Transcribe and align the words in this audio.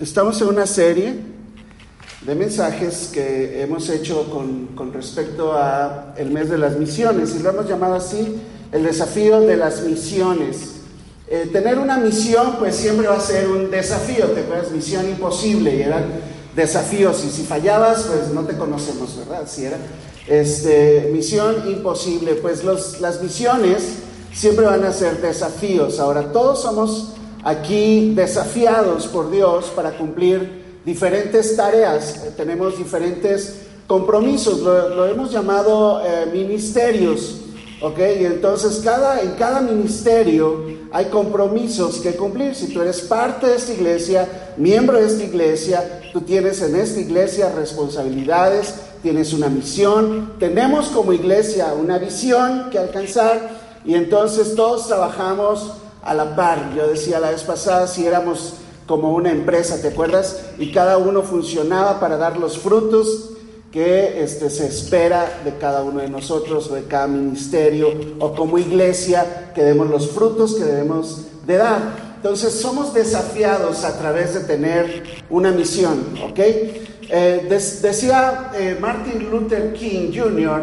Estamos 0.00 0.40
en 0.40 0.48
una 0.48 0.66
serie 0.66 1.14
de 2.22 2.34
mensajes 2.34 3.10
que 3.12 3.62
hemos 3.62 3.88
hecho 3.88 4.28
con, 4.30 4.92
respecto 4.92 5.52
a 5.52 6.14
el 6.16 6.30
mes 6.30 6.50
de 6.50 6.58
las 6.58 6.76
misiones 6.76 7.34
y 7.36 7.38
lo 7.38 7.50
hemos 7.50 7.68
llamado 7.68 7.94
así 7.94 8.40
el 8.72 8.82
desafío 8.84 9.40
de 9.40 9.56
las 9.56 9.82
misiones. 9.82 10.74
Eh, 11.28 11.48
tener 11.52 11.78
una 11.78 11.98
misión 11.98 12.56
pues 12.58 12.74
siempre 12.74 13.06
va 13.06 13.16
a 13.16 13.20
ser 13.20 13.48
un 13.48 13.70
desafío, 13.70 14.26
te 14.26 14.40
acuerdas, 14.40 14.72
misión 14.72 15.08
imposible 15.08 15.76
y 15.76 15.82
eran 15.82 16.04
desafíos 16.56 17.24
y 17.24 17.30
si 17.30 17.44
fallabas 17.44 18.04
pues 18.04 18.30
no 18.30 18.42
te 18.42 18.56
conocemos, 18.56 19.16
¿verdad? 19.18 19.46
Si 19.46 19.64
era 19.64 19.76
este, 20.26 21.10
misión 21.12 21.70
imposible, 21.70 22.34
pues 22.34 22.64
los, 22.64 23.00
las 23.00 23.22
misiones 23.22 23.98
siempre 24.32 24.66
van 24.66 24.84
a 24.84 24.92
ser 24.92 25.20
desafíos. 25.20 26.00
Ahora 26.00 26.32
todos 26.32 26.62
somos 26.62 27.14
aquí 27.48 28.12
desafiados 28.14 29.06
por 29.06 29.30
Dios 29.30 29.72
para 29.74 29.96
cumplir 29.96 30.80
diferentes 30.84 31.56
tareas, 31.56 32.24
eh, 32.24 32.32
tenemos 32.36 32.76
diferentes 32.76 33.60
compromisos, 33.86 34.60
lo, 34.60 35.06
hemos 35.06 35.32
llamado 35.32 36.02
eh, 36.04 36.26
ministerios, 36.30 37.40
¿ok? 37.80 37.98
Y 38.20 38.26
entonces 38.26 38.82
cada, 38.84 39.22
en 39.22 39.30
cada 39.32 39.62
ministerio 39.62 40.62
hay 40.92 41.06
compromisos 41.06 42.00
que 42.00 42.16
cumplir. 42.16 42.54
Si 42.54 42.66
tú 42.66 42.82
eres 42.82 43.00
parte 43.00 43.46
de 43.46 43.56
esta 43.56 43.72
iglesia, 43.72 44.28
miembro 44.58 44.98
de 44.98 45.06
esta 45.06 45.24
iglesia, 45.24 46.02
tú 46.12 46.20
tienes 46.20 46.60
en 46.60 46.76
esta 46.76 47.00
iglesia 47.00 47.50
responsabilidades, 47.56 48.74
tienes 49.02 49.32
una 49.32 49.48
misión, 49.48 50.34
tenemos 50.38 50.88
como 50.88 51.14
iglesia 51.14 51.72
una 51.72 51.96
visión 51.96 52.68
que 52.70 52.78
alcanzar 52.78 53.68
y 53.86 53.94
entonces 53.94 54.54
todos 54.54 54.86
trabajamos 54.86 55.72
a 56.08 56.14
la 56.14 56.34
par. 56.34 56.74
Yo 56.74 56.88
decía 56.88 57.20
la 57.20 57.30
vez 57.30 57.42
pasada, 57.42 57.86
si 57.86 58.06
éramos 58.06 58.54
como 58.86 59.12
una 59.12 59.30
empresa, 59.30 59.80
¿te 59.80 59.88
acuerdas? 59.88 60.40
Y 60.58 60.72
cada 60.72 60.96
uno 60.96 61.22
funcionaba 61.22 62.00
para 62.00 62.16
dar 62.16 62.38
los 62.38 62.58
frutos 62.58 63.30
que 63.70 64.22
este, 64.22 64.48
se 64.48 64.66
espera 64.66 65.40
de 65.44 65.56
cada 65.58 65.82
uno 65.82 66.00
de 66.00 66.08
nosotros, 66.08 66.70
o 66.70 66.74
de 66.74 66.84
cada 66.84 67.06
ministerio, 67.06 67.92
o 68.18 68.34
como 68.34 68.58
iglesia, 68.58 69.52
que 69.54 69.62
demos 69.62 69.90
los 69.90 70.10
frutos 70.10 70.54
que 70.54 70.64
debemos 70.64 71.26
de 71.46 71.58
dar. 71.58 72.08
Entonces 72.16 72.54
somos 72.54 72.94
desafiados 72.94 73.84
a 73.84 73.98
través 73.98 74.34
de 74.34 74.40
tener 74.40 75.04
una 75.28 75.50
misión, 75.50 76.04
¿ok? 76.24 76.38
Eh, 77.10 77.46
decía 77.80 78.50
eh, 78.54 78.76
Martin 78.80 79.30
Luther 79.30 79.72
King 79.74 80.10
Jr., 80.14 80.62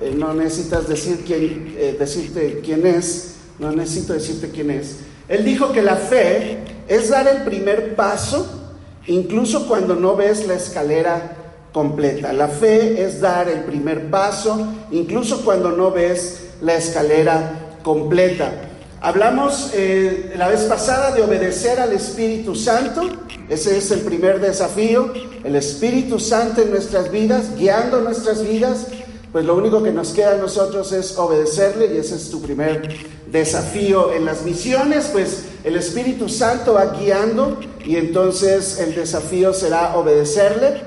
eh, 0.00 0.14
no 0.16 0.34
necesitas 0.34 0.86
decir 0.86 1.24
quién, 1.26 1.74
decirte 1.98 2.60
quién 2.64 2.86
es, 2.86 3.33
no 3.58 3.72
necesito 3.72 4.12
decirte 4.12 4.50
quién 4.50 4.70
es. 4.70 4.96
Él 5.28 5.44
dijo 5.44 5.72
que 5.72 5.82
la 5.82 5.96
fe 5.96 6.58
es 6.88 7.10
dar 7.10 7.28
el 7.28 7.42
primer 7.42 7.94
paso 7.94 8.60
incluso 9.06 9.66
cuando 9.66 9.94
no 9.94 10.16
ves 10.16 10.46
la 10.46 10.54
escalera 10.54 11.36
completa. 11.72 12.32
La 12.32 12.48
fe 12.48 13.02
es 13.02 13.20
dar 13.20 13.48
el 13.48 13.60
primer 13.64 14.10
paso 14.10 14.72
incluso 14.90 15.44
cuando 15.44 15.72
no 15.72 15.90
ves 15.90 16.40
la 16.60 16.74
escalera 16.74 17.78
completa. 17.82 18.52
Hablamos 19.00 19.70
eh, 19.74 20.32
la 20.38 20.48
vez 20.48 20.62
pasada 20.62 21.10
de 21.10 21.22
obedecer 21.22 21.78
al 21.78 21.92
Espíritu 21.92 22.54
Santo. 22.54 23.02
Ese 23.50 23.76
es 23.76 23.90
el 23.90 24.00
primer 24.00 24.40
desafío. 24.40 25.12
El 25.44 25.56
Espíritu 25.56 26.18
Santo 26.18 26.62
en 26.62 26.70
nuestras 26.70 27.10
vidas, 27.10 27.54
guiando 27.54 28.00
nuestras 28.00 28.42
vidas. 28.42 28.86
Pues 29.34 29.46
lo 29.46 29.56
único 29.56 29.82
que 29.82 29.90
nos 29.90 30.12
queda 30.12 30.34
a 30.34 30.36
nosotros 30.36 30.92
es 30.92 31.18
obedecerle 31.18 31.92
y 31.92 31.96
ese 31.96 32.14
es 32.14 32.30
tu 32.30 32.40
primer 32.40 32.88
desafío 33.26 34.12
en 34.12 34.26
las 34.26 34.42
misiones, 34.42 35.08
pues 35.12 35.46
el 35.64 35.74
Espíritu 35.74 36.28
Santo 36.28 36.74
va 36.74 36.84
guiando 36.96 37.58
y 37.84 37.96
entonces 37.96 38.78
el 38.78 38.94
desafío 38.94 39.52
será 39.52 39.96
obedecerle. 39.96 40.82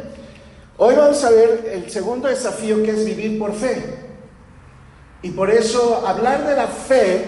Hoy 0.78 0.96
vamos 0.96 1.22
a 1.26 1.30
ver 1.30 1.70
el 1.74 1.92
segundo 1.92 2.30
desafío 2.30 2.82
que 2.84 2.92
es 2.92 3.04
vivir 3.04 3.38
por 3.38 3.54
fe. 3.54 3.84
Y 5.22 5.32
por 5.32 5.52
eso 5.52 6.08
hablar 6.08 6.48
de 6.48 6.56
la 6.56 6.68
fe 6.68 7.26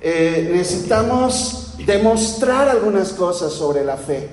eh, 0.00 0.50
necesitamos 0.52 1.76
demostrar 1.86 2.68
algunas 2.68 3.12
cosas 3.12 3.52
sobre 3.52 3.84
la 3.84 3.96
fe. 3.96 4.28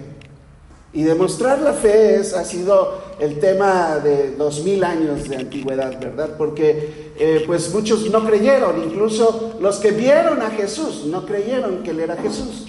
Y 0.91 1.03
demostrar 1.03 1.59
la 1.59 1.73
fe 1.73 2.15
es, 2.15 2.33
ha 2.33 2.43
sido 2.43 3.08
el 3.19 3.39
tema 3.39 3.97
de 3.97 4.35
dos 4.35 4.63
mil 4.63 4.83
años 4.83 5.27
de 5.27 5.35
antigüedad, 5.37 5.99
¿verdad? 5.99 6.29
Porque 6.37 7.11
eh, 7.17 7.43
pues 7.45 7.73
muchos 7.73 8.09
no 8.09 8.25
creyeron, 8.25 8.81
incluso 8.83 9.55
los 9.59 9.77
que 9.77 9.91
vieron 9.91 10.41
a 10.41 10.49
Jesús 10.51 11.05
no 11.05 11.25
creyeron 11.25 11.83
que 11.83 11.91
él 11.91 11.99
era 11.99 12.15
Jesús. 12.15 12.67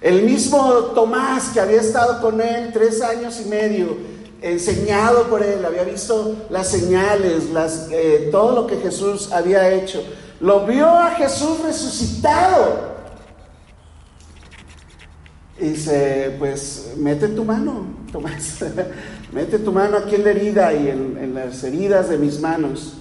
El 0.00 0.22
mismo 0.22 0.92
Tomás 0.94 1.50
que 1.50 1.60
había 1.60 1.80
estado 1.80 2.20
con 2.22 2.40
él 2.40 2.70
tres 2.72 3.02
años 3.02 3.40
y 3.44 3.48
medio, 3.48 3.96
enseñado 4.40 5.24
por 5.24 5.42
él, 5.42 5.62
había 5.64 5.84
visto 5.84 6.46
las 6.48 6.68
señales, 6.68 7.44
eh, 7.90 8.28
todo 8.32 8.62
lo 8.62 8.66
que 8.66 8.76
Jesús 8.76 9.30
había 9.30 9.70
hecho, 9.70 10.02
lo 10.40 10.64
vio 10.64 10.88
a 10.88 11.10
Jesús 11.10 11.60
resucitado 11.62 12.90
y 15.60 15.68
dice, 15.70 16.34
pues 16.38 16.92
mete 16.96 17.28
tu 17.28 17.44
mano, 17.44 17.84
Tomás, 18.10 18.64
mete 19.32 19.58
tu 19.58 19.72
mano 19.72 19.96
aquí 19.96 20.16
en 20.16 20.24
la 20.24 20.30
herida 20.30 20.72
y 20.72 20.88
en, 20.88 21.34
las 21.34 21.62
heridas 21.64 22.08
de 22.08 22.18
mis 22.18 22.40
manos. 22.40 22.94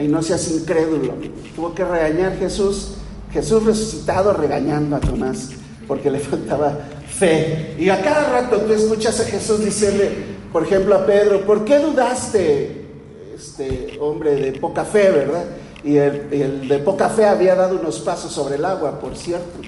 Y 0.00 0.08
no 0.08 0.22
seas 0.22 0.50
incrédulo. 0.50 1.14
Tuvo 1.54 1.74
que 1.74 1.84
regañar 1.84 2.36
Jesús, 2.38 2.94
Jesús 3.32 3.64
resucitado 3.64 4.32
regañando 4.32 4.96
a 4.96 5.00
Tomás, 5.00 5.50
porque 5.86 6.10
le 6.10 6.18
faltaba 6.20 6.76
fe. 7.08 7.76
Y 7.78 7.88
a 7.88 8.02
cada 8.02 8.30
rato 8.30 8.60
tú 8.60 8.72
escuchas 8.72 9.20
a 9.20 9.24
Jesús 9.24 9.64
decirle, 9.64 10.10
por 10.52 10.64
ejemplo, 10.64 10.94
a 10.94 11.06
Pedro, 11.06 11.44
¿por 11.44 11.64
qué 11.64 11.78
dudaste, 11.78 12.86
este 13.34 13.98
hombre 14.00 14.34
de 14.36 14.52
poca 14.52 14.84
fe, 14.84 15.10
verdad? 15.10 15.44
Y 15.84 15.98
el, 15.98 16.66
de 16.66 16.78
poca 16.78 17.08
fe 17.08 17.26
había 17.26 17.54
dado 17.54 17.78
unos 17.78 18.00
pasos 18.00 18.32
sobre 18.32 18.56
el 18.56 18.64
agua, 18.64 18.98
por 18.98 19.16
cierto. 19.16 19.60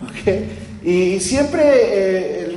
¿Okay? 0.20 0.65
Y 0.86 1.18
siempre 1.18 1.62
eh, 1.64 2.56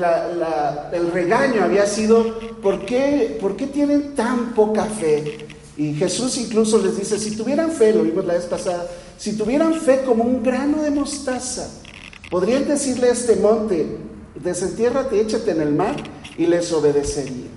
el 0.94 1.12
regaño 1.12 1.64
había 1.64 1.88
sido, 1.88 2.38
¿por 2.62 2.86
qué, 2.86 3.40
¿por 3.42 3.56
qué 3.56 3.66
tienen 3.66 4.14
tan 4.14 4.54
poca 4.54 4.86
fe? 4.86 5.48
Y 5.76 5.96
Jesús 5.96 6.38
incluso 6.38 6.78
les 6.78 6.96
dice, 6.96 7.18
si 7.18 7.36
tuvieran 7.36 7.72
fe, 7.72 7.92
lo 7.92 8.04
vimos 8.04 8.24
la 8.24 8.36
vez 8.36 8.46
pasada, 8.46 8.88
si 9.18 9.36
tuvieran 9.36 9.74
fe 9.74 10.02
como 10.06 10.24
un 10.24 10.44
grano 10.44 10.84
de 10.84 10.92
mostaza, 10.92 11.72
podrían 12.30 12.68
decirle 12.68 13.10
a 13.10 13.14
este 13.14 13.36
monte, 13.38 13.98
desentiérrate, 14.36 15.20
échate 15.20 15.50
en 15.50 15.62
el 15.62 15.74
mar, 15.74 15.96
y 16.38 16.46
les 16.46 16.72
obedecería. 16.72 17.48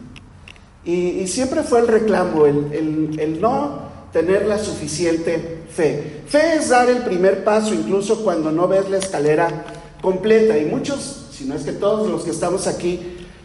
Y, 0.87 1.27
siempre 1.27 1.65
fue 1.65 1.81
el 1.81 1.89
reclamo, 1.89 2.47
el, 2.47 3.15
el 3.19 3.41
no 3.43 3.91
tener 4.11 4.47
la 4.47 4.59
suficiente 4.59 5.65
fe. 5.69 6.23
Fe 6.27 6.55
es 6.55 6.71
dar 6.71 6.89
el 6.89 7.03
primer 7.03 7.45
paso, 7.45 7.75
incluso 7.75 8.25
cuando 8.25 8.51
no 8.51 8.67
ves 8.69 8.89
la 8.89 8.97
escalera 8.97 9.82
completa. 10.03 10.59
Y 10.59 10.67
muchos, 10.67 11.29
si 11.31 11.47
no 11.47 11.55
es 11.55 11.63
que 11.63 11.73
todos 11.73 12.11
los 12.11 12.25
que 12.25 12.31
estamos 12.31 12.67
aquí, 12.67 13.01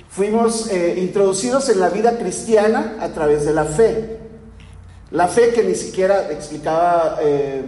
fuimos 0.09 0.69
eh, 0.69 0.95
introducidos 0.97 1.69
en 1.69 1.79
la 1.79 1.89
vida 1.89 2.17
cristiana 2.17 2.97
a 2.99 3.09
través 3.09 3.45
de 3.45 3.53
la 3.53 3.63
fe. 3.63 4.17
La 5.11 5.29
fe 5.29 5.53
que 5.53 5.63
ni 5.63 5.75
siquiera 5.75 6.29
explicaba 6.31 7.19
eh, 7.21 7.63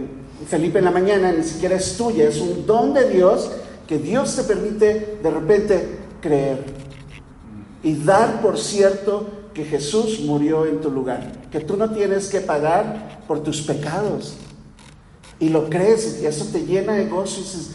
Felipe 0.46 0.80
en 0.80 0.84
la 0.84 0.90
mañana, 0.90 1.32
ni 1.32 1.44
siquiera 1.44 1.76
es 1.76 1.96
tuya, 1.96 2.28
es 2.28 2.38
un 2.38 2.66
don 2.66 2.92
de 2.92 3.08
Dios 3.08 3.50
que 3.86 3.98
Dios 3.98 4.36
te 4.36 4.42
permite 4.42 5.18
de 5.22 5.30
repente 5.30 5.98
creer 6.20 6.64
y 7.82 7.94
dar 7.94 8.42
por 8.42 8.58
cierto 8.58 9.26
que 9.54 9.64
Jesús 9.64 10.20
murió 10.20 10.66
en 10.66 10.80
tu 10.80 10.90
lugar, 10.90 11.32
que 11.50 11.60
tú 11.60 11.76
no 11.76 11.90
tienes 11.90 12.28
que 12.28 12.40
pagar 12.40 13.24
por 13.26 13.42
tus 13.42 13.62
pecados. 13.62 14.34
Y 15.38 15.48
lo 15.48 15.70
crees 15.70 16.20
y 16.22 16.26
eso 16.26 16.46
te 16.52 16.60
llena 16.66 16.94
de 16.94 17.06
gozo 17.06 17.40
y 17.40 17.44
dices, 17.44 17.70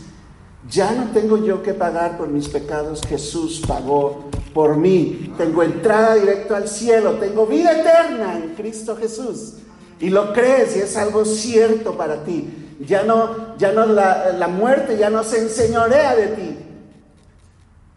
ya 0.69 0.91
no 0.91 1.11
tengo 1.11 1.43
yo 1.43 1.61
que 1.61 1.73
pagar 1.73 2.17
por 2.17 2.27
mis 2.27 2.47
pecados, 2.47 3.01
Jesús 3.07 3.61
pagó 3.67 4.29
por 4.53 4.77
mí. 4.77 5.33
Tengo 5.37 5.61
entrada 5.61 6.15
directa 6.15 6.57
al 6.57 6.67
cielo, 6.67 7.13
tengo 7.13 7.45
vida 7.45 7.71
eterna 7.71 8.37
en 8.37 8.55
Cristo 8.55 8.95
Jesús. 8.95 9.55
Y 9.99 10.09
lo 10.09 10.33
crees 10.33 10.75
y 10.75 10.79
es 10.79 10.97
algo 10.97 11.23
cierto 11.25 11.95
para 11.95 12.23
ti. 12.23 12.77
Ya 12.85 13.03
no, 13.03 13.57
ya 13.57 13.71
no 13.71 13.85
la, 13.85 14.47
muerte 14.47 14.97
ya 14.97 15.09
no 15.09 15.23
se 15.23 15.39
enseñorea 15.39 16.15
de 16.15 16.27
ti. 16.27 16.57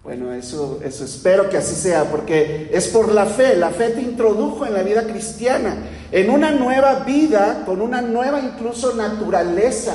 Bueno, 0.04 0.32
eso, 0.32 0.80
eso 0.82 1.04
espero 1.04 1.50
que 1.50 1.58
así 1.58 1.74
sea, 1.74 2.04
porque 2.04 2.70
es 2.72 2.88
por 2.88 3.12
la 3.12 3.26
fe. 3.26 3.56
La 3.56 3.70
fe 3.70 3.90
te 3.90 4.00
introdujo 4.00 4.64
en 4.64 4.74
la 4.74 4.82
vida 4.82 5.02
cristiana, 5.02 5.76
en 6.12 6.30
una 6.30 6.50
nueva 6.50 7.00
vida, 7.00 7.64
con 7.66 7.82
una 7.82 8.00
nueva 8.00 8.40
incluso 8.40 8.94
naturaleza. 8.94 9.94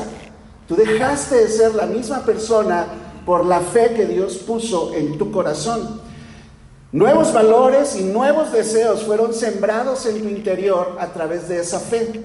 Dejaste 0.75 1.35
de 1.35 1.47
ser 1.47 1.75
la 1.75 1.85
misma 1.85 2.19
persona 2.25 2.87
por 3.25 3.45
la 3.45 3.59
fe 3.61 3.93
que 3.93 4.05
Dios 4.05 4.37
puso 4.37 4.93
en 4.93 5.17
tu 5.17 5.31
corazón. 5.31 6.01
Nuevos 6.91 7.33
valores 7.33 7.95
y 7.95 8.03
nuevos 8.03 8.51
deseos 8.51 9.03
fueron 9.03 9.33
sembrados 9.33 10.05
en 10.05 10.21
tu 10.21 10.29
interior 10.29 10.97
a 10.99 11.07
través 11.07 11.49
de 11.49 11.59
esa 11.59 11.79
fe. 11.79 12.23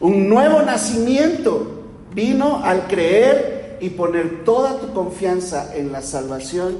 Un 0.00 0.28
nuevo 0.28 0.62
nacimiento 0.62 1.82
vino 2.14 2.60
al 2.62 2.86
creer 2.86 3.78
y 3.80 3.90
poner 3.90 4.44
toda 4.44 4.78
tu 4.78 4.92
confianza 4.92 5.74
en 5.74 5.90
la 5.92 6.02
salvación 6.02 6.78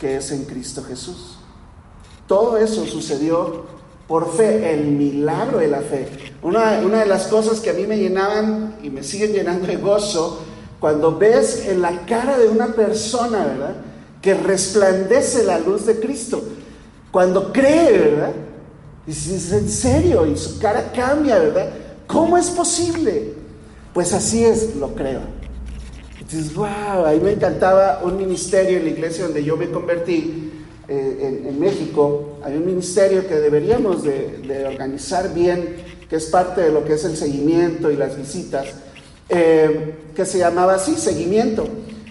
que 0.00 0.16
es 0.16 0.30
en 0.32 0.44
Cristo 0.44 0.82
Jesús. 0.82 1.38
Todo 2.26 2.56
eso 2.58 2.84
sucedió 2.86 3.64
por 4.06 4.32
fe, 4.32 4.74
el 4.74 4.86
milagro 4.86 5.58
de 5.58 5.68
la 5.68 5.80
fe. 5.80 6.08
Una, 6.42 6.80
una, 6.84 7.00
de 7.00 7.06
las 7.06 7.26
cosas 7.28 7.60
que 7.60 7.70
a 7.70 7.72
mí 7.72 7.86
me 7.86 7.96
llenaban 7.96 8.76
y 8.82 8.90
me 8.90 9.02
siguen 9.02 9.32
llenando 9.32 9.66
de 9.66 9.76
gozo, 9.76 10.42
cuando 10.80 11.16
ves 11.16 11.66
en 11.68 11.80
la 11.80 12.04
cara 12.06 12.38
de 12.38 12.48
una 12.48 12.68
persona, 12.68 13.44
¿verdad? 13.44 13.76
Que 14.20 14.34
resplandece 14.34 15.44
la 15.44 15.58
luz 15.58 15.86
de 15.86 16.00
Cristo. 16.00 16.42
Cuando 17.10 17.52
cree, 17.52 17.98
¿verdad? 17.98 18.32
Dices, 19.06 19.52
en 19.52 19.68
serio, 19.68 20.26
y 20.26 20.36
su 20.36 20.58
cara 20.58 20.92
cambia, 20.92 21.38
¿verdad? 21.38 21.70
¿Cómo 22.06 22.36
es 22.36 22.50
posible? 22.50 23.34
Pues 23.92 24.12
así 24.12 24.44
es, 24.44 24.74
lo 24.76 24.94
creo. 24.94 25.20
Dices, 26.20 26.54
wow, 26.54 27.06
a 27.06 27.12
mí 27.12 27.20
me 27.20 27.32
encantaba 27.32 28.00
un 28.02 28.16
ministerio 28.16 28.78
en 28.78 28.84
la 28.84 28.90
iglesia 28.90 29.24
donde 29.24 29.44
yo 29.44 29.56
me 29.56 29.70
convertí 29.70 30.41
eh, 30.92 31.48
en, 31.48 31.58
México. 31.58 32.38
Hay 32.44 32.54
un 32.54 32.66
ministerio 32.66 33.26
que 33.26 33.36
deberíamos 33.36 34.02
de, 34.02 34.66
organizar 34.66 35.32
bien, 35.32 35.76
que 36.08 36.16
es 36.16 36.26
parte 36.26 36.60
de 36.60 36.70
lo 36.70 36.84
que 36.84 36.94
es 36.94 37.04
el 37.06 37.16
seguimiento 37.16 37.90
y 37.90 37.96
las 37.96 38.16
visitas, 38.16 38.66
eh, 39.30 39.94
que 40.14 40.26
se 40.26 40.38
llamaba 40.38 40.74
así, 40.74 40.96
seguimiento. 40.96 41.66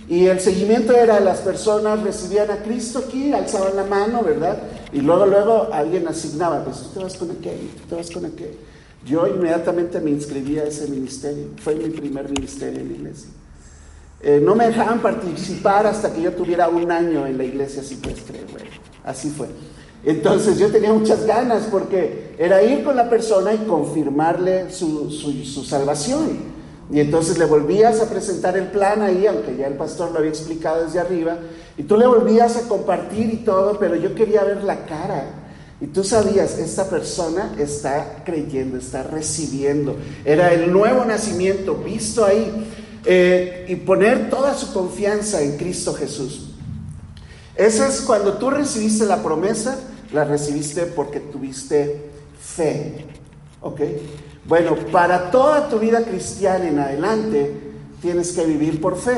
Y 0.09 0.25
el 0.25 0.39
seguimiento 0.39 0.95
era 0.95 1.19
las 1.19 1.39
personas 1.39 2.01
recibían 2.01 2.49
a 2.49 2.63
Cristo 2.63 3.03
aquí, 3.07 3.31
alzaban 3.31 3.75
la 3.75 3.83
mano, 3.83 4.23
¿verdad? 4.23 4.57
Y 4.91 5.01
luego, 5.01 5.27
luego 5.27 5.69
alguien 5.71 6.07
asignaba, 6.07 6.63
pues 6.63 6.77
tú 6.77 6.89
te 6.95 7.03
vas 7.03 7.15
con 7.15 7.29
aquel, 7.29 7.69
tú 7.81 7.87
te 7.87 7.95
vas 7.95 8.09
con 8.09 8.25
aquel. 8.25 8.55
Yo 9.05 9.27
inmediatamente 9.27 9.99
me 9.99 10.09
inscribí 10.09 10.57
a 10.57 10.63
ese 10.63 10.87
ministerio, 10.87 11.49
fue 11.57 11.75
mi 11.75 11.89
primer 11.89 12.29
ministerio 12.29 12.79
en 12.79 12.87
la 12.87 12.93
iglesia. 12.95 13.29
Eh, 14.23 14.39
no 14.43 14.55
me 14.55 14.67
dejaban 14.67 15.01
participar 15.01 15.87
hasta 15.87 16.13
que 16.13 16.21
yo 16.21 16.33
tuviera 16.33 16.69
un 16.69 16.91
año 16.91 17.25
en 17.25 17.37
la 17.37 17.43
iglesia, 17.43 17.81
si 17.81 17.95
puedes 17.95 18.21
creer, 18.21 18.45
güey. 18.51 18.65
Así 19.03 19.29
fue. 19.29 19.47
Entonces 20.03 20.57
yo 20.57 20.71
tenía 20.71 20.93
muchas 20.93 21.25
ganas 21.25 21.67
porque 21.69 22.35
era 22.37 22.63
ir 22.63 22.83
con 22.83 22.95
la 22.95 23.09
persona 23.09 23.53
y 23.53 23.59
confirmarle 23.59 24.71
su, 24.71 25.09
su, 25.11 25.63
salvación. 25.63 26.51
Y 26.91 26.99
entonces 26.99 27.37
le 27.37 27.45
volvías 27.45 28.01
a 28.01 28.09
presentar 28.09 28.57
el 28.57 28.67
plan 28.67 29.01
ahí, 29.01 29.25
aunque 29.25 29.55
ya 29.55 29.67
el 29.67 29.75
pastor 29.75 30.11
lo 30.11 30.19
había 30.19 30.31
explicado 30.31 30.83
desde 30.83 30.99
arriba, 30.99 31.37
y 31.77 31.83
tú 31.83 31.97
le 31.97 32.05
volvías 32.05 32.57
a 32.57 32.67
compartir 32.67 33.33
y 33.33 33.37
todo, 33.37 33.79
pero 33.79 33.95
yo 33.95 34.13
quería 34.13 34.43
ver 34.43 34.63
la 34.63 34.85
cara. 34.85 35.41
Y 35.79 35.87
tú 35.87 36.03
sabías, 36.03 36.59
esta 36.59 36.89
persona 36.89 37.55
está 37.57 38.23
creyendo, 38.23 38.77
está 38.77 39.03
recibiendo. 39.03 39.95
Era 40.25 40.53
el 40.53 40.71
nuevo 40.71 41.05
nacimiento 41.05 41.75
visto 41.75 42.25
ahí. 42.25 42.51
Eh, 43.05 43.65
y 43.67 43.75
poner 43.77 44.29
toda 44.29 44.53
su 44.53 44.73
confianza 44.73 45.41
en 45.41 45.57
Cristo 45.57 45.93
Jesús. 45.93 46.51
Eso 47.55 47.85
es 47.85 48.01
cuando 48.01 48.33
tú 48.33 48.49
recibiste 48.49 49.05
la 49.05 49.23
promesa, 49.23 49.79
la 50.13 50.23
recibiste 50.23 50.83
porque 50.83 51.19
tuviste 51.19 52.11
fe. 52.39 53.05
¿Ok? 53.61 53.81
Bueno, 54.45 54.75
para 54.91 55.31
toda 55.31 55.69
tu 55.69 55.79
vida 55.79 56.03
cristiana 56.03 56.67
en 56.67 56.79
adelante, 56.79 57.55
tienes 58.01 58.31
que 58.31 58.45
vivir 58.45 58.81
por 58.81 58.97
fe. 58.97 59.17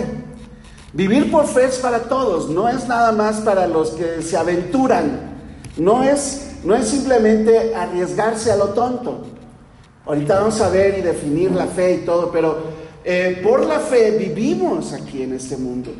Vivir 0.93 1.31
por 1.31 1.47
fe 1.47 1.65
es 1.65 1.77
para 1.77 2.03
todos, 2.03 2.49
no 2.49 2.69
es 2.69 2.87
nada 2.87 3.11
más 3.11 3.37
para 3.41 3.67
los 3.67 3.91
que 3.91 4.21
se 4.21 4.37
aventuran. 4.37 5.33
No 5.77 6.03
es, 6.03 6.51
no 6.63 6.75
es 6.75 6.87
simplemente 6.87 7.73
arriesgarse 7.75 8.51
a 8.51 8.55
lo 8.55 8.69
tonto. 8.69 9.25
Ahorita 10.05 10.39
vamos 10.39 10.61
a 10.61 10.69
ver 10.69 10.99
y 10.99 11.01
definir 11.01 11.51
la 11.51 11.65
fe 11.65 11.95
y 11.95 12.05
todo, 12.05 12.31
pero 12.31 12.82
eh, 13.03 13.41
por 13.43 13.65
la 13.65 13.79
fe 13.79 14.11
vivimos 14.17 14.93
aquí 14.93 15.23
en 15.23 15.33
este 15.33 15.57
mundo. 15.57 15.91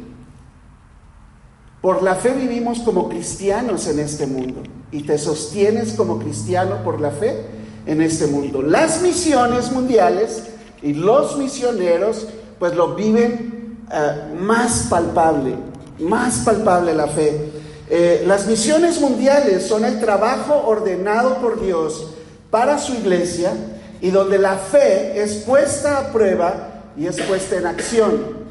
Por 1.82 2.02
la 2.02 2.16
fe 2.16 2.34
vivimos 2.34 2.80
como 2.80 3.10
cristianos 3.10 3.88
en 3.88 4.00
este 4.00 4.26
mundo. 4.26 4.64
Y 4.92 5.04
te 5.04 5.18
sostienes 5.18 5.94
como 5.94 6.18
cristiano 6.18 6.82
por 6.84 7.02
la 7.02 7.12
fe 7.12 7.46
en 7.86 8.02
este 8.02 8.28
mundo. 8.28 8.62
Las 8.62 9.02
misiones 9.02 9.72
mundiales 9.72 10.44
y 10.82 10.94
los 10.94 11.38
misioneros 11.38 12.28
pues 12.58 12.74
lo 12.76 12.96
viven 12.96 13.80
eh, 13.92 14.36
más 14.40 14.88
palpable, 14.90 15.56
más 16.00 16.40
palpable 16.40 16.94
la 16.94 17.08
fe. 17.08 17.52
Eh, 17.90 18.24
las 18.26 18.48
misiones 18.48 19.02
mundiales 19.02 19.68
son 19.68 19.84
el 19.84 20.00
trabajo 20.00 20.64
ordenado 20.66 21.40
por 21.40 21.62
Dios 21.62 22.14
para 22.50 22.78
su 22.78 22.94
iglesia 22.94 23.52
y 24.00 24.10
donde 24.10 24.38
la 24.38 24.56
fe 24.56 25.22
es 25.22 25.36
puesta 25.46 25.98
a 25.98 26.12
prueba 26.14 26.73
y 26.98 27.08
es 27.08 27.20
puesta 27.22 27.58
en 27.58 27.66
acción. 27.66 28.44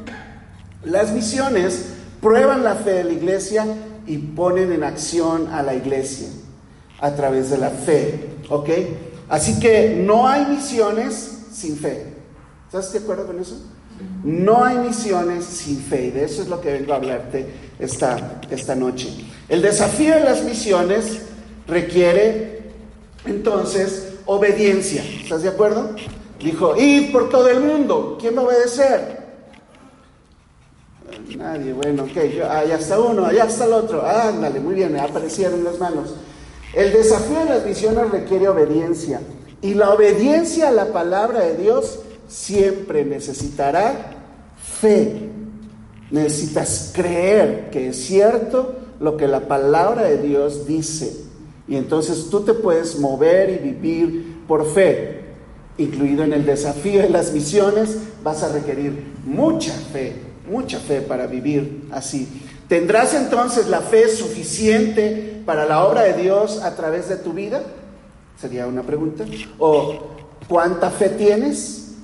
Las 0.83 1.11
misiones 1.11 1.85
prueban 2.21 2.63
la 2.63 2.75
fe 2.75 2.91
de 2.91 3.03
la 3.05 3.13
iglesia 3.13 3.65
y 4.05 4.17
ponen 4.17 4.71
en 4.71 4.83
acción 4.83 5.47
a 5.47 5.63
la 5.63 5.75
iglesia 5.75 6.27
a 6.99 7.11
través 7.15 7.49
de 7.49 7.57
la 7.57 7.69
fe. 7.69 8.29
¿Ok? 8.49 8.69
Así 9.29 9.59
que 9.59 9.95
no 10.05 10.27
hay 10.27 10.45
misiones 10.45 11.39
sin 11.51 11.77
fe. 11.77 12.13
¿Estás 12.65 12.91
de 12.91 12.99
acuerdo 12.99 13.27
con 13.27 13.39
eso? 13.39 13.57
No 14.23 14.63
hay 14.63 14.77
misiones 14.77 15.45
sin 15.45 15.79
fe. 15.79 16.07
Y 16.07 16.11
de 16.11 16.25
eso 16.25 16.41
es 16.41 16.49
lo 16.49 16.59
que 16.59 16.73
vengo 16.73 16.93
a 16.93 16.97
hablarte 16.97 17.45
esta, 17.79 18.41
esta 18.49 18.75
noche. 18.75 19.09
El 19.49 19.61
desafío 19.61 20.15
de 20.15 20.23
las 20.23 20.43
misiones 20.43 21.19
requiere 21.67 22.63
entonces 23.25 24.13
obediencia. 24.25 25.03
¿Estás 25.03 25.43
de 25.43 25.49
acuerdo? 25.49 25.95
Dijo, 26.43 26.75
id 26.75 27.11
por 27.11 27.29
todo 27.29 27.47
el 27.47 27.61
mundo. 27.61 28.17
¿Quién 28.19 28.35
va 28.35 28.41
a 28.41 28.45
obedecer? 28.45 29.23
Nadie, 31.37 31.71
bueno, 31.71 32.03
ok, 32.03 32.17
allá 32.49 32.75
está 32.75 32.99
uno, 32.99 33.25
allá 33.25 33.45
está 33.45 33.65
el 33.65 33.73
otro. 33.73 34.05
Ándale, 34.05 34.59
muy 34.59 34.75
bien, 34.75 34.91
me 34.91 34.99
aparecieron 34.99 35.63
las 35.63 35.79
manos. 35.79 36.13
El 36.73 36.91
desafío 36.91 37.39
de 37.39 37.45
las 37.45 37.65
misiones 37.65 38.11
requiere 38.11 38.49
obediencia. 38.49 39.21
Y 39.61 39.75
la 39.75 39.91
obediencia 39.91 40.67
a 40.67 40.71
la 40.71 40.91
palabra 40.91 41.41
de 41.41 41.55
Dios 41.55 41.99
siempre 42.27 43.05
necesitará 43.05 44.11
fe. 44.57 45.29
Necesitas 46.11 46.91
creer 46.93 47.69
que 47.69 47.89
es 47.89 48.03
cierto 48.05 48.75
lo 48.99 49.15
que 49.15 49.27
la 49.27 49.47
palabra 49.47 50.03
de 50.03 50.17
Dios 50.17 50.67
dice. 50.67 51.23
Y 51.69 51.77
entonces 51.77 52.29
tú 52.29 52.41
te 52.41 52.53
puedes 52.53 52.99
mover 52.99 53.49
y 53.49 53.57
vivir 53.59 54.43
por 54.45 54.65
fe 54.65 55.22
incluido 55.77 56.23
en 56.23 56.33
el 56.33 56.45
desafío 56.45 57.01
de 57.01 57.09
las 57.09 57.33
misiones, 57.33 57.97
vas 58.23 58.43
a 58.43 58.51
requerir 58.51 59.13
mucha 59.25 59.73
fe, 59.73 60.15
mucha 60.49 60.79
fe 60.79 61.01
para 61.01 61.27
vivir 61.27 61.87
así. 61.91 62.27
¿Tendrás 62.67 63.13
entonces 63.13 63.67
la 63.67 63.81
fe 63.81 64.07
suficiente 64.07 65.41
para 65.45 65.65
la 65.65 65.85
obra 65.85 66.03
de 66.03 66.13
Dios 66.13 66.61
a 66.61 66.75
través 66.75 67.09
de 67.09 67.17
tu 67.17 67.33
vida? 67.33 67.61
Sería 68.39 68.67
una 68.67 68.83
pregunta. 68.83 69.25
¿O 69.59 69.99
cuánta 70.47 70.89
fe 70.89 71.09
tienes? 71.09 71.95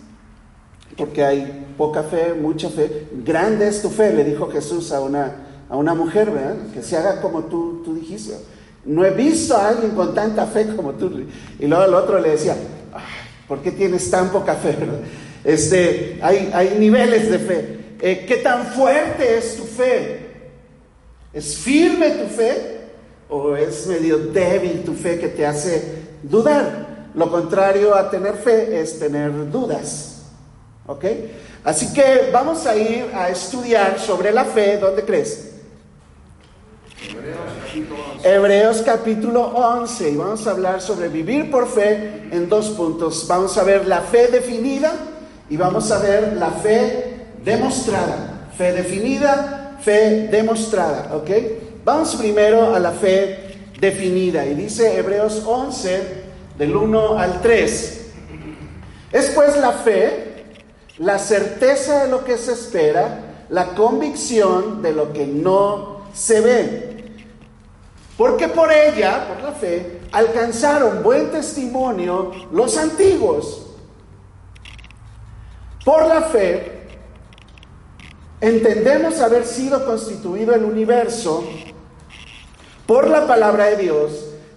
Porque 0.97 1.23
hay 1.23 1.67
poca 1.77 2.03
fe, 2.03 2.33
mucha 2.33 2.69
fe. 2.69 3.07
Grande 3.23 3.67
es 3.67 3.81
tu 3.81 3.89
fe, 3.89 4.13
le 4.13 4.23
dijo 4.23 4.49
Jesús 4.49 4.91
a 4.91 4.99
una, 4.99 5.35
a 5.69 5.77
una 5.77 5.93
mujer, 5.93 6.29
¿verdad? 6.29 6.57
Que 6.73 6.83
se 6.83 6.97
haga 6.97 7.21
como 7.21 7.45
tú, 7.45 7.81
tú 7.85 7.95
dijiste. 7.95 8.35
No 8.85 9.05
he 9.05 9.11
visto 9.11 9.55
a 9.55 9.69
alguien 9.69 9.91
con 9.91 10.13
tanta 10.13 10.45
fe 10.45 10.75
como 10.75 10.93
tú. 10.93 11.23
Y 11.57 11.67
luego 11.67 11.83
el 11.85 11.93
otro 11.93 12.19
le 12.19 12.31
decía, 12.31 12.55
¿Por 13.49 13.63
qué 13.63 13.71
tienes 13.71 14.09
tan 14.09 14.29
poca 14.29 14.55
fe? 14.55 14.77
Este, 15.43 16.19
hay, 16.21 16.51
hay 16.53 16.75
niveles 16.77 17.31
de 17.31 17.39
fe. 17.39 17.79
Eh, 17.99 18.25
¿Qué 18.27 18.37
tan 18.37 18.67
fuerte 18.67 19.37
es 19.37 19.57
tu 19.57 19.63
fe? 19.63 20.19
¿Es 21.33 21.57
firme 21.57 22.11
tu 22.11 22.27
fe? 22.27 22.77
¿O 23.27 23.55
es 23.55 23.87
medio 23.87 24.17
débil 24.17 24.83
tu 24.83 24.93
fe 24.93 25.17
que 25.17 25.29
te 25.29 25.45
hace 25.45 25.81
dudar? 26.21 27.07
Lo 27.15 27.31
contrario 27.31 27.95
a 27.95 28.11
tener 28.11 28.35
fe 28.35 28.79
es 28.79 28.99
tener 28.99 29.49
dudas. 29.49 30.21
¿Ok? 30.85 31.05
Así 31.63 31.91
que 31.93 32.29
vamos 32.31 32.67
a 32.67 32.75
ir 32.75 33.05
a 33.13 33.29
estudiar 33.29 33.99
sobre 33.99 34.31
la 34.31 34.45
fe. 34.45 34.77
¿Dónde 34.77 35.03
crees? 35.03 35.48
Hebreos 38.23 38.81
capítulo 38.85 39.45
11 39.45 40.09
y 40.09 40.15
vamos 40.17 40.45
a 40.45 40.51
hablar 40.51 40.81
sobre 40.81 41.07
vivir 41.07 41.49
por 41.49 41.67
fe 41.67 42.27
en 42.31 42.49
dos 42.49 42.69
puntos. 42.71 43.25
Vamos 43.27 43.57
a 43.57 43.63
ver 43.63 43.87
la 43.87 44.01
fe 44.01 44.27
definida 44.27 44.91
y 45.49 45.55
vamos 45.55 45.91
a 45.91 45.99
ver 45.99 46.33
la 46.33 46.51
fe 46.51 47.27
demostrada. 47.43 48.49
Fe 48.57 48.73
definida, 48.73 49.77
fe 49.81 50.27
demostrada, 50.27 51.15
¿ok? 51.15 51.29
Vamos 51.85 52.15
primero 52.15 52.75
a 52.75 52.79
la 52.79 52.91
fe 52.91 53.69
definida 53.79 54.45
y 54.45 54.55
dice 54.55 54.97
Hebreos 54.97 55.43
11 55.45 56.01
del 56.57 56.75
1 56.75 57.17
al 57.17 57.41
3. 57.41 58.01
Es 59.13 59.29
pues 59.29 59.55
la 59.57 59.71
fe, 59.71 60.43
la 60.97 61.17
certeza 61.17 62.03
de 62.03 62.11
lo 62.11 62.25
que 62.25 62.37
se 62.37 62.51
espera, 62.51 63.45
la 63.49 63.67
convicción 63.67 64.81
de 64.81 64.91
lo 64.91 65.13
que 65.13 65.25
no 65.25 65.99
se 66.13 66.41
ve. 66.41 66.88
Porque 68.19 68.49
por 68.49 68.69
ella, 68.69 69.29
por 69.29 69.41
la 69.41 69.53
fe, 69.53 70.01
alcanzaron 70.11 71.01
buen 71.01 71.31
testimonio 71.31 72.31
los 72.51 72.75
antiguos. 72.75 73.65
Por 75.85 76.05
la 76.05 76.23
fe, 76.23 76.81
entendemos 78.41 79.21
haber 79.21 79.45
sido 79.45 79.85
constituido 79.85 80.53
el 80.53 80.65
universo 80.65 81.45
por 82.85 83.07
la 83.07 83.25
palabra 83.25 83.67
de 83.67 83.77
Dios, 83.77 84.11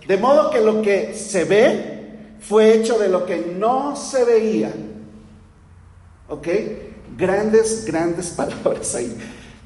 de 0.08 0.16
modo 0.16 0.50
que 0.50 0.60
lo 0.60 0.82
que 0.82 1.14
se 1.14 1.44
ve 1.44 2.34
fue 2.40 2.74
hecho 2.74 2.98
de 2.98 3.10
lo 3.10 3.24
que 3.26 3.54
no 3.56 3.94
se 3.94 4.24
veía. 4.24 4.72
¿Ok? 6.28 6.48
Grandes, 7.16 7.84
grandes 7.84 8.30
palabras 8.36 8.92
ahí. 8.96 9.16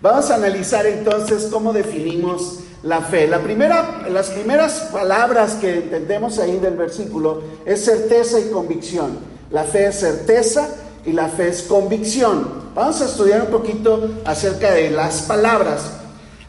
Vamos 0.03 0.31
a 0.31 0.35
analizar 0.35 0.85
entonces 0.85 1.49
cómo 1.51 1.73
definimos 1.73 2.66
la 2.87 3.01
fe. 3.01 3.27
La 3.27 3.41
primera, 3.41 4.05
las 4.09 4.31
primeras 4.31 4.89
palabras 4.93 5.55
que 5.55 5.79
entendemos 5.79 6.39
ahí 6.39 6.59
del 6.59 6.77
versículo 6.77 7.43
es 7.65 7.85
certeza 7.85 8.39
y 8.39 8.45
convicción. 8.51 9.19
La 9.51 9.65
fe 9.65 9.89
es 9.89 9.97
certeza 9.97 10.69
y 11.05 11.13
la 11.13 11.29
fe 11.29 11.49
es 11.49 11.63
convicción. 11.63 12.67
Vamos 12.75 13.01
a 13.03 13.07
estudiar 13.07 13.43
un 13.43 13.49
poquito 13.49 14.09
acerca 14.25 14.71
de 14.71 14.91
las 14.91 15.23
palabras. 15.23 15.91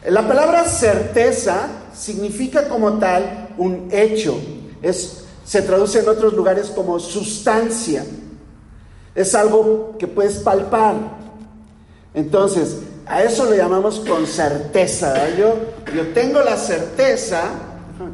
La 0.06 0.26
palabra 0.28 0.64
certeza 0.64 1.68
significa 1.92 2.68
como 2.68 2.98
tal 2.98 3.48
un 3.58 3.88
hecho. 3.90 4.38
Es, 4.80 5.24
se 5.44 5.62
traduce 5.62 5.98
en 5.98 6.08
otros 6.08 6.34
lugares 6.34 6.68
como 6.68 7.00
sustancia. 7.00 8.04
Es 9.16 9.34
algo 9.34 9.96
que 9.98 10.06
puedes 10.06 10.36
palpar. 10.38 10.94
Entonces, 12.14 12.76
a 13.08 13.22
eso 13.22 13.48
le 13.50 13.56
llamamos 13.56 14.00
con 14.00 14.26
certeza. 14.26 15.34
Yo, 15.36 15.56
yo 15.94 16.08
tengo 16.08 16.40
la 16.40 16.56
certeza, 16.56 17.44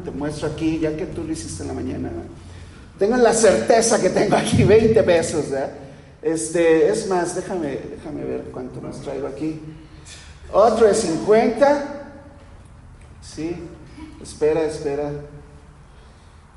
te 0.03 0.11
muestro 0.11 0.47
aquí, 0.47 0.79
ya 0.79 0.95
que 0.95 1.05
tú 1.05 1.23
lo 1.23 1.33
hiciste 1.33 1.63
en 1.63 1.67
la 1.67 1.73
mañana. 1.73 2.11
Tengo 2.97 3.17
la 3.17 3.33
certeza 3.33 4.01
que 4.01 4.09
tengo 4.09 4.37
aquí 4.37 4.63
20 4.65 5.03
pesos. 5.03 5.45
Este, 6.21 6.87
es 6.87 7.07
más, 7.07 7.35
déjame, 7.35 7.77
déjame 7.97 8.23
ver 8.23 8.43
cuánto 8.51 8.81
más 8.81 9.01
traigo 9.01 9.27
aquí. 9.27 9.59
Otro 10.51 10.87
de 10.87 10.93
50. 10.93 12.05
Sí, 13.21 13.55
espera, 14.21 14.63
espera. 14.63 15.11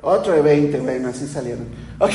Otro 0.00 0.32
de 0.32 0.42
20, 0.42 0.78
bueno, 0.78 1.08
así 1.08 1.26
salieron. 1.26 1.66
Ok, 1.98 2.12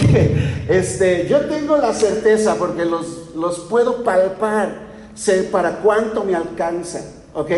este, 0.69 1.27
yo 1.27 1.41
tengo 1.47 1.75
la 1.77 1.93
certeza 1.93 2.55
porque 2.55 2.85
los, 2.85 3.35
los 3.35 3.59
puedo 3.59 4.05
palpar 4.05 4.92
sé 5.15 5.43
para 5.43 5.77
cuánto 5.77 6.23
me 6.23 6.35
alcanza. 6.35 7.01
¿Ok? 7.33 7.51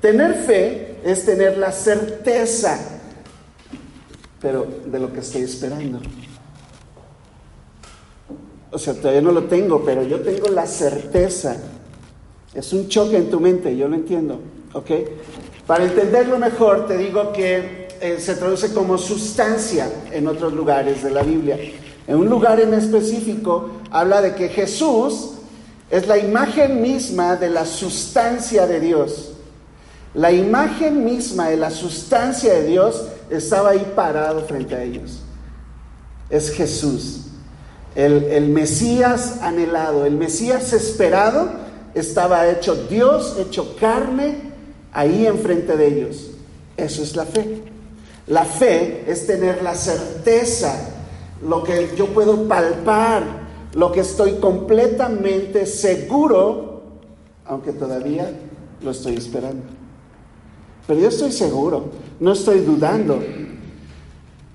Tener 0.00 0.34
fe 0.34 0.96
es 1.04 1.24
tener 1.24 1.58
la 1.58 1.72
certeza, 1.72 2.78
pero 4.40 4.66
de 4.86 4.98
lo 4.98 5.12
que 5.12 5.20
estoy 5.20 5.42
esperando. 5.42 6.00
O 8.70 8.78
sea, 8.78 8.94
todavía 8.94 9.20
no 9.20 9.32
lo 9.32 9.44
tengo, 9.44 9.84
pero 9.84 10.02
yo 10.04 10.20
tengo 10.20 10.48
la 10.48 10.66
certeza. 10.66 11.56
Es 12.54 12.72
un 12.72 12.88
choque 12.88 13.16
en 13.16 13.30
tu 13.30 13.40
mente, 13.40 13.76
yo 13.76 13.88
lo 13.88 13.96
entiendo. 13.96 14.40
¿Ok? 14.72 14.90
Para 15.66 15.84
entenderlo 15.84 16.38
mejor, 16.38 16.86
te 16.86 16.96
digo 16.96 17.32
que 17.32 17.88
eh, 18.00 18.16
se 18.18 18.34
traduce 18.36 18.72
como 18.72 18.96
sustancia 18.96 19.90
en 20.10 20.26
otros 20.26 20.52
lugares 20.52 21.02
de 21.02 21.10
la 21.10 21.22
Biblia. 21.22 21.58
En 22.06 22.16
un 22.16 22.28
lugar 22.28 22.58
en 22.60 22.72
específico 22.74 23.70
habla 23.90 24.22
de 24.22 24.34
que 24.34 24.48
Jesús 24.48 25.32
es 25.90 26.06
la 26.06 26.18
imagen 26.18 26.80
misma 26.80 27.36
de 27.36 27.50
la 27.50 27.66
sustancia 27.66 28.66
de 28.66 28.80
Dios. 28.80 29.32
La 30.14 30.32
imagen 30.32 31.04
misma 31.04 31.48
de 31.48 31.56
la 31.56 31.70
sustancia 31.70 32.54
de 32.54 32.66
Dios 32.66 33.06
estaba 33.28 33.70
ahí 33.70 33.92
parado 33.94 34.42
frente 34.42 34.74
a 34.74 34.82
ellos. 34.82 35.22
Es 36.28 36.50
Jesús, 36.50 37.22
el, 37.96 38.24
el 38.24 38.48
Mesías 38.48 39.38
anhelado, 39.42 40.06
el 40.06 40.14
Mesías 40.14 40.72
esperado, 40.72 41.50
estaba 41.94 42.48
hecho 42.48 42.86
Dios, 42.88 43.36
hecho 43.38 43.76
carne, 43.76 44.52
ahí 44.92 45.26
enfrente 45.26 45.76
de 45.76 45.86
ellos. 45.88 46.30
Eso 46.76 47.02
es 47.02 47.16
la 47.16 47.24
fe. 47.24 47.64
La 48.28 48.44
fe 48.44 49.04
es 49.08 49.26
tener 49.26 49.60
la 49.62 49.74
certeza, 49.74 50.72
lo 51.42 51.64
que 51.64 51.90
yo 51.96 52.06
puedo 52.06 52.46
palpar, 52.46 53.39
lo 53.74 53.92
que 53.92 54.00
estoy 54.00 54.34
completamente 54.34 55.66
seguro, 55.66 56.82
aunque 57.44 57.72
todavía 57.72 58.32
lo 58.82 58.90
estoy 58.90 59.16
esperando. 59.16 59.62
Pero 60.86 61.00
yo 61.00 61.08
estoy 61.08 61.32
seguro, 61.32 61.90
no 62.18 62.32
estoy 62.32 62.60
dudando. 62.60 63.22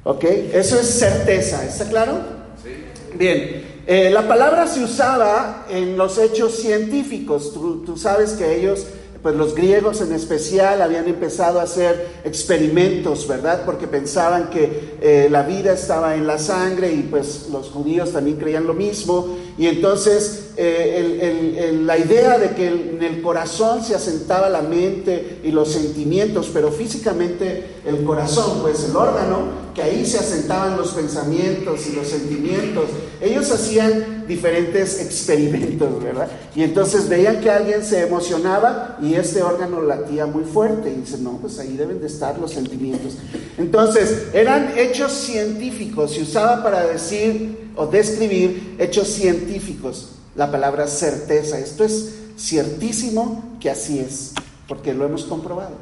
¿Ok? 0.04 0.24
Eso 0.24 0.80
es 0.80 0.88
certeza, 0.88 1.66
¿está 1.66 1.88
claro? 1.88 2.20
Sí. 2.62 2.70
Bien, 3.18 3.64
eh, 3.88 4.10
la 4.12 4.28
palabra 4.28 4.68
se 4.68 4.84
usaba 4.84 5.66
en 5.70 5.98
los 5.98 6.18
hechos 6.18 6.56
científicos. 6.56 7.54
tú 7.54 7.98
sabes 7.98 8.34
que 8.34 8.60
ellos 8.60 8.88
pues 9.26 9.38
los 9.38 9.56
griegos 9.56 10.02
en 10.02 10.14
especial 10.14 10.84
habían 10.84 11.08
empezado 11.08 11.60
a 11.60 11.64
hacer 11.64 12.10
experimentos, 12.24 13.28
¿verdad? 13.28 13.64
Porque 13.66 13.88
pensaban 13.88 14.52
que 14.52 14.98
eh, 15.02 15.30
la 15.32 15.42
vida 15.42 15.74
estaba 15.74 16.14
en 16.14 16.28
la 16.28 16.38
sangre 16.38 16.94
y 16.94 17.02
pues 17.02 17.48
los 17.52 17.72
judíos 17.72 18.12
también 18.12 18.38
creían 18.38 18.68
lo 18.68 18.76
mismo. 18.76 19.36
Y 19.58 19.68
entonces 19.68 20.50
eh, 20.58 21.80
la 21.84 21.98
idea 21.98 22.38
de 22.38 22.52
que 22.52 22.68
en 22.68 23.02
el 23.02 23.22
corazón 23.22 23.84
se 23.84 23.96
asentaba 23.96 24.50
la 24.50 24.62
mente 24.62 25.40
y 25.44 25.52
los 25.52 25.72
sentimientos, 25.72 26.50
pero 26.54 26.72
físicamente 26.72 27.76
el 27.86 28.04
corazón, 28.04 28.60
pues 28.62 28.84
el 28.90 28.96
órgano, 28.96 29.66
que 29.74 29.82
ahí 29.82 30.06
se 30.06 30.18
asentaban 30.18 30.78
los 30.78 30.92
pensamientos 30.92 31.88
y 31.88 31.96
los 31.96 32.08
sentimientos. 32.08 32.86
Ellos 33.22 33.52
hacían 33.52 34.26
diferentes 34.28 35.02
experimentos, 35.02 36.02
¿verdad? 36.02 36.30
Y 36.56 36.64
entonces 36.64 37.10
veían 37.10 37.42
que 37.42 37.52
alguien 37.52 37.84
se 37.84 38.02
emocionaba 38.02 38.98
y 39.02 39.16
este 39.16 39.44
órgano 39.44 39.82
latía 39.82 40.26
muy 40.26 40.46
fuerte. 40.46 40.90
Y 40.90 41.02
dicen, 41.02 41.26
no, 41.26 41.38
pues 41.38 41.60
ahí 41.60 41.76
deben 41.76 42.00
de 42.00 42.08
estar 42.08 42.40
los 42.40 42.52
sentimientos. 42.52 43.18
Entonces, 43.58 44.28
eran 44.34 44.74
hechos 44.78 45.12
científicos, 45.12 46.14
se 46.14 46.22
usaba 46.22 46.64
para 46.64 46.86
decir 46.88 47.65
o 47.76 47.88
describir 47.88 48.76
hechos 48.80 49.08
científicos. 49.10 50.16
La 50.36 50.52
palabra 50.52 50.88
certeza, 50.88 51.60
esto 51.60 51.84
es 51.84 52.16
ciertísimo 52.38 53.58
que 53.60 53.70
así 53.70 54.00
es, 54.00 54.34
porque 54.68 54.94
lo 54.94 55.06
hemos 55.06 55.24
comprobado. 55.24 55.76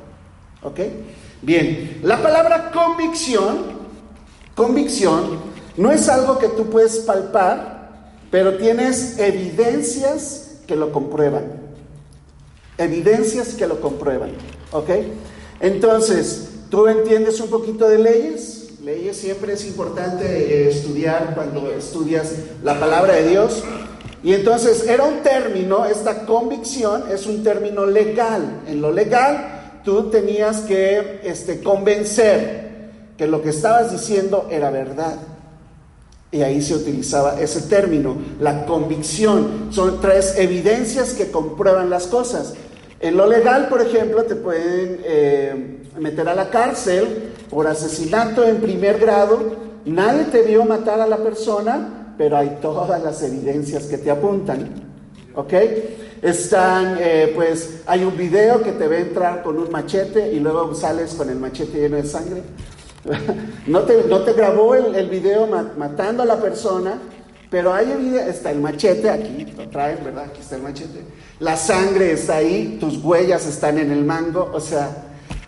¿Ok? 0.62 0.80
Bien, 1.42 2.00
la 2.04 2.22
palabra 2.22 2.72
convicción 2.72 3.84
Convicción 4.56 5.40
no 5.78 5.92
es 5.92 6.08
algo 6.10 6.38
que 6.38 6.48
tú 6.48 6.70
puedes 6.70 6.98
palpar, 7.00 7.90
pero 8.30 8.58
tienes 8.58 9.18
evidencias 9.18 10.60
que 10.68 10.76
lo 10.76 10.92
comprueban. 10.92 11.44
Evidencias 12.78 13.56
que 13.56 13.66
lo 13.66 13.82
comprueban. 13.82 14.32
¿Ok? 14.72 14.90
Entonces, 15.60 16.50
¿tú 16.70 16.88
entiendes 16.88 17.40
un 17.40 17.50
poquito 17.50 17.90
de 17.90 17.98
leyes? 17.98 18.63
Leyes 18.84 19.16
siempre 19.16 19.54
es 19.54 19.66
importante 19.66 20.26
eh, 20.26 20.68
estudiar 20.68 21.34
cuando 21.36 21.72
estudias 21.72 22.34
la 22.64 22.78
palabra 22.78 23.14
de 23.14 23.30
Dios. 23.30 23.64
Y 24.22 24.34
entonces 24.34 24.86
era 24.86 25.06
un 25.06 25.22
término, 25.24 25.86
esta 25.86 26.26
convicción 26.26 27.06
es 27.10 27.26
un 27.26 27.44
término 27.46 27.86
legal. 27.86 28.60
En 28.68 28.82
lo 28.82 28.92
legal 28.92 29.80
tú 29.86 30.10
tenías 30.10 30.62
que 30.62 31.22
este, 31.24 31.62
convencer 31.62 32.74
que 33.18 33.26
lo 33.26 33.42
que 33.42 33.52
estabas 33.52 33.90
diciendo 33.90 34.50
era 34.52 34.70
verdad. 34.70 35.16
Y 36.30 36.42
ahí 36.42 36.62
se 36.62 36.76
utilizaba 36.76 37.40
ese 37.40 37.62
término, 37.62 38.18
la 38.42 38.66
convicción. 38.66 39.70
Son 39.70 40.02
tres 40.02 40.38
evidencias 40.38 41.14
que 41.14 41.32
comprueban 41.32 41.90
las 41.90 42.08
cosas. 42.08 42.54
En 43.04 43.18
lo 43.18 43.28
legal, 43.28 43.68
por 43.68 43.82
ejemplo, 43.82 44.24
te 44.24 44.38
pueden 44.38 45.02
eh, 45.04 45.82
meter 46.00 46.30
a 46.30 46.34
la 46.34 46.50
cárcel 46.50 47.34
por 47.50 47.68
asesinato 47.68 48.46
en 48.46 48.62
primer 48.62 48.98
grado. 48.98 49.58
Nadie 49.84 50.24
te 50.32 50.42
vio 50.44 50.64
matar 50.64 51.02
a 51.02 51.08
la 51.08 51.18
persona, 51.18 52.14
pero 52.18 52.38
hay 52.38 52.60
todas 52.62 53.04
las 53.04 53.22
evidencias 53.22 53.88
que 53.88 53.98
te 53.98 54.10
apuntan. 54.10 54.70
¿Ok? 55.36 55.54
Están, 56.22 56.96
eh, 56.98 57.34
pues, 57.36 57.82
hay 57.88 58.06
un 58.06 58.16
video 58.16 58.64
que 58.64 58.72
te 58.72 58.88
ve 58.88 59.02
entrar 59.02 59.44
con 59.44 59.58
un 59.58 59.70
machete 59.70 60.32
y 60.32 60.40
luego 60.40 60.74
sales 60.74 61.14
con 61.16 61.30
el 61.30 61.36
machete 61.36 61.80
lleno 61.80 61.98
de 61.98 62.06
sangre. 62.06 62.42
No 63.68 63.82
te, 63.82 64.06
no 64.08 64.22
te 64.22 64.32
grabó 64.32 64.76
el, 64.76 64.96
el 64.96 65.10
video 65.10 65.46
matando 65.78 66.24
a 66.24 66.26
la 66.26 66.38
persona, 66.38 67.00
Pero 67.54 67.72
hay 67.72 67.92
evidencia, 67.92 68.28
está 68.30 68.50
el 68.50 68.62
machete 68.62 69.12
aquí, 69.12 69.46
lo 69.56 69.70
traen, 69.70 70.04
¿verdad? 70.04 70.24
Aquí 70.24 70.42
está 70.42 70.56
el 70.56 70.64
machete. 70.64 71.04
La 71.40 71.56
sangre 71.56 72.12
está 72.12 72.38
ahí, 72.38 72.80
tus 72.80 72.98
huellas 72.98 73.46
están 73.46 73.78
en 73.78 73.92
el 73.92 74.04
mango, 74.04 74.50
o 74.52 74.60
sea, 74.60 74.90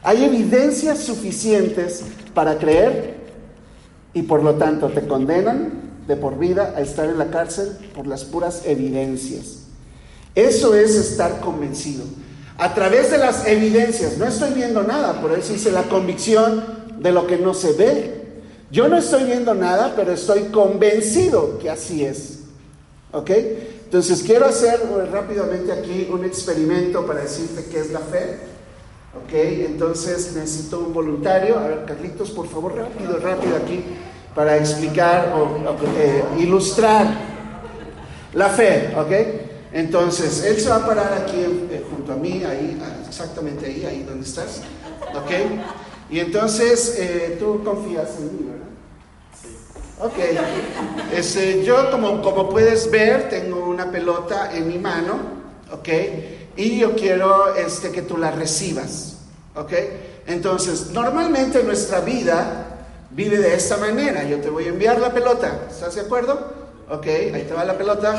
hay 0.03 0.23
evidencias 0.23 0.99
suficientes 0.99 2.03
para 2.35 2.59
creer 2.59 3.15
y 4.13 4.21
por 4.21 4.43
lo 4.43 4.53
tanto 4.53 4.89
te 4.89 5.07
condenan 5.07 6.03
de 6.07 6.15
por 6.15 6.37
vida 6.37 6.75
a 6.77 6.81
estar 6.81 7.09
en 7.09 7.17
la 7.17 7.31
cárcel 7.31 7.75
por 7.95 8.05
las 8.05 8.23
puras 8.23 8.61
evidencias. 8.67 9.63
Eso 10.35 10.75
es 10.75 10.93
estar 10.93 11.39
convencido. 11.39 12.03
A 12.59 12.75
través 12.75 13.09
de 13.09 13.17
las 13.17 13.47
evidencias, 13.47 14.19
no 14.19 14.25
estoy 14.25 14.53
viendo 14.53 14.83
nada, 14.83 15.21
por 15.21 15.31
eso 15.31 15.53
dice 15.53 15.71
la 15.71 15.81
convicción 15.89 16.63
de 16.99 17.11
lo 17.11 17.25
que 17.25 17.39
no 17.39 17.55
se 17.55 17.73
ve. 17.73 18.24
Yo 18.71 18.87
no 18.87 18.97
estoy 18.97 19.25
viendo 19.25 19.53
nada, 19.53 19.93
pero 19.95 20.11
estoy 20.11 20.45
convencido 20.45 21.59
que 21.59 21.69
así 21.69 22.03
es. 22.03 22.39
¿Ok? 23.11 23.29
Entonces 23.85 24.23
quiero 24.23 24.45
hacer 24.45 24.81
eh, 24.81 25.05
rápidamente 25.11 25.71
aquí 25.71 26.09
un 26.11 26.25
experimento 26.25 27.05
para 27.05 27.21
decirte 27.21 27.65
qué 27.71 27.79
es 27.79 27.91
la 27.91 27.99
fe. 27.99 28.37
¿Ok? 29.15 29.33
Entonces 29.33 30.33
necesito 30.35 30.79
un 30.79 30.93
voluntario. 30.93 31.57
A 31.59 31.67
ver, 31.67 31.85
Carlitos, 31.85 32.31
por 32.31 32.47
favor, 32.47 32.75
rápido, 32.75 33.17
rápido 33.19 33.55
aquí, 33.55 33.83
para 34.33 34.57
explicar 34.57 35.33
o, 35.37 35.59
eh, 35.97 36.23
ilustrar 36.39 37.07
la 38.33 38.49
fe. 38.49 38.93
¿Ok? 38.97 39.11
Entonces, 39.71 40.43
él 40.45 40.59
se 40.59 40.69
va 40.69 40.77
a 40.77 40.85
parar 40.85 41.13
aquí 41.13 41.37
eh, 41.69 41.83
junto 41.89 42.13
a 42.13 42.15
mí, 42.15 42.43
ahí, 42.45 42.81
ah, 42.81 43.05
exactamente 43.07 43.65
ahí, 43.65 43.85
ahí 43.85 44.03
donde 44.03 44.25
estás. 44.25 44.61
¿Ok? 45.13 45.31
Y 46.09 46.19
entonces, 46.19 46.95
eh, 46.99 47.37
tú 47.39 47.63
confías 47.63 48.09
en 48.19 48.37
mí, 48.37 48.51
¿verdad? 48.51 48.67
Sí. 49.41 49.49
Ok. 49.99 51.13
Este, 51.13 51.63
yo, 51.63 51.89
como, 51.89 52.21
como 52.21 52.49
puedes 52.49 52.89
ver, 52.91 53.29
tengo 53.29 53.65
una 53.65 53.91
pelota 53.91 54.55
en 54.55 54.67
mi 54.67 54.77
mano, 54.77 55.17
¿ok? 55.71 55.89
Y 56.57 56.79
yo 56.79 56.95
quiero 56.95 57.55
este, 57.55 57.91
que 57.91 58.01
tú 58.03 58.17
la 58.17 58.31
recibas, 58.31 59.17
¿ok? 59.55 59.73
Entonces, 60.27 60.91
normalmente 60.91 61.63
nuestra 61.63 62.01
vida 62.01 62.65
vive 63.11 63.37
de 63.37 63.55
esta 63.55 63.77
manera. 63.77 64.23
Yo 64.23 64.39
te 64.39 64.49
voy 64.49 64.65
a 64.65 64.69
enviar 64.69 64.99
la 64.99 65.13
pelota, 65.13 65.67
¿estás 65.69 65.95
de 65.95 66.01
acuerdo? 66.01 66.53
Ok, 66.89 67.07
ahí 67.07 67.45
te 67.47 67.53
va 67.53 67.65
la 67.65 67.77
pelota. 67.77 68.15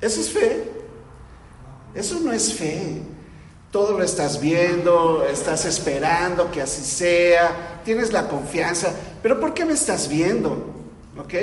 Eso 0.00 0.20
es 0.20 0.30
fe. 0.30 0.70
Eso 1.94 2.20
no 2.20 2.32
es 2.32 2.54
fe. 2.54 3.02
Todo 3.72 3.98
lo 3.98 4.04
estás 4.04 4.38
viendo, 4.38 5.24
estás 5.24 5.64
esperando 5.64 6.50
que 6.50 6.60
así 6.60 6.82
sea, 6.82 7.80
tienes 7.84 8.12
la 8.12 8.28
confianza. 8.28 8.92
Pero 9.22 9.40
¿por 9.40 9.54
qué 9.54 9.64
me 9.64 9.72
estás 9.72 10.08
viendo? 10.08 10.50
¿Ok? 11.18 11.34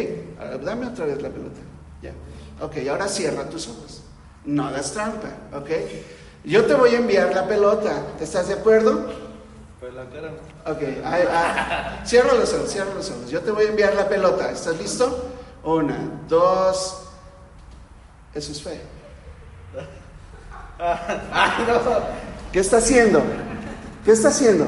dame 0.63 0.85
otra 0.85 1.05
vez 1.05 1.21
la 1.21 1.29
pelota. 1.29 1.59
Ya. 2.03 2.11
Ok, 2.61 2.87
ahora 2.87 3.07
cierra 3.07 3.49
tus 3.49 3.67
ojos. 3.67 4.03
No 4.45 4.67
hagas 4.67 4.91
trampa. 4.91 5.29
¿Ok? 5.53 5.69
Yo 6.45 6.65
te 6.65 6.75
voy 6.75 6.91
a 6.91 6.99
enviar 6.99 7.33
la 7.33 7.47
pelota. 7.47 8.03
¿Estás 8.19 8.47
de 8.47 8.53
acuerdo? 8.53 9.07
Pues 9.79 9.93
la 9.95 10.05
cara. 10.09 10.31
Ok, 10.67 12.05
cierra 12.05 12.33
los 12.35 12.53
ojos, 12.53 12.69
cierra 12.69 12.93
los 12.93 13.09
ojos. 13.09 13.29
Yo 13.31 13.41
te 13.41 13.49
voy 13.49 13.65
a 13.65 13.69
enviar 13.69 13.95
la 13.95 14.07
pelota. 14.07 14.51
¿Estás 14.51 14.77
listo? 14.77 15.29
Una, 15.63 16.21
dos, 16.27 17.09
eso 18.35 18.51
es 18.51 18.61
fe. 18.61 18.81
¿Qué 22.53 22.59
está 22.59 22.77
haciendo? 22.77 23.21
¿Qué 24.05 24.11
está 24.11 24.29
haciendo? 24.29 24.67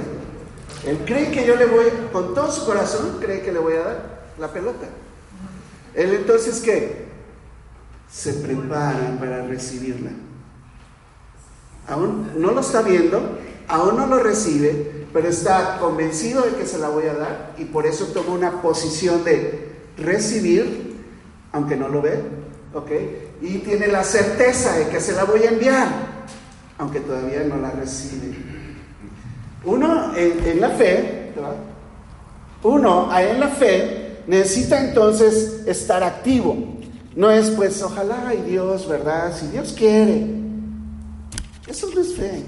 Él 0.86 1.00
cree 1.06 1.32
que 1.32 1.46
yo 1.46 1.56
le 1.56 1.66
voy, 1.66 1.86
con 2.12 2.34
todo 2.34 2.52
su 2.52 2.66
corazón, 2.66 3.18
cree 3.22 3.42
que 3.42 3.52
le 3.52 3.60
voy 3.60 3.74
a 3.74 3.84
dar 3.84 4.22
la 4.38 4.48
pelota. 4.50 4.88
Él 5.94 6.14
entonces, 6.14 6.60
¿qué? 6.60 7.06
Se 8.12 8.34
prepara 8.34 9.16
para 9.20 9.44
recibirla. 9.44 10.12
Aún 11.88 12.32
no 12.36 12.52
lo 12.52 12.62
está 12.62 12.82
viendo, 12.82 13.38
aún 13.68 13.96
no 13.96 14.08
lo 14.08 14.20
recibe, 14.20 15.06
pero 15.14 15.28
está 15.30 15.78
convencido 15.80 16.42
de 16.44 16.56
que 16.56 16.66
se 16.66 16.78
la 16.78 16.90
voy 16.90 17.06
a 17.06 17.14
dar 17.14 17.56
y 17.58 17.66
por 17.66 17.86
eso 17.86 18.08
toma 18.08 18.34
una 18.34 18.62
posición 18.62 19.24
de 19.24 19.72
recibir, 19.98 20.96
aunque 21.52 21.76
no 21.76 21.88
lo 21.90 22.02
ve, 22.02 22.22
¿ok? 22.74 22.92
Y 23.42 23.58
tiene 23.60 23.88
la 23.88 24.04
certeza 24.04 24.78
de 24.78 24.88
que 24.88 25.02
se 25.02 25.14
la 25.14 25.24
voy 25.24 25.44
a 25.44 25.50
enviar, 25.50 25.88
aunque 26.78 27.00
todavía 27.00 27.44
no 27.44 27.58
la 27.58 27.72
recibe. 27.72 28.36
Uno 29.64 30.16
en, 30.16 30.62
la 30.62 30.70
fe, 30.70 31.34
uno 32.64 33.20
en 33.20 33.40
la 33.40 33.48
fe 33.48 34.22
necesita 34.28 34.80
entonces 34.80 35.62
estar 35.66 36.04
activo. 36.04 36.56
No 37.16 37.30
es 37.30 37.50
pues, 37.50 37.82
ojalá, 37.82 38.28
ay 38.28 38.44
Dios, 38.48 38.88
¿verdad? 38.88 39.36
Si 39.38 39.48
Dios 39.48 39.74
quiere. 39.78 40.28
Eso 41.68 41.90
no 41.94 42.02
es 42.02 42.16
fe. 42.16 42.44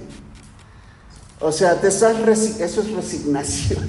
O 1.40 1.52
sea, 1.52 1.80
te 1.80 1.88
estás 1.90 2.16
eso 2.60 2.82
es 2.82 2.92
resignación. 2.92 3.84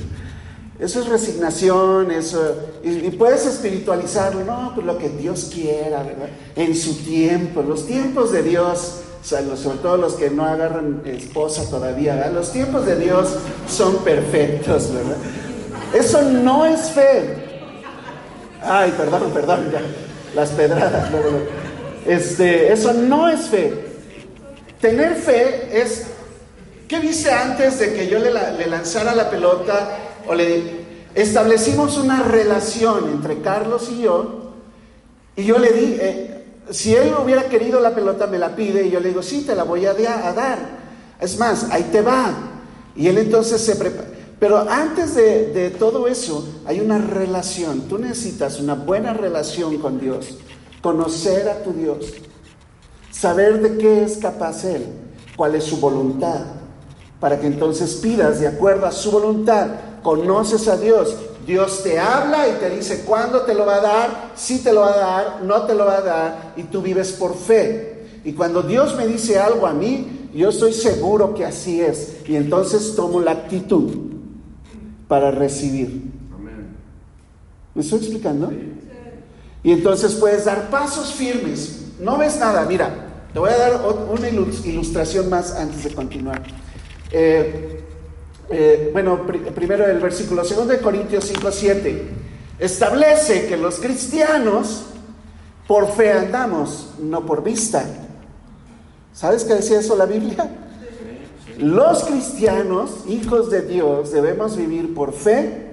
Eso 0.78 1.00
es 1.00 1.08
resignación, 1.08 2.10
eso, 2.10 2.56
y, 2.82 3.10
puedes 3.10 3.46
espiritualizarlo, 3.46 4.44
no, 4.44 4.72
pues 4.74 4.84
lo 4.84 4.98
que 4.98 5.08
Dios 5.08 5.50
quiera, 5.54 6.02
¿verdad? 6.02 6.28
En 6.56 6.74
su 6.74 6.96
tiempo, 6.96 7.62
los 7.62 7.86
tiempos 7.86 8.32
de 8.32 8.42
Dios, 8.42 9.02
sobre 9.22 9.78
todo 9.78 9.96
los 9.96 10.14
que 10.14 10.30
no 10.30 10.44
agarran 10.44 11.02
esposa 11.06 11.70
todavía, 11.70 12.16
¿verdad? 12.16 12.32
Los 12.32 12.50
tiempos 12.50 12.86
de 12.86 12.96
Dios 12.96 13.36
son 13.68 13.98
perfectos, 13.98 14.92
¿verdad? 14.92 15.16
Eso 15.94 16.22
no 16.22 16.66
es 16.66 16.90
fe. 16.90 17.36
Ay, 18.60 18.92
perdón, 18.96 19.30
perdón, 19.32 19.70
ya, 19.70 19.80
las 20.34 20.50
pedradas, 20.50 21.08
Este, 22.04 22.72
eso 22.72 22.92
no 22.92 23.28
es 23.28 23.42
fe. 23.42 23.72
Tener 24.80 25.14
fe 25.14 25.80
es, 25.80 26.06
¿qué 26.88 26.98
dice 26.98 27.30
antes 27.30 27.78
de 27.78 27.94
que 27.94 28.08
yo 28.08 28.18
le 28.18 28.66
lanzara 28.66 29.14
la 29.14 29.30
pelota? 29.30 30.03
O 30.26 30.34
le 30.34 30.84
establecimos 31.14 31.96
una 31.98 32.22
relación 32.22 33.08
entre 33.10 33.40
Carlos 33.40 33.88
y 33.90 34.02
yo, 34.02 34.52
y 35.36 35.44
yo 35.44 35.58
le 35.58 35.72
di, 35.72 35.96
eh, 36.00 36.44
si 36.70 36.94
él 36.94 37.12
hubiera 37.22 37.48
querido 37.48 37.80
la 37.80 37.94
pelota, 37.94 38.26
me 38.26 38.38
la 38.38 38.54
pide, 38.54 38.86
y 38.86 38.90
yo 38.90 39.00
le 39.00 39.08
digo, 39.08 39.22
sí, 39.22 39.42
te 39.42 39.54
la 39.54 39.64
voy 39.64 39.86
a, 39.86 39.94
dar. 39.94 40.58
Es 41.20 41.38
más, 41.38 41.70
ahí 41.70 41.84
te 41.90 42.02
va. 42.02 42.32
Y 42.96 43.08
él 43.08 43.18
entonces 43.18 43.60
se 43.60 43.76
prepara. 43.76 44.08
Pero 44.38 44.58
antes 44.68 45.14
de, 45.14 45.74
todo 45.78 46.06
eso, 46.06 46.46
hay 46.66 46.80
una 46.80 46.98
relación. 46.98 47.82
Tú 47.82 47.98
necesitas 47.98 48.60
una 48.60 48.74
buena 48.74 49.14
relación 49.14 49.78
con 49.78 49.98
Dios. 50.00 50.38
Conocer 50.82 51.48
a 51.48 51.62
tu 51.62 51.72
Dios. 51.72 52.12
Saber 53.10 53.62
de 53.62 53.78
qué 53.78 54.04
es 54.04 54.18
capaz 54.18 54.64
Él. 54.64 54.86
Cuál 55.36 55.54
es 55.54 55.64
su 55.64 55.78
voluntad. 55.78 56.40
Para 57.20 57.40
que 57.40 57.46
entonces 57.46 57.94
pidas 57.96 58.40
de 58.40 58.48
acuerdo 58.48 58.86
a 58.86 58.92
su 58.92 59.10
voluntad 59.10 59.68
conoces 60.04 60.68
a 60.68 60.76
Dios. 60.76 61.16
Dios 61.44 61.82
te 61.82 61.98
habla 61.98 62.46
y 62.48 62.52
te 62.52 62.70
dice 62.70 63.02
cuándo 63.04 63.40
te 63.40 63.54
lo 63.54 63.66
va 63.66 63.76
a 63.76 63.80
dar, 63.80 64.32
si 64.36 64.60
te 64.60 64.72
lo 64.72 64.82
va 64.82 64.92
a 64.92 64.96
dar, 64.96 65.42
no 65.42 65.62
te 65.62 65.74
lo 65.74 65.84
va 65.84 65.96
a 65.96 66.02
dar, 66.02 66.52
y 66.56 66.62
tú 66.64 66.80
vives 66.80 67.12
por 67.12 67.36
fe. 67.36 68.06
Y 68.24 68.32
cuando 68.34 68.62
Dios 68.62 68.96
me 68.96 69.06
dice 69.06 69.38
algo 69.38 69.66
a 69.66 69.72
mí, 69.72 70.30
yo 70.34 70.50
estoy 70.50 70.72
seguro 70.72 71.34
que 71.34 71.44
así 71.44 71.80
es. 71.80 72.16
Y 72.26 72.36
entonces 72.36 72.94
tomo 72.94 73.20
la 73.20 73.32
actitud 73.32 73.90
para 75.08 75.30
recibir. 75.30 76.12
¿Me 77.74 77.82
estoy 77.82 77.98
explicando? 77.98 78.52
Y 79.62 79.72
entonces 79.72 80.14
puedes 80.14 80.44
dar 80.44 80.70
pasos 80.70 81.12
firmes. 81.12 81.86
No 82.00 82.18
ves 82.18 82.38
nada, 82.38 82.64
mira, 82.66 83.26
te 83.32 83.38
voy 83.38 83.50
a 83.50 83.56
dar 83.56 83.80
una 84.10 84.28
ilustración 84.28 85.28
más 85.28 85.54
antes 85.54 85.84
de 85.84 85.90
continuar. 85.94 86.42
Eh, 87.10 87.83
eh, 88.50 88.90
bueno, 88.92 89.26
primero 89.54 89.86
el 89.86 89.98
versículo 89.98 90.42
2 90.42 90.68
de 90.68 90.78
Corintios 90.78 91.24
5, 91.24 91.50
7, 91.50 92.08
establece 92.58 93.46
que 93.46 93.56
los 93.56 93.76
cristianos 93.76 94.84
por 95.66 95.90
fe 95.92 96.12
andamos, 96.12 96.94
no 97.00 97.24
por 97.24 97.42
vista. 97.42 97.84
¿Sabes 99.12 99.44
qué 99.44 99.54
decía 99.54 99.80
eso 99.80 99.96
la 99.96 100.06
Biblia? 100.06 100.48
Los 101.58 102.04
cristianos, 102.04 103.04
hijos 103.08 103.50
de 103.50 103.62
Dios, 103.62 104.12
debemos 104.12 104.56
vivir 104.56 104.92
por 104.92 105.12
fe 105.12 105.70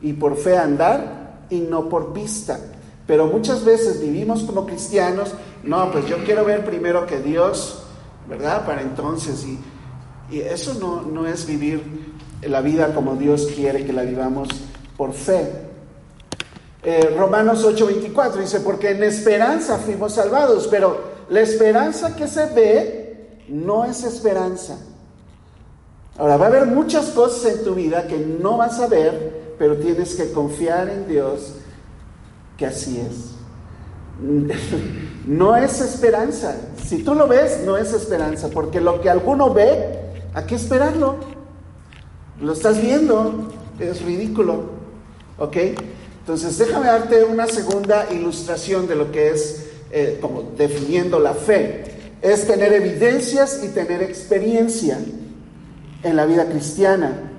y 0.00 0.12
por 0.12 0.36
fe 0.36 0.56
andar 0.56 1.44
y 1.50 1.60
no 1.60 1.88
por 1.88 2.12
vista. 2.12 2.58
Pero 3.06 3.26
muchas 3.26 3.64
veces 3.64 4.00
vivimos 4.00 4.44
como 4.44 4.64
cristianos, 4.64 5.32
no, 5.64 5.90
pues 5.90 6.06
yo 6.06 6.24
quiero 6.24 6.44
ver 6.44 6.64
primero 6.64 7.06
que 7.06 7.18
Dios, 7.18 7.82
¿verdad? 8.28 8.64
Para 8.64 8.82
entonces, 8.82 9.44
y, 9.44 9.58
y 10.30 10.40
eso 10.40 10.74
no, 10.74 11.02
no 11.02 11.26
es 11.26 11.46
vivir 11.46 11.82
la 12.42 12.60
vida 12.60 12.94
como 12.94 13.16
Dios 13.16 13.48
quiere 13.54 13.84
que 13.84 13.92
la 13.92 14.02
vivamos 14.02 14.48
por 14.96 15.12
fe. 15.12 15.68
Eh, 16.82 17.14
Romanos 17.16 17.64
8:24 17.64 18.40
dice, 18.40 18.60
porque 18.60 18.90
en 18.90 19.02
esperanza 19.02 19.78
fuimos 19.78 20.14
salvados, 20.14 20.68
pero 20.68 21.18
la 21.28 21.40
esperanza 21.40 22.14
que 22.14 22.28
se 22.28 22.46
ve 22.46 23.40
no 23.48 23.84
es 23.84 24.04
esperanza. 24.04 24.78
Ahora, 26.16 26.36
va 26.36 26.46
a 26.46 26.48
haber 26.48 26.66
muchas 26.66 27.06
cosas 27.10 27.54
en 27.54 27.64
tu 27.64 27.74
vida 27.74 28.06
que 28.06 28.18
no 28.18 28.56
vas 28.56 28.80
a 28.80 28.88
ver, 28.88 29.54
pero 29.58 29.76
tienes 29.76 30.14
que 30.14 30.32
confiar 30.32 30.88
en 30.88 31.06
Dios 31.06 31.54
que 32.56 32.66
así 32.66 32.98
es. 32.98 33.34
no 35.26 35.56
es 35.56 35.80
esperanza. 35.80 36.56
Si 36.84 37.04
tú 37.04 37.14
lo 37.14 37.28
ves, 37.28 37.60
no 37.64 37.76
es 37.76 37.92
esperanza, 37.92 38.48
porque 38.48 38.80
lo 38.80 39.00
que 39.00 39.10
alguno 39.10 39.54
ve, 39.54 40.07
¿a 40.34 40.46
qué 40.46 40.54
esperarlo? 40.54 41.16
Lo 42.40 42.52
estás 42.52 42.80
viendo, 42.80 43.50
es 43.78 44.02
ridículo. 44.02 44.78
¿Ok? 45.38 45.56
Entonces, 46.20 46.58
déjame 46.58 46.86
darte 46.86 47.24
una 47.24 47.46
segunda 47.46 48.06
ilustración 48.12 48.86
de 48.86 48.96
lo 48.96 49.10
que 49.10 49.30
es, 49.30 49.66
eh, 49.90 50.18
como 50.20 50.42
definiendo 50.56 51.18
la 51.18 51.34
fe. 51.34 51.84
Es 52.20 52.46
tener 52.46 52.72
evidencias 52.72 53.60
y 53.64 53.68
tener 53.68 54.02
experiencia 54.02 54.98
en 56.02 56.16
la 56.16 56.26
vida 56.26 56.46
cristiana. 56.48 57.30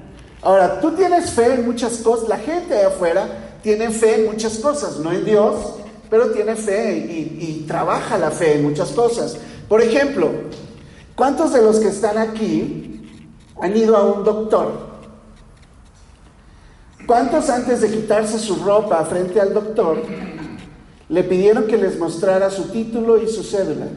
Ahora, 0.42 0.80
tú 0.80 0.92
tienes 0.92 1.32
fe 1.32 1.54
en 1.54 1.66
muchas 1.66 1.98
cosas, 1.98 2.30
la 2.30 2.38
gente 2.38 2.74
de 2.74 2.86
afuera 2.86 3.28
tiene 3.62 3.90
fe 3.92 4.16
en 4.22 4.28
muchas 4.28 4.58
cosas, 4.60 4.98
no 5.00 5.12
en 5.12 5.26
Dios, 5.26 5.76
pero 6.10 6.32
tiene 6.32 6.56
fe 6.56 6.98
y, 6.98 7.66
trabaja 7.68 8.18
la 8.18 8.32
fe 8.32 8.56
en 8.56 8.64
muchas 8.64 8.90
cosas. 8.90 9.38
Por 9.68 9.82
ejemplo, 9.82 10.32
¿cuántos 11.20 11.52
de 11.52 11.62
los 11.62 11.80
que 11.80 11.90
están 11.90 12.18
aquí 12.18 13.02
han 13.62 13.76
ido 13.76 13.98
a 13.98 14.04
un 14.06 14.24
doctor? 14.24 14.88
¿Cuántos 17.06 17.50
antes 17.50 17.82
de 17.82 17.92
quitarse 17.92 18.40
su 18.40 18.56
ropa 18.64 19.04
frente 19.04 19.42
al 19.42 19.54
doctor 19.54 20.02
le 21.10 21.24
pidieron 21.26 21.66
que 21.68 21.76
les 21.76 22.00
mostrara 22.00 22.50
su 22.50 22.70
título 22.70 23.22
y 23.22 23.28
su 23.28 23.44
cédula? 23.44 23.88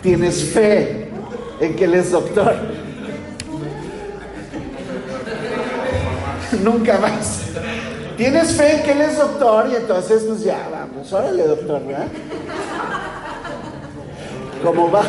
Tienes 0.00 0.44
fe 0.44 1.10
en 1.60 1.76
que 1.76 1.84
él 1.84 1.94
es 1.94 2.10
doctor. 2.10 2.54
Nunca 6.62 6.98
más. 6.98 7.42
Tienes 8.16 8.52
fe 8.52 8.82
que 8.82 8.92
él 8.92 9.02
es 9.02 9.18
doctor 9.18 9.68
y 9.70 9.76
entonces 9.76 10.24
pues 10.24 10.42
ya, 10.42 10.68
vamos, 10.70 11.12
órale 11.12 11.46
doctor, 11.46 11.86
¿verdad? 11.86 12.06
¿Cómo 14.62 14.90
va? 14.90 15.04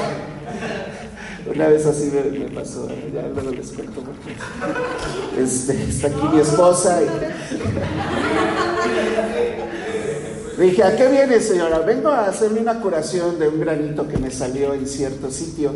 Una 1.54 1.68
vez 1.70 1.86
así 1.86 2.12
me, 2.12 2.50
pasó, 2.50 2.90
ya 3.14 3.22
luego 3.34 3.52
les 3.52 3.72
cuento 3.72 4.02
porque 4.02 4.36
este, 5.42 5.82
está 5.90 6.08
aquí 6.08 6.22
mi 6.34 6.42
esposa 6.42 7.00
y... 7.02 7.08
dije, 10.62 10.84
¿a 10.84 10.98
qué 10.98 11.08
viene 11.08 11.40
señora? 11.40 11.80
Vengo 11.80 12.10
a 12.10 12.26
hacerme 12.26 12.60
una 12.60 12.82
curación 12.82 13.40
de 13.40 13.48
un 13.48 13.62
granito 13.62 14.06
que 14.06 14.18
me 14.18 14.30
salió 14.32 14.74
en 14.74 14.86
cierto 14.86 15.32
sitio. 15.32 15.74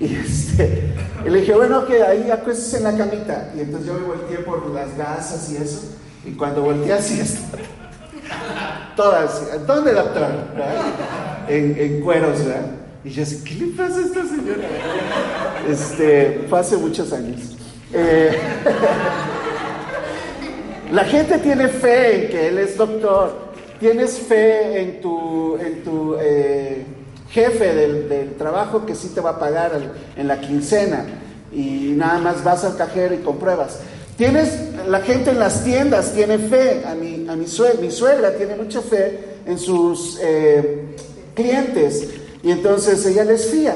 Y, 0.00 0.16
este, 0.16 0.92
le 1.24 1.40
dije, 1.40 1.54
bueno, 1.54 1.86
que 1.86 2.02
ahí 2.02 2.28
acuéstate 2.30 2.78
en 2.78 2.84
la 2.84 2.96
camita. 2.96 3.52
Y 3.56 3.60
entonces 3.60 3.86
yo 3.86 3.94
me 3.94 4.06
volteé 4.06 4.38
por 4.38 4.68
las 4.70 4.96
gasas 4.96 5.48
y 5.50 5.56
eso. 5.56 5.82
Y 6.24 6.32
cuando 6.32 6.62
volteé 6.62 6.92
así, 6.92 7.20
todas, 8.96 9.66
¿dónde 9.66 9.92
doctor? 9.92 10.28
En, 11.48 11.76
en, 11.78 12.00
cueros, 12.00 12.44
¿verdad? 12.44 12.66
Y 13.04 13.10
yo 13.10 13.24
así, 13.24 13.42
¿qué 13.42 13.54
le 13.54 13.66
pasa 13.72 13.98
a 13.98 14.02
esta 14.02 14.22
señora? 14.22 14.68
Este, 15.68 16.46
fue 16.48 16.60
hace 16.60 16.76
muchos 16.76 17.12
años. 17.12 17.40
Eh, 17.92 18.30
la 20.92 21.04
gente 21.04 21.38
tiene 21.38 21.66
fe 21.68 22.24
en 22.24 22.30
que 22.30 22.48
él 22.48 22.58
es 22.58 22.76
doctor. 22.76 23.52
Tienes 23.80 24.20
fe 24.20 24.80
en 24.80 25.00
tu, 25.00 25.56
en 25.56 25.82
tu 25.82 26.14
eh, 26.20 26.86
jefe 27.30 27.74
del, 27.74 28.34
trabajo 28.38 28.86
que 28.86 28.94
sí 28.94 29.08
te 29.08 29.20
va 29.20 29.30
a 29.30 29.38
pagar 29.40 29.72
en 30.16 30.28
la 30.28 30.40
quincena 30.40 31.04
y 31.52 31.94
nada 31.96 32.18
más 32.18 32.44
vas 32.44 32.64
al 32.64 32.76
cajero 32.76 33.14
y 33.14 33.18
compruebas. 33.18 33.80
Tienes, 34.22 34.56
la 34.86 35.00
gente 35.00 35.30
en 35.30 35.40
las 35.40 35.64
tiendas 35.64 36.12
tiene 36.12 36.38
fe, 36.38 36.84
a 36.86 36.94
mi, 36.94 37.26
a 37.28 37.34
mi, 37.34 37.44
suegra, 37.48 37.80
mi 37.80 37.90
suegra 37.90 38.30
tiene 38.36 38.54
mucha 38.54 38.80
fe 38.80 39.18
en 39.44 39.58
sus 39.58 40.16
eh, 40.22 40.94
clientes 41.34 42.08
y 42.40 42.52
entonces 42.52 43.04
ella 43.04 43.24
les 43.24 43.46
fía. 43.46 43.74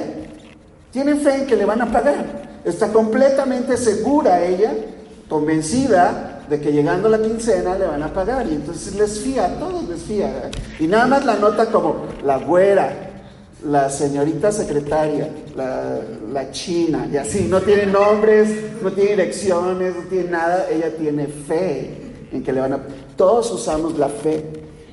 Tiene 0.92 1.16
fe 1.16 1.35
en 1.35 1.46
que 1.48 1.56
le 1.56 1.64
van 1.64 1.82
a 1.82 1.90
pagar. 1.90 2.61
Está 2.64 2.92
completamente 2.92 3.76
segura 3.76 4.46
ella, 4.46 4.72
convencida 5.28 6.44
de 6.48 6.61
que 6.61 6.70
llegando 6.70 7.09
la 7.09 7.20
quincena 7.20 7.76
le 7.76 7.87
van 7.87 8.04
a 8.04 8.12
pagar 8.12 8.46
y 8.46 8.54
entonces 8.54 8.94
les 8.94 9.18
fía, 9.18 9.52
todos 9.59 9.88
les 9.88 10.00
fía. 10.02 10.52
Y 10.78 10.87
nada 10.87 11.09
más 11.09 11.24
la 11.24 11.35
nota 11.35 11.66
como 11.72 12.04
la 12.24 12.38
güera, 12.38 13.05
la 13.66 13.90
señorita 13.90 14.52
secretaria, 14.52 15.29
la, 15.57 16.50
china, 16.52 17.09
y 17.11 17.16
así, 17.16 17.46
no 17.48 17.61
tiene 17.61 17.87
nombres, 17.87 18.48
no 18.83 18.92
tiene 18.92 19.11
direcciones, 19.11 19.96
no 19.96 20.02
tiene 20.02 20.31
nada, 20.31 20.68
ella 20.70 20.96
tiene 20.96 21.26
fe 21.26 22.29
en 22.31 22.42
que 22.42 22.52
le 22.52 22.61
van 22.61 22.74
a... 22.74 22.81
Todos 23.16 23.50
usamos 23.50 23.98
la 23.98 24.09
fe, 24.09 24.44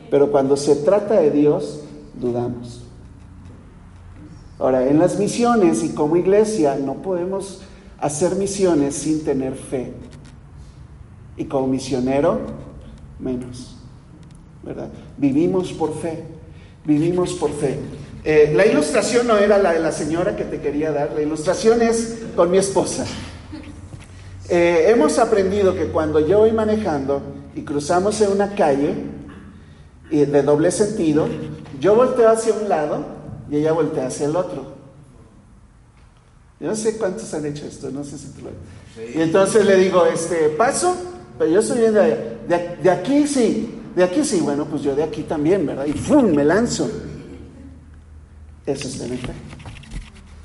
pero 0.09 0.31
cuando 0.31 0.57
se 0.57 0.77
trata 0.77 1.19
de 1.19 1.29
Dios, 1.29 1.81
dudamos. 2.19 2.81
Ahora, 4.57 4.87
en 4.87 4.97
las 4.97 5.19
misiones 5.19 5.83
y 5.83 5.89
como 5.89 6.15
iglesia 6.15 6.75
no 6.75 6.95
podemos 6.95 7.61
hacer 7.99 8.35
misiones 8.35 8.95
sin 8.95 9.23
tener 9.23 9.53
fe. 9.55 9.93
Y 11.37 11.45
como 11.45 11.67
misionero, 11.67 12.39
menos. 13.19 13.75
¿Verdad? 14.63 14.89
Vivimos 15.17 15.73
por 15.73 15.93
fe, 15.93 16.23
vivimos 16.85 17.33
por 17.33 17.51
fe. 17.51 17.77
Eh, 18.25 18.53
la 18.55 18.65
ilustración 18.65 19.27
no 19.27 19.37
era 19.37 19.57
la 19.57 19.73
de 19.73 19.79
la 19.79 19.91
señora 19.91 20.35
que 20.35 20.45
te 20.45 20.61
quería 20.61 20.91
dar, 20.91 21.11
la 21.13 21.21
ilustración 21.21 21.81
es 21.81 22.19
con 22.35 22.49
mi 22.49 22.57
esposa. 22.57 23.05
Eh, 24.49 24.85
hemos 24.87 25.19
aprendido 25.19 25.75
que 25.75 25.87
cuando 25.87 26.19
yo 26.19 26.39
voy 26.39 26.51
manejando 26.51 27.21
y 27.55 27.61
cruzamos 27.63 28.19
en 28.21 28.31
una 28.31 28.55
calle 28.55 28.93
de 30.09 30.43
doble 30.43 30.69
sentido, 30.71 31.27
yo 31.79 31.95
volteo 31.95 32.29
hacia 32.29 32.53
un 32.53 32.69
lado 32.69 33.05
y 33.49 33.57
ella 33.57 33.71
voltea 33.71 34.07
hacia 34.07 34.27
el 34.27 34.35
otro. 34.35 34.73
Yo 36.59 36.67
no 36.67 36.75
sé 36.75 36.97
cuántos 36.97 37.33
han 37.33 37.45
hecho 37.45 37.65
esto, 37.65 37.91
no 37.91 38.03
sé 38.05 38.17
si 38.17 38.27
tú 38.27 38.41
lo 38.41 39.19
Y 39.19 39.21
entonces 39.21 39.65
le 39.65 39.75
digo, 39.75 40.05
este, 40.05 40.49
paso, 40.49 40.95
pero 41.37 41.51
yo 41.51 41.59
estoy 41.59 41.79
viendo 41.79 41.99
de, 41.99 42.37
de, 42.81 42.89
aquí 42.89 43.27
sí, 43.27 43.81
de 43.95 44.03
aquí 44.03 44.23
sí, 44.23 44.39
bueno, 44.39 44.65
pues 44.65 44.81
yo 44.81 44.95
de 44.95 45.03
aquí 45.03 45.23
también, 45.23 45.65
¿verdad? 45.65 45.85
Y 45.85 45.93
¡fum! 45.93 46.33
me 46.33 46.45
lanzo. 46.45 46.89
Eso 48.65 48.87
es 48.87 48.97
tener 48.97 49.17
fe. 49.17 49.33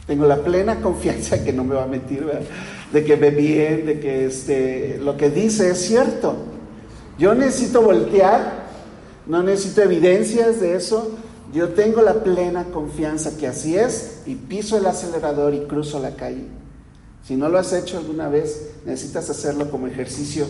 Tengo 0.07 0.27
la 0.27 0.43
plena 0.43 0.81
confianza 0.81 1.45
que 1.45 1.53
no 1.53 1.65
me 1.65 1.75
va 1.75 1.85
a 1.85 1.87
mentir, 1.87 2.25
¿verdad? 2.25 2.43
de 2.93 3.05
que 3.05 3.17
ve 3.17 3.31
bien, 3.31 3.87
de 3.87 4.01
que 4.01 4.27
este, 4.27 4.99
lo 5.03 5.17
que 5.17 5.31
dice 5.31 5.71
es 5.71 5.79
cierto. 5.79 6.37
Yo 7.19 7.35
necesito 7.35 7.83
voltear, 7.83 8.67
no 9.27 9.43
necesito 9.43 9.83
evidencias 9.83 10.61
de 10.61 10.77
eso. 10.77 11.17
Yo 11.53 11.71
tengo 11.71 12.03
la 12.03 12.23
plena 12.23 12.65
confianza 12.65 13.37
que 13.37 13.47
así 13.47 13.77
es 13.77 14.23
y 14.27 14.35
piso 14.35 14.77
el 14.77 14.87
acelerador 14.87 15.55
y 15.55 15.61
cruzo 15.61 15.99
la 15.99 16.15
calle. 16.15 16.45
Si 17.27 17.37
no 17.37 17.49
lo 17.49 17.59
has 17.59 17.73
hecho 17.73 17.99
alguna 17.99 18.29
vez, 18.29 18.71
necesitas 18.87 19.29
hacerlo 19.29 19.71
como 19.71 19.87
ejercicio 19.87 20.47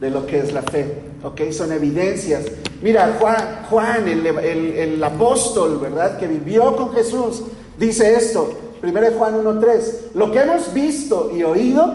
de 0.00 0.10
lo 0.10 0.26
que 0.26 0.38
es 0.38 0.52
la 0.52 0.62
fe. 0.62 1.02
¿Ok? 1.22 1.50
Son 1.52 1.72
evidencias. 1.72 2.44
Mira, 2.82 3.16
Juan, 3.20 3.66
Juan 3.70 4.08
el, 4.08 4.26
el, 4.26 5.04
apóstol, 5.04 5.78
¿verdad? 5.78 6.18
Que 6.18 6.26
vivió 6.26 6.76
con 6.76 6.92
Jesús, 6.92 7.42
dice 7.78 8.14
esto. 8.14 8.50
1 8.82 8.92
Juan 9.16 9.44
1.3. 9.44 10.14
Lo 10.14 10.32
que 10.32 10.40
hemos 10.40 10.74
visto 10.74 11.30
y 11.32 11.44
oído, 11.44 11.94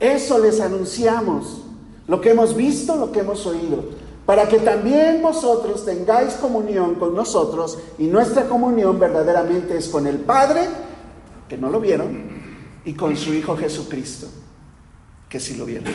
eso 0.00 0.38
les 0.38 0.60
anunciamos. 0.60 1.62
Lo 2.08 2.20
que 2.20 2.30
hemos 2.30 2.56
visto, 2.56 2.96
lo 2.96 3.12
que 3.12 3.20
hemos 3.20 3.46
oído. 3.46 3.84
Para 4.24 4.48
que 4.48 4.58
también 4.58 5.20
vosotros 5.20 5.84
tengáis 5.84 6.34
comunión 6.34 6.94
con 6.94 7.14
nosotros 7.14 7.78
y 7.98 8.04
nuestra 8.04 8.44
comunión 8.48 8.98
verdaderamente 8.98 9.76
es 9.76 9.88
con 9.88 10.06
el 10.06 10.18
Padre, 10.18 10.62
que 11.48 11.58
no 11.58 11.68
lo 11.68 11.80
vieron, 11.80 12.30
y 12.84 12.94
con 12.94 13.16
su 13.16 13.34
Hijo 13.34 13.56
Jesucristo, 13.56 14.28
que 15.28 15.38
sí 15.38 15.56
lo 15.56 15.66
vieron. 15.66 15.92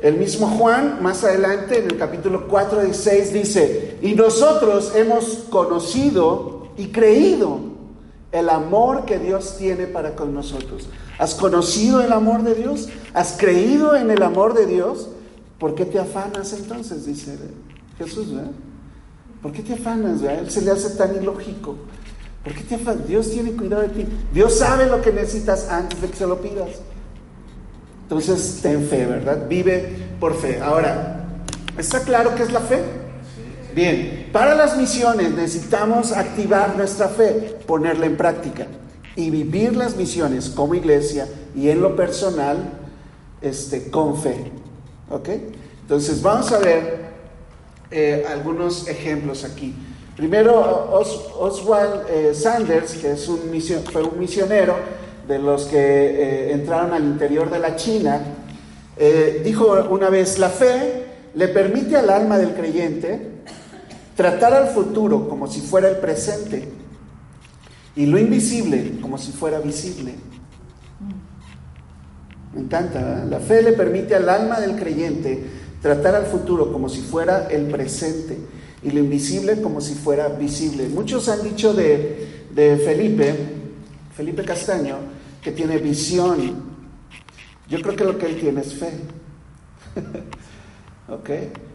El 0.00 0.16
mismo 0.16 0.46
Juan, 0.46 1.02
más 1.02 1.24
adelante, 1.24 1.78
en 1.78 1.90
el 1.90 1.98
capítulo 1.98 2.46
4 2.46 2.86
y 2.86 2.94
6, 2.94 3.32
dice, 3.32 3.98
y 4.00 4.14
nosotros 4.14 4.92
hemos 4.94 5.46
conocido 5.50 6.68
y 6.76 6.88
creído 6.88 7.60
el 8.30 8.48
amor 8.48 9.04
que 9.04 9.18
Dios 9.18 9.56
tiene 9.58 9.86
para 9.86 10.14
con 10.14 10.34
nosotros. 10.34 10.88
¿Has 11.18 11.34
conocido 11.34 12.00
el 12.00 12.12
amor 12.12 12.42
de 12.42 12.54
Dios? 12.54 12.88
¿Has 13.12 13.36
creído 13.36 13.96
en 13.96 14.10
el 14.10 14.22
amor 14.22 14.54
de 14.54 14.66
Dios? 14.66 15.08
¿Por 15.58 15.74
qué 15.74 15.84
te 15.84 15.98
afanas 15.98 16.52
entonces? 16.52 17.06
Dice 17.06 17.36
Jesús, 17.98 18.32
¿verdad? 18.32 18.52
¿Por 19.42 19.52
qué 19.52 19.62
te 19.62 19.74
afanas? 19.74 20.22
Él 20.22 20.48
se 20.50 20.62
le 20.62 20.70
hace 20.70 20.90
tan 20.90 21.16
ilógico. 21.20 21.74
¿Por 22.44 22.54
qué 22.54 22.62
te 22.62 22.74
afanas? 22.76 23.08
Dios 23.08 23.30
tiene 23.30 23.52
cuidado 23.52 23.82
de 23.82 23.88
ti. 23.88 24.06
Dios 24.32 24.58
sabe 24.58 24.86
lo 24.86 25.00
que 25.02 25.12
necesitas 25.12 25.68
antes 25.68 26.00
de 26.00 26.08
que 26.08 26.16
se 26.16 26.26
lo 26.26 26.40
pidas. 26.40 26.68
Entonces, 28.08 28.60
ten 28.62 28.88
fe, 28.88 29.04
¿verdad? 29.04 29.46
Vive 29.50 29.86
por 30.18 30.34
fe. 30.34 30.60
Ahora, 30.62 31.26
¿está 31.76 32.00
claro 32.00 32.34
qué 32.34 32.42
es 32.44 32.52
la 32.52 32.60
fe? 32.60 32.80
Bien, 33.74 34.30
para 34.32 34.54
las 34.54 34.78
misiones 34.78 35.32
necesitamos 35.32 36.12
activar 36.12 36.74
nuestra 36.74 37.08
fe, 37.08 37.58
ponerla 37.66 38.06
en 38.06 38.16
práctica 38.16 38.66
y 39.14 39.28
vivir 39.28 39.76
las 39.76 39.94
misiones 39.94 40.48
como 40.48 40.74
iglesia 40.74 41.28
y 41.54 41.68
en 41.68 41.82
lo 41.82 41.94
personal 41.96 42.56
este, 43.42 43.90
con 43.90 44.18
fe. 44.18 44.52
¿Ok? 45.10 45.28
Entonces 45.82 46.22
vamos 46.22 46.50
a 46.50 46.60
ver 46.60 47.08
eh, 47.90 48.24
algunos 48.26 48.88
ejemplos 48.88 49.44
aquí. 49.44 49.74
Primero, 50.16 50.90
Oswald 51.38 52.06
eh, 52.08 52.34
Sanders, 52.34 52.94
que 52.94 53.12
es 53.12 53.30
fue 53.92 54.02
un 54.02 54.18
misionero 54.18 54.76
de 55.28 55.38
los 55.38 55.66
que 55.66 55.78
eh, 55.78 56.52
entraron 56.52 56.92
al 56.92 57.04
interior 57.04 57.50
de 57.50 57.58
la 57.58 57.76
China, 57.76 58.20
dijo 59.44 59.86
una 59.90 60.10
vez, 60.10 60.40
la 60.40 60.48
fe 60.48 61.04
le 61.34 61.46
permite 61.46 61.96
al 61.96 62.10
alma 62.10 62.36
del 62.36 62.54
creyente 62.54 63.28
tratar 64.16 64.52
al 64.54 64.66
futuro 64.70 65.28
como 65.28 65.46
si 65.46 65.60
fuera 65.60 65.88
el 65.88 65.98
presente 65.98 66.68
y 67.94 68.06
lo 68.06 68.18
invisible 68.18 68.98
como 69.00 69.18
si 69.18 69.30
fuera 69.30 69.60
visible. 69.60 70.14
Me 72.54 72.60
encanta, 72.60 73.24
La 73.28 73.40
fe 73.40 73.62
le 73.62 73.72
permite 73.72 74.14
al 74.14 74.28
alma 74.28 74.58
del 74.60 74.76
creyente 74.76 75.44
tratar 75.82 76.14
al 76.14 76.26
futuro 76.26 76.72
como 76.72 76.88
si 76.88 77.00
fuera 77.00 77.48
el 77.50 77.66
presente 77.66 78.36
y 78.82 78.90
lo 78.90 79.00
invisible 79.00 79.60
como 79.60 79.80
si 79.80 79.94
fuera 79.94 80.28
visible. 80.28 80.88
Muchos 80.88 81.28
han 81.28 81.42
dicho 81.42 81.74
de, 81.74 82.26
Felipe, 82.84 83.34
Felipe 84.16 84.44
Castaño, 84.44 84.96
que 85.42 85.52
tiene 85.52 85.78
visión. 85.78 86.78
Yo 87.68 87.80
creo 87.82 87.96
que 87.96 88.04
lo 88.04 88.18
que 88.18 88.26
él 88.26 88.40
tiene 88.40 88.60
es 88.60 88.74
fe. 88.74 88.92
¿Ok? 91.08 91.30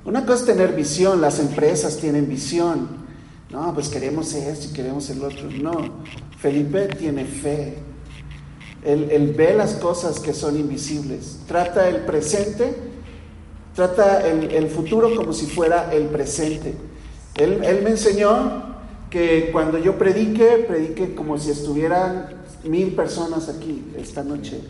Una 0.06 0.26
cosa 0.26 0.42
es 0.42 0.46
tener 0.46 0.76
visión, 0.76 1.22
las 1.22 1.40
empresas 1.40 1.98
tienen 1.98 2.28
visión. 2.28 3.04
No, 3.50 3.74
pues 3.74 3.90
queremos 3.90 4.34
esto 4.34 4.68
y 4.70 4.74
queremos 4.74 5.10
el 5.10 5.24
otro. 5.24 5.50
No, 5.50 5.74
Felipe 6.40 6.88
tiene 6.88 7.26
fe. 7.26 7.76
Él, 8.84 9.34
ve 9.38 9.54
las 9.54 9.76
cosas 9.76 10.20
que 10.20 10.34
son 10.34 10.58
invisibles. 10.60 11.40
Trata 11.48 11.88
el 11.88 12.02
presente, 12.02 12.76
trata 13.76 14.28
el, 14.28 14.68
futuro 14.70 15.16
como 15.16 15.32
si 15.34 15.46
fuera 15.46 15.94
el 15.94 16.08
presente. 16.08 16.74
Él, 17.36 17.60
me 17.84 17.92
enseñó 17.92 18.74
que 19.10 19.50
cuando 19.52 19.78
yo 19.78 19.98
predique, 19.98 20.66
predique 20.68 21.16
como 21.16 21.38
si 21.38 21.52
estuvieran 21.52 22.43
mil 22.66 22.94
personas 22.96 23.50
aquí 23.50 23.84
esta 23.98 24.24
noche, 24.24 24.62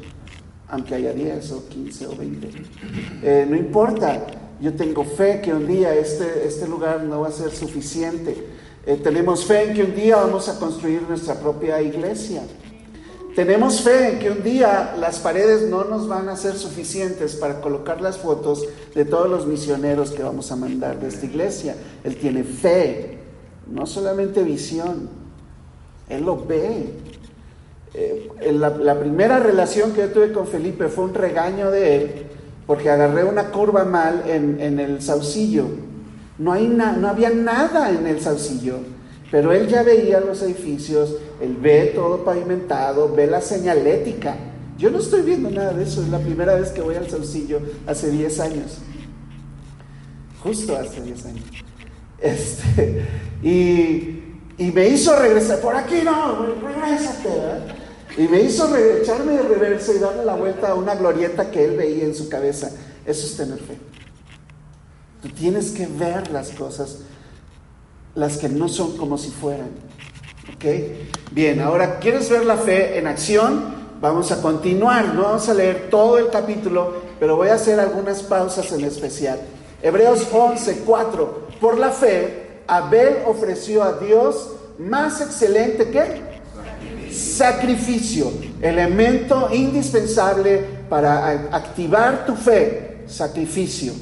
aunque 0.67 0.95
haya 0.95 1.13
diez 1.13 1.51
o 1.51 1.67
quince 1.67 2.08
o 2.08 2.15
veinte. 2.15 2.49
Eh, 3.21 3.45
no 3.49 3.56
importa, 3.56 4.25
yo 4.60 4.73
tengo 4.73 5.03
fe 5.03 5.41
que 5.41 5.53
un 5.53 5.67
día 5.67 5.93
este, 5.93 6.47
este 6.47 6.67
lugar 6.67 7.03
no 7.03 7.21
va 7.21 7.27
a 7.27 7.32
ser 7.32 7.51
suficiente. 7.51 8.47
Eh, 8.86 8.99
tenemos 9.01 9.45
fe 9.45 9.69
en 9.69 9.73
que 9.75 9.84
un 9.84 9.95
día 9.95 10.17
vamos 10.17 10.49
a 10.49 10.60
construir 10.60 11.03
nuestra 11.03 11.36
propia 11.36 11.82
iglesia. 11.82 12.43
Tenemos 13.36 13.82
fe 13.82 14.13
en 14.13 14.19
que 14.19 14.29
un 14.29 14.43
día 14.43 14.95
las 14.99 15.19
paredes 15.19 15.67
no 15.67 15.86
nos 15.86 16.08
van 16.08 16.29
a 16.29 16.36
ser 16.36 16.56
suficientes 16.56 17.36
para 17.36 17.62
colocar 17.62 17.99
las 17.99 18.19
fotos 18.19 18.63
de 18.93 19.06
todos 19.06 19.27
los 19.27 19.47
misioneros 19.47 20.12
que 20.12 20.21
vamos 20.21 20.51
a 20.51 20.56
mandar 20.56 20.99
de 20.99 21.08
esta 21.08 21.25
iglesia. 21.25 21.75
Él 22.03 22.15
tiene 22.17 22.43
fe, 22.43 23.17
no 23.67 23.88
solamente 23.88 24.43
visión, 24.43 25.10
él 26.10 26.23
lo 26.25 26.45
ve. 26.45 26.93
Eh, 27.93 28.29
la, 28.53 28.99
primera 28.99 29.39
relación 29.39 29.93
que 29.93 30.01
yo 30.01 30.10
tuve 30.10 30.32
con 30.32 30.47
Felipe 30.47 30.88
fue 30.88 31.06
un 31.06 31.13
regaño 31.13 31.69
de 31.69 31.95
él 31.95 32.12
porque 32.65 32.89
agarré 32.89 33.23
una 33.23 33.51
curva 33.51 33.84
mal 33.84 34.23
en, 34.27 34.79
el 34.79 35.01
saucillo. 35.01 35.65
No, 36.38 36.53
hay 36.53 36.67
no 36.67 37.08
había 37.08 37.29
nada 37.29 37.91
en 37.91 38.08
el 38.08 38.21
saucillo. 38.21 38.79
Pero 39.34 39.51
él 39.51 39.67
ya 39.67 39.82
veía 39.82 40.19
los 40.19 40.43
edificios, 40.43 41.15
él 41.41 41.58
ve 41.60 41.91
todo 41.95 42.23
pavimentado, 42.23 43.12
ve 43.13 43.25
la 43.25 43.41
señalética. 43.41 44.36
Yo 44.77 44.91
no 44.91 44.99
estoy 44.99 45.23
viendo 45.23 45.49
nada 45.49 45.73
de 45.73 45.84
eso, 45.84 46.03
es 46.03 46.10
la 46.10 46.19
primera 46.19 46.53
vez 46.53 46.69
que 46.69 46.82
voy 46.82 46.93
al 46.93 47.10
Saucillo 47.10 47.60
hace 47.88 48.12
10 48.12 48.39
años. 48.39 48.77
Justo 50.41 50.75
hace 50.75 51.01
10 51.01 51.25
años. 51.25 51.43
Este, 52.23 53.06
y, 53.43 54.71
me 54.71 54.88
hizo 54.88 55.19
regresar, 55.19 55.60
por 55.60 55.75
aquí 55.75 55.95
no, 56.06 56.45
regrésate, 56.45 57.27
¿verdad? 57.27 57.75
Y 58.17 58.28
me 58.28 58.41
hizo 58.41 58.76
echarme 58.76 59.34
de 59.34 59.43
reverso 59.43 59.93
y 59.93 59.99
darle 59.99 60.23
la 60.23 60.36
vuelta 60.36 60.69
a 60.69 60.76
una 60.76 60.95
glorieta 60.95 61.49
que 61.49 61.65
él 61.65 61.78
veía 61.78 62.04
en 62.04 62.13
su 62.13 62.30
cabeza. 62.30 62.69
Eso 63.06 63.26
es 63.26 63.36
tener 63.36 63.58
fe. 63.60 63.78
Tú 65.21 65.30
tienes 65.30 65.71
que 65.71 65.88
ver 65.88 66.30
las 66.32 66.52
cosas 66.52 66.99
las 68.15 68.38
que 68.38 68.49
no 68.49 68.69
son 68.69 68.97
como 68.97 69.17
si 69.17 69.32
fueran. 69.32 69.71
¿Ok? 70.54 70.65
Bien, 71.32 71.62
ahora, 71.62 71.99
¿quieres 71.99 72.30
ver 72.30 72.45
la 72.45 72.58
fe 72.58 72.97
en 72.97 73.08
acción? 73.08 73.73
Vamos 73.99 74.32
a 74.32 74.41
continuar, 74.41 75.15
no 75.15 75.23
vamos 75.23 75.47
a 75.49 75.54
leer 75.54 75.88
todo 75.89 76.17
el 76.17 76.30
capítulo, 76.30 76.93
pero 77.19 77.38
voy 77.38 77.47
a 77.47 77.56
hacer 77.56 77.80
algunas 77.80 78.21
pausas 78.21 78.71
en 78.73 78.84
especial. 78.84 79.39
Hebreos 79.82 80.28
11, 80.32 80.84
4. 80.86 81.47
Por 81.60 81.80
la 81.80 81.89
fe, 81.89 82.62
Abel 82.67 83.19
ofreció 83.26 83.82
a 83.82 83.93
Dios 83.93 84.52
más 84.78 85.21
excelente 85.21 85.89
que 85.89 85.99
sacrificio, 87.13 88.32
elemento 88.62 89.49
indispensable 89.54 90.62
para 90.89 91.30
activar 91.52 92.26
tu 92.26 92.36
fe, 92.36 93.04
sacrificio. 93.08 93.93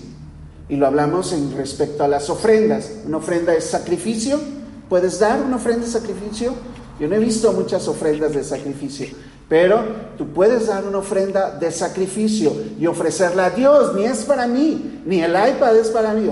Y 0.70 0.78
lo 0.78 0.88
hablamos 0.88 1.34
en 1.34 1.56
respecto 1.56 2.04
a 2.04 2.08
las 2.08 2.30
ofrendas. 2.30 2.92
Una 3.06 3.18
ofrenda 3.18 3.54
es 3.54 3.66
sacrificio. 3.66 4.40
¿Puedes 4.88 5.20
dar 5.20 5.42
una 5.42 5.58
ofrenda 5.58 5.86
de 5.86 5.92
sacrificio? 5.92 6.54
Yo 7.00 7.08
no 7.08 7.16
he 7.16 7.20
visto 7.20 7.52
muchas 7.54 7.88
ofrendas 7.88 8.34
de 8.34 8.44
sacrificio, 8.44 9.08
pero 9.52 9.84
tú 10.18 10.28
puedes 10.28 10.68
dar 10.68 10.86
una 10.86 11.00
ofrenda 11.00 11.52
de 11.52 11.74
sacrificio 11.74 12.54
y 12.80 12.88
ofrecerla 12.88 13.48
a 13.48 13.50
Dios. 13.50 13.94
Ni 13.94 14.06
es 14.06 14.24
para 14.24 14.48
mí, 14.48 15.02
ni 15.06 15.22
el 15.22 15.32
iPad 15.32 15.76
es 15.76 15.90
para 15.90 16.14
mí. 16.14 16.32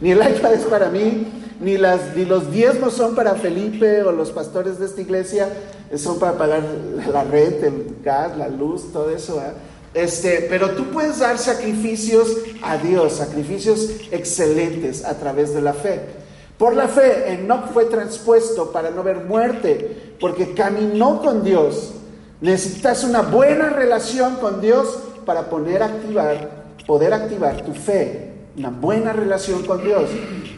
Ni 0.00 0.10
el 0.10 0.18
iPad 0.18 0.54
es 0.54 0.64
para 0.64 0.90
mí, 0.90 1.28
ni, 1.60 1.78
las, 1.78 2.16
ni 2.16 2.24
los 2.24 2.50
diezmos 2.50 2.94
son 2.94 3.14
para 3.14 3.36
Felipe 3.36 4.02
o 4.02 4.10
los 4.10 4.32
pastores 4.32 4.80
de 4.80 4.86
esta 4.86 5.02
iglesia. 5.02 5.48
Son 5.94 6.18
para 6.18 6.36
pagar 6.36 6.64
la 7.12 7.22
renta, 7.22 7.68
el 7.68 7.98
gas, 8.02 8.36
la 8.36 8.48
luz, 8.48 8.92
todo 8.92 9.10
eso. 9.10 9.38
¿eh? 9.38 9.52
Este, 9.94 10.48
pero 10.50 10.70
tú 10.70 10.86
puedes 10.86 11.20
dar 11.20 11.38
sacrificios 11.38 12.38
a 12.64 12.76
Dios, 12.76 13.12
sacrificios 13.12 13.88
excelentes 14.10 15.04
a 15.04 15.14
través 15.14 15.54
de 15.54 15.62
la 15.62 15.72
fe. 15.72 16.23
Por 16.58 16.74
la 16.76 16.88
fe, 16.88 17.32
Enoch 17.32 17.72
fue 17.72 17.86
transpuesto 17.86 18.70
para 18.70 18.90
no 18.90 19.02
ver 19.02 19.24
muerte, 19.24 20.14
porque 20.20 20.54
caminó 20.54 21.20
con 21.20 21.42
Dios. 21.42 21.94
Necesitas 22.40 23.04
una 23.04 23.22
buena 23.22 23.70
relación 23.70 24.36
con 24.36 24.60
Dios 24.60 24.98
para 25.24 25.48
poder 25.48 25.82
activar, 25.82 26.50
poder 26.86 27.12
activar 27.12 27.62
tu 27.62 27.72
fe 27.72 28.34
una 28.56 28.70
buena 28.70 29.12
relación 29.12 29.64
con 29.64 29.82
Dios, 29.82 30.08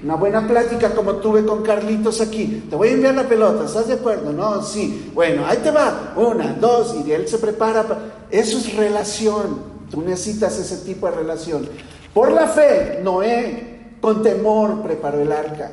una 0.04 0.16
buena 0.16 0.46
plática 0.46 0.90
como 0.90 1.16
tuve 1.16 1.44
con 1.46 1.62
Carlitos 1.62 2.20
aquí. 2.20 2.64
Te 2.68 2.76
voy 2.76 2.88
a 2.88 2.92
enviar 2.92 3.14
la 3.14 3.26
pelota, 3.26 3.64
¿estás 3.64 3.88
de 3.88 3.94
acuerdo? 3.94 4.32
No, 4.32 4.62
sí. 4.62 5.10
Bueno, 5.14 5.46
ahí 5.46 5.58
te 5.58 5.70
va. 5.70 6.12
Una, 6.16 6.52
dos, 6.52 6.94
y 7.06 7.12
él 7.12 7.26
se 7.26 7.38
prepara. 7.38 7.86
Eso 8.30 8.58
es 8.58 8.76
relación. 8.76 9.76
Tú 9.90 10.02
necesitas 10.02 10.58
ese 10.58 10.84
tipo 10.84 11.06
de 11.06 11.12
relación. 11.12 11.68
Por 12.12 12.32
la 12.32 12.48
fe, 12.48 13.00
Noé 13.02 13.75
con 14.00 14.22
temor 14.22 14.82
preparó 14.82 15.20
el 15.20 15.32
arca. 15.32 15.72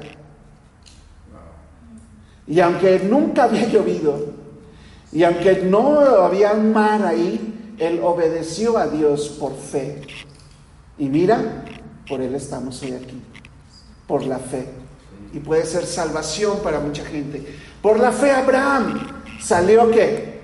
Y 2.48 2.60
aunque 2.60 3.00
nunca 3.00 3.44
había 3.46 3.68
llovido, 3.68 4.34
y 5.12 5.24
aunque 5.24 5.62
no 5.64 6.00
había 6.00 6.54
un 6.54 6.74
mar 6.74 7.06
ahí, 7.06 7.76
él 7.78 8.00
obedeció 8.04 8.78
a 8.78 8.88
Dios 8.88 9.30
por 9.40 9.56
fe. 9.56 10.02
Y 10.98 11.08
mira, 11.10 11.64
por 12.08 12.22
Él 12.22 12.36
estamos 12.36 12.82
hoy 12.82 12.94
aquí, 12.94 13.22
por 14.08 14.26
la 14.26 14.40
fe. 14.40 14.68
Y 15.34 15.40
puede 15.40 15.66
ser 15.66 15.86
salvación 15.86 16.60
para 16.64 16.80
mucha 16.80 17.04
gente. 17.06 17.44
Por 17.82 18.00
la 18.00 18.12
fe 18.12 18.32
Abraham 18.32 19.22
salió 19.42 19.90
qué? 19.90 20.42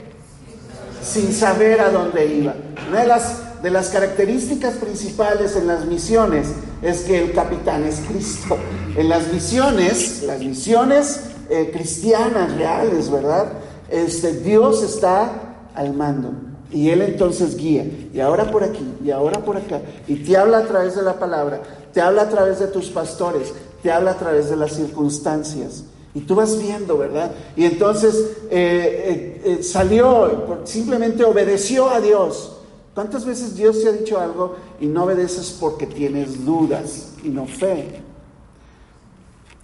Sin 1.01 1.31
saber 1.31 1.79
a 1.81 1.89
dónde 1.89 2.25
iba. 2.25 2.55
Una 2.89 3.01
de 3.01 3.07
las, 3.07 3.43
de 3.61 3.69
las 3.69 3.89
características 3.89 4.75
principales 4.75 5.55
en 5.55 5.67
las 5.67 5.85
misiones 5.85 6.47
es 6.81 7.01
que 7.01 7.19
el 7.19 7.33
capitán 7.33 7.83
es 7.83 8.01
Cristo. 8.07 8.57
En 8.95 9.09
las 9.09 9.31
misiones, 9.33 10.23
las 10.23 10.39
misiones 10.39 11.21
eh, 11.49 11.69
cristianas 11.73 12.55
reales, 12.55 13.11
¿verdad? 13.11 13.47
Este, 13.89 14.33
Dios 14.33 14.83
está 14.83 15.55
al 15.75 15.93
mando. 15.93 16.31
Y 16.71 16.89
Él 16.89 17.01
entonces 17.01 17.57
guía, 17.57 17.83
y 18.13 18.19
ahora 18.19 18.51
por 18.51 18.63
aquí, 18.63 18.93
y 19.03 19.09
ahora 19.09 19.39
por 19.39 19.57
acá, 19.57 19.81
y 20.07 20.17
te 20.17 20.37
habla 20.37 20.59
a 20.59 20.65
través 20.67 20.95
de 20.95 21.01
la 21.01 21.17
palabra, 21.17 21.61
te 21.91 21.99
habla 21.99 22.23
a 22.23 22.29
través 22.29 22.59
de 22.59 22.67
tus 22.67 22.89
pastores, 22.89 23.51
te 23.81 23.91
habla 23.91 24.11
a 24.11 24.17
través 24.17 24.51
de 24.51 24.55
las 24.55 24.73
circunstancias. 24.73 25.85
Y 26.13 26.21
tú 26.21 26.35
vas 26.35 26.59
viendo, 26.59 26.97
¿verdad? 26.97 27.31
Y 27.55 27.65
entonces 27.65 28.15
eh, 28.51 29.41
eh, 29.43 29.63
salió, 29.63 30.59
simplemente 30.63 31.23
obedeció 31.23 31.89
a 31.89 31.99
Dios. 31.99 32.58
¿Cuántas 32.93 33.25
veces 33.25 33.55
Dios 33.55 33.81
te 33.81 33.89
ha 33.89 33.91
dicho 33.91 34.19
algo 34.19 34.55
y 34.79 34.87
no 34.87 35.03
obedeces 35.03 35.55
porque 35.59 35.85
tienes 35.85 36.45
dudas 36.45 37.13
y 37.23 37.29
no 37.29 37.45
fe? 37.45 38.01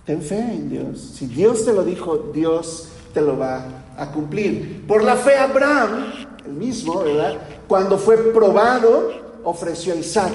Ten 0.06 0.22
fe 0.22 0.40
en 0.40 0.70
Dios. 0.70 1.14
Si 1.16 1.26
Dios 1.26 1.66
te 1.66 1.74
lo 1.74 1.84
dijo, 1.84 2.18
Dios 2.34 2.90
te 3.14 3.22
lo 3.22 3.38
va 3.38 3.66
a 3.98 4.12
cumplir. 4.12 4.86
Por 4.88 5.04
la 5.04 5.16
fe 5.16 5.36
Abraham 5.36 6.26
el 6.46 6.54
mismo, 6.54 7.04
¿verdad? 7.04 7.38
Cuando 7.68 7.98
fue 7.98 8.18
probado, 8.32 9.12
ofreció 9.44 9.94
a 9.94 9.98
Isaac. 9.98 10.34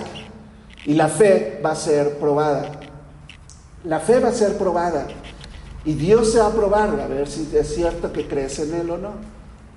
Y 0.84 0.94
la 0.94 1.08
fe 1.08 1.60
va 1.64 1.72
a 1.72 1.76
ser 1.76 2.18
probada. 2.18 2.80
La 3.84 4.00
fe 4.00 4.18
va 4.18 4.28
a 4.28 4.32
ser 4.32 4.56
probada. 4.58 5.06
Y 5.84 5.94
Dios 5.94 6.32
se 6.32 6.38
va 6.38 6.46
a 6.46 6.52
probar, 6.52 7.00
a 7.00 7.06
ver 7.06 7.28
si 7.28 7.48
es 7.54 7.74
cierto 7.74 8.12
que 8.12 8.26
crees 8.26 8.58
en 8.58 8.74
Él 8.74 8.90
o 8.90 8.98
no. 8.98 9.12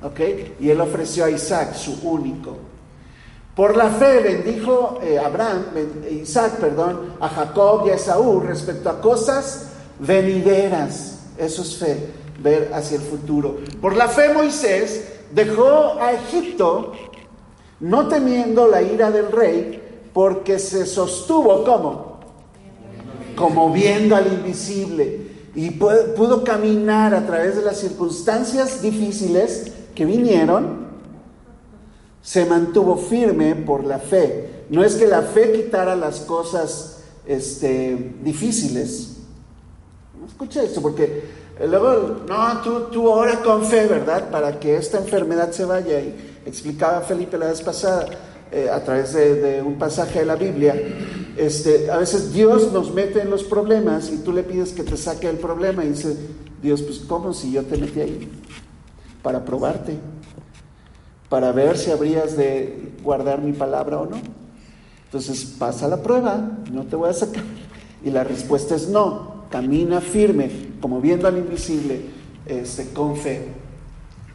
¿Ok? 0.02 0.19
Y 0.60 0.69
Él 0.69 0.82
ofreció 0.82 1.26
a 1.26 1.30
Isaac, 1.30 1.76
su 1.76 1.99
único. 2.04 2.58
Por 3.56 3.78
la 3.78 3.89
fe 3.89 4.20
bendijo 4.20 5.00
eh, 5.04 5.20
Abraham, 5.20 5.66
Isaac, 6.10 6.54
perdón, 6.60 7.13
a 7.20 7.30
Jacob 7.30 7.86
y 7.86 7.92
a 7.92 7.96
Esaú 7.96 8.39
respecto 8.39 8.89
a 8.89 9.00
cosas 9.00 9.68
venideras. 10.00 11.20
Eso 11.38 11.62
es 11.62 11.78
fe, 11.78 12.10
ver 12.42 12.72
hacia 12.74 12.98
el 12.98 13.04
futuro. 13.04 13.58
Por 13.80 13.96
la 13.96 14.08
fe 14.08 14.34
Moisés 14.34 15.06
dejó 15.32 16.00
a 16.00 16.13
Egipto 16.13 16.94
no 17.80 18.08
temiendo 18.08 18.68
la 18.68 18.82
ira 18.82 19.12
del 19.12 19.32
rey, 19.32 19.82
porque 20.13 20.58
se 20.58 20.86
sostuvo 20.86 21.63
como 21.63 22.13
como 23.36 23.72
viendo 23.72 24.16
al 24.16 24.28
invisible 24.28 25.28
y 25.56 25.72
pudo 25.72 26.44
caminar 26.44 27.13
a 27.13 27.26
través 27.26 27.56
de 27.56 27.62
las 27.62 27.80
circunstancias 27.80 28.82
difíciles 28.82 29.72
que 29.94 30.06
vinieron, 30.06 30.88
se 32.24 32.46
mantuvo 32.46 32.96
firme 32.96 33.54
por 33.54 33.84
la 33.84 34.00
fe. 34.00 34.64
No 34.70 34.84
es 34.84 34.96
que 34.96 35.06
la 35.06 35.22
fe 35.22 35.52
quitara 35.52 35.96
las 35.96 36.22
cosas 36.22 37.04
este, 37.28 38.16
difíciles. 38.24 39.18
Escucha 40.26 40.64
esto, 40.64 40.82
porque 40.82 41.24
luego, 41.60 42.22
no, 42.28 42.62
tú, 42.62 42.86
tú 42.92 43.08
ora 43.08 43.42
con 43.42 43.66
fe, 43.66 43.86
¿verdad? 43.88 44.32
Para 44.32 44.58
que 44.58 44.78
esta 44.78 44.98
enfermedad 45.00 45.52
se 45.52 45.66
vaya. 45.66 46.00
Y 46.00 46.16
explicaba 46.46 47.02
Felipe 47.02 47.38
la 47.38 47.48
vez 47.48 47.62
pasada, 47.62 48.08
eh, 48.52 48.70
a 48.70 48.82
través 48.84 49.14
de, 49.14 49.62
un 49.62 49.78
pasaje 49.78 50.20
de 50.20 50.26
la 50.26 50.36
Biblia, 50.36 50.76
este, 51.36 51.92
a 51.92 51.98
veces 51.98 52.32
Dios 52.32 52.72
nos 52.72 52.94
mete 52.94 53.20
en 53.22 53.30
los 53.30 53.44
problemas 53.44 54.10
y 54.12 54.18
tú 54.18 54.32
le 54.32 54.44
pides 54.44 54.72
que 54.72 54.84
te 54.84 54.96
saque 54.96 55.28
el 55.28 55.38
problema 55.38 55.84
y 55.84 55.90
dice, 55.90 56.16
Dios, 56.62 56.84
pues 56.84 57.00
¿cómo 57.00 57.34
si 57.34 57.52
yo 57.52 57.64
te 57.64 57.78
metí 57.78 58.00
ahí? 58.00 58.30
Para 59.22 59.44
probarte, 59.44 59.98
para 61.34 61.52
ver 61.52 61.80
si 61.80 61.89
habrías 61.89 62.38
de 62.38 62.91
guardar 63.02 63.41
mi 63.41 63.54
palabra 63.54 63.98
o 63.98 64.06
no. 64.06 64.17
Entonces 65.06 65.43
pasa 65.58 65.88
la 65.88 65.98
prueba, 65.98 66.60
no 66.72 66.84
te 66.84 66.96
voy 66.96 67.10
a 67.10 67.13
sacar. 67.13 67.41
Y 68.06 68.12
la 68.12 68.24
respuesta 68.24 68.76
es 68.76 68.88
no, 68.88 69.46
camina 69.50 70.00
firme, 70.00 70.52
como 70.80 71.02
viendo 71.02 71.28
al 71.28 71.39
invisible, 71.39 72.02
este, 72.46 72.93
con 72.93 73.15
fe. 73.15 73.48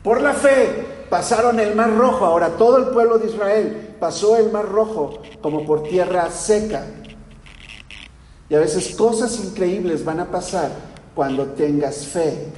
Por 0.03 0.21
la 0.21 0.33
fe 0.33 1.05
pasaron 1.09 1.61
el 1.61 1.77
mar 1.77 1.97
rojo, 1.97 2.25
ahora 2.25 2.57
todo 2.57 2.79
el 2.79 2.87
pueblo 2.87 3.19
de 3.19 3.29
Israel 3.29 3.95
pasó 4.01 4.37
el 4.37 4.51
mar 4.51 4.69
rojo 4.69 5.23
como 5.41 5.65
por 5.65 5.85
tierra 5.85 6.29
seca. 6.33 6.85
Y 8.51 8.57
a 8.57 8.59
veces 8.59 8.97
cosas 8.97 9.39
increíbles 9.45 10.05
van 10.05 10.19
a 10.19 10.33
pasar 10.33 10.73
cuando 11.15 11.47
tengas 11.47 12.09
fe. 12.09 12.49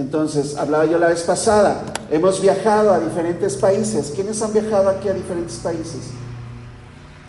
Entonces, 0.00 0.56
hablaba 0.56 0.86
yo 0.86 0.98
la 0.98 1.08
vez 1.08 1.22
pasada, 1.24 1.82
hemos 2.10 2.40
viajado 2.40 2.90
a 2.90 3.00
diferentes 3.00 3.54
países. 3.56 4.10
¿Quiénes 4.14 4.40
han 4.40 4.54
viajado 4.54 4.88
aquí 4.88 5.08
a 5.08 5.12
diferentes 5.12 5.56
países? 5.56 6.08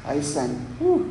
Ahí 0.07 0.19
están. 0.19 0.51
Uh. 0.79 1.01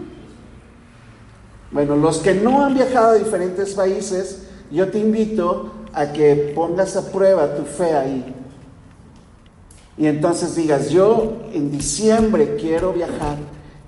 Bueno, 1.70 1.96
los 1.96 2.16
que 2.18 2.32
no 2.32 2.64
han 2.64 2.72
viajado 2.72 3.10
a 3.10 3.14
diferentes 3.16 3.74
países, 3.74 4.44
yo 4.70 4.90
te 4.90 5.00
invito 5.00 5.70
a 5.92 6.10
que 6.14 6.52
pongas 6.54 6.96
a 6.96 7.12
prueba 7.12 7.54
tu 7.54 7.64
fe 7.64 7.94
ahí. 7.94 8.34
Y 9.98 10.06
entonces 10.06 10.56
digas, 10.56 10.88
yo 10.88 11.42
en 11.52 11.70
diciembre 11.70 12.56
quiero 12.58 12.94
viajar 12.94 13.36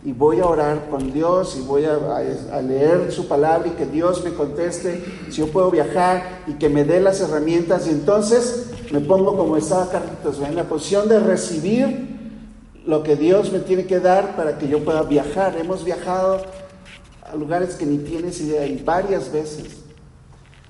y 0.05 0.13
voy 0.13 0.41
a 0.41 0.47
orar 0.47 0.89
con 0.91 1.13
Dios 1.13 1.57
y 1.57 1.63
voy 1.63 1.85
a, 1.85 2.61
leer 2.61 3.13
su 3.13 3.29
palabra 3.29 3.69
y 3.69 3.71
que 3.71 3.87
Dios 3.87 4.25
me 4.25 4.33
conteste 4.33 5.05
si 5.31 5.37
yo 5.39 5.49
puedo 5.49 5.71
viajar 5.71 6.43
y 6.47 6.55
que 6.55 6.69
me 6.69 6.85
dé 6.85 7.01
las 7.01 7.21
herramientas. 7.21 7.87
Y 7.87 7.91
entonces 7.91 8.71
me 8.91 9.01
pongo 9.01 9.37
como 9.37 9.57
estaba 9.57 9.89
Carlitos, 9.91 10.41
en 10.41 10.57
la 10.57 10.65
posición 10.65 11.09
de 11.09 11.21
recibir 11.21 12.13
lo 12.85 13.03
que 13.05 13.15
Dios 13.15 13.53
me 13.53 13.61
tiene 13.61 13.87
que 13.87 14.01
dar 14.01 14.35
para 14.35 14.59
que 14.59 14.67
yo 14.67 14.85
pueda 14.85 15.03
viajar. 15.03 15.57
Hemos 15.57 15.85
viajado 15.85 16.43
a 17.23 17.37
lugares 17.37 17.77
que 17.77 17.87
ni 17.87 17.99
tienes 17.99 18.41
idea 18.41 18.67
y 18.67 18.83
varias 18.83 19.33
veces, 19.33 19.67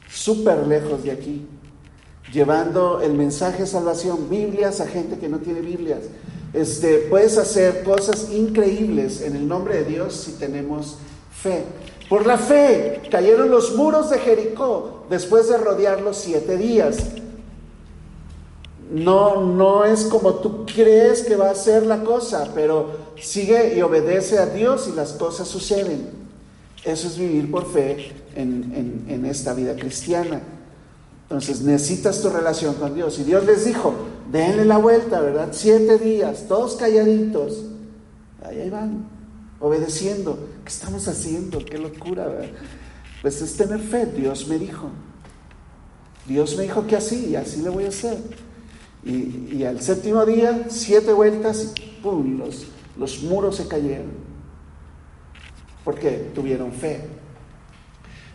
súper 0.09 0.66
lejos 0.66 1.03
de 1.05 1.11
aquí 1.11 1.47
llevando 2.33 3.01
el 3.01 3.12
mensaje 3.12 3.62
de 3.62 3.66
salvación, 3.66 4.29
Biblias 4.31 4.81
a 4.81 4.87
gente 4.87 5.18
que 5.18 5.29
no 5.29 5.38
tiene 5.38 5.61
Biblias. 5.61 6.01
Este, 6.53 6.99
puedes 7.09 7.38
hacer 7.38 7.83
cosas 7.83 8.31
increíbles 8.31 9.23
en 9.23 9.37
el 9.37 9.49
nombre 9.49 9.77
de 9.77 9.85
Dios 9.85 10.15
si 10.15 10.33
tenemos 10.33 10.99
fe. 11.35 11.65
Por 12.09 12.27
la 12.27 12.37
fe 12.37 13.01
cayeron 13.11 13.51
los 13.51 13.75
muros 13.75 14.11
de 14.11 14.19
Jericó 14.19 15.07
después 15.09 15.49
de 15.49 15.57
rodearlos 15.57 16.19
siete 16.19 16.59
días. 16.59 16.99
No, 18.91 19.41
no 19.41 19.87
es 19.87 20.05
como 20.05 20.35
tú 20.35 20.67
crees 20.67 21.23
que 21.23 21.37
va 21.37 21.49
a 21.49 21.55
ser 21.55 21.87
la 21.87 22.05
cosa, 22.05 22.51
pero 22.55 22.91
sigue 23.19 23.75
y 23.75 23.81
obedece 23.81 24.38
a 24.38 24.45
Dios 24.45 24.88
y 24.93 24.95
las 24.95 25.15
cosas 25.15 25.49
suceden. 25.49 26.11
Eso 26.85 27.07
es 27.07 27.17
vivir 27.17 27.51
por 27.51 27.73
fe 27.73 28.12
en, 28.35 29.07
en 29.09 29.25
esta 29.25 29.55
vida 29.55 29.75
cristiana. 29.75 30.43
Entonces 31.23 31.62
necesitas 31.62 32.21
tu 32.21 32.29
relación 32.29 32.75
con 32.75 32.95
Dios. 32.95 33.19
Y 33.19 33.25
Dios 33.25 33.47
les 33.47 33.65
dijo, 33.65 33.95
denle 34.33 34.64
la 34.64 34.79
vuelta, 34.79 35.21
¿verdad? 35.21 35.51
Siete 35.53 35.99
días, 35.99 36.47
todos 36.49 36.77
calladitos. 36.77 37.66
Ahí 38.42 38.71
van, 38.71 39.07
obedeciendo. 39.61 40.49
¿Qué 40.64 40.71
estamos 40.71 41.07
haciendo? 41.07 41.62
Qué 41.64 41.79
locura, 41.79 42.27
¿verdad? 42.27 42.51
Pues 43.21 43.40
es 43.42 43.57
tener 43.57 43.79
fe. 43.81 44.07
Dios 44.07 44.49
me 44.49 44.59
dijo. 44.59 44.88
Dios 46.27 46.57
me 46.57 46.64
dijo 46.64 46.87
que 46.87 46.97
así, 46.97 47.31
y 47.31 47.37
así 47.37 47.61
le 47.61 47.68
voy 47.68 47.85
a 47.85 47.88
hacer. 47.88 48.16
Y, 49.05 49.64
al 49.64 49.81
séptimo 49.81 50.25
día, 50.25 50.66
siete 50.68 51.12
vueltas, 51.12 51.75
¡pum! 52.03 52.38
Los, 52.38 52.66
los 52.97 53.23
muros 53.23 53.57
se 53.57 53.68
cayeron. 53.68 54.12
Porque 55.85 56.31
tuvieron 56.35 56.73
fe. 56.73 57.05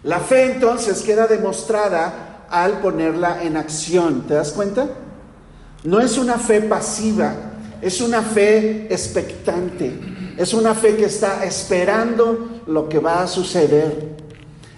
La 0.03 0.19
fe 0.19 0.53
entonces 0.53 1.01
queda 1.01 1.25
demostrada 1.27 2.45
al 2.49 2.81
ponerla 2.81 3.43
en 3.43 3.57
acción. 3.57 4.27
¿Te 4.27 4.35
das 4.35 4.51
cuenta? 4.51 4.89
No 5.83 5.99
es 5.99 6.17
una 6.17 6.37
fe 6.37 6.61
pasiva, 6.61 7.33
es 7.81 8.01
una 8.01 8.21
fe 8.21 8.87
expectante, 8.89 9.97
es 10.37 10.53
una 10.53 10.73
fe 10.73 10.95
que 10.95 11.05
está 11.05 11.43
esperando 11.45 12.61
lo 12.67 12.89
que 12.89 12.99
va 12.99 13.23
a 13.23 13.27
suceder. 13.27 14.15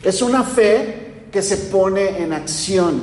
Es 0.03 0.21
una 0.21 0.43
fe 0.43 1.27
que 1.31 1.41
se 1.41 1.57
pone 1.57 2.21
en 2.21 2.33
acción, 2.33 3.01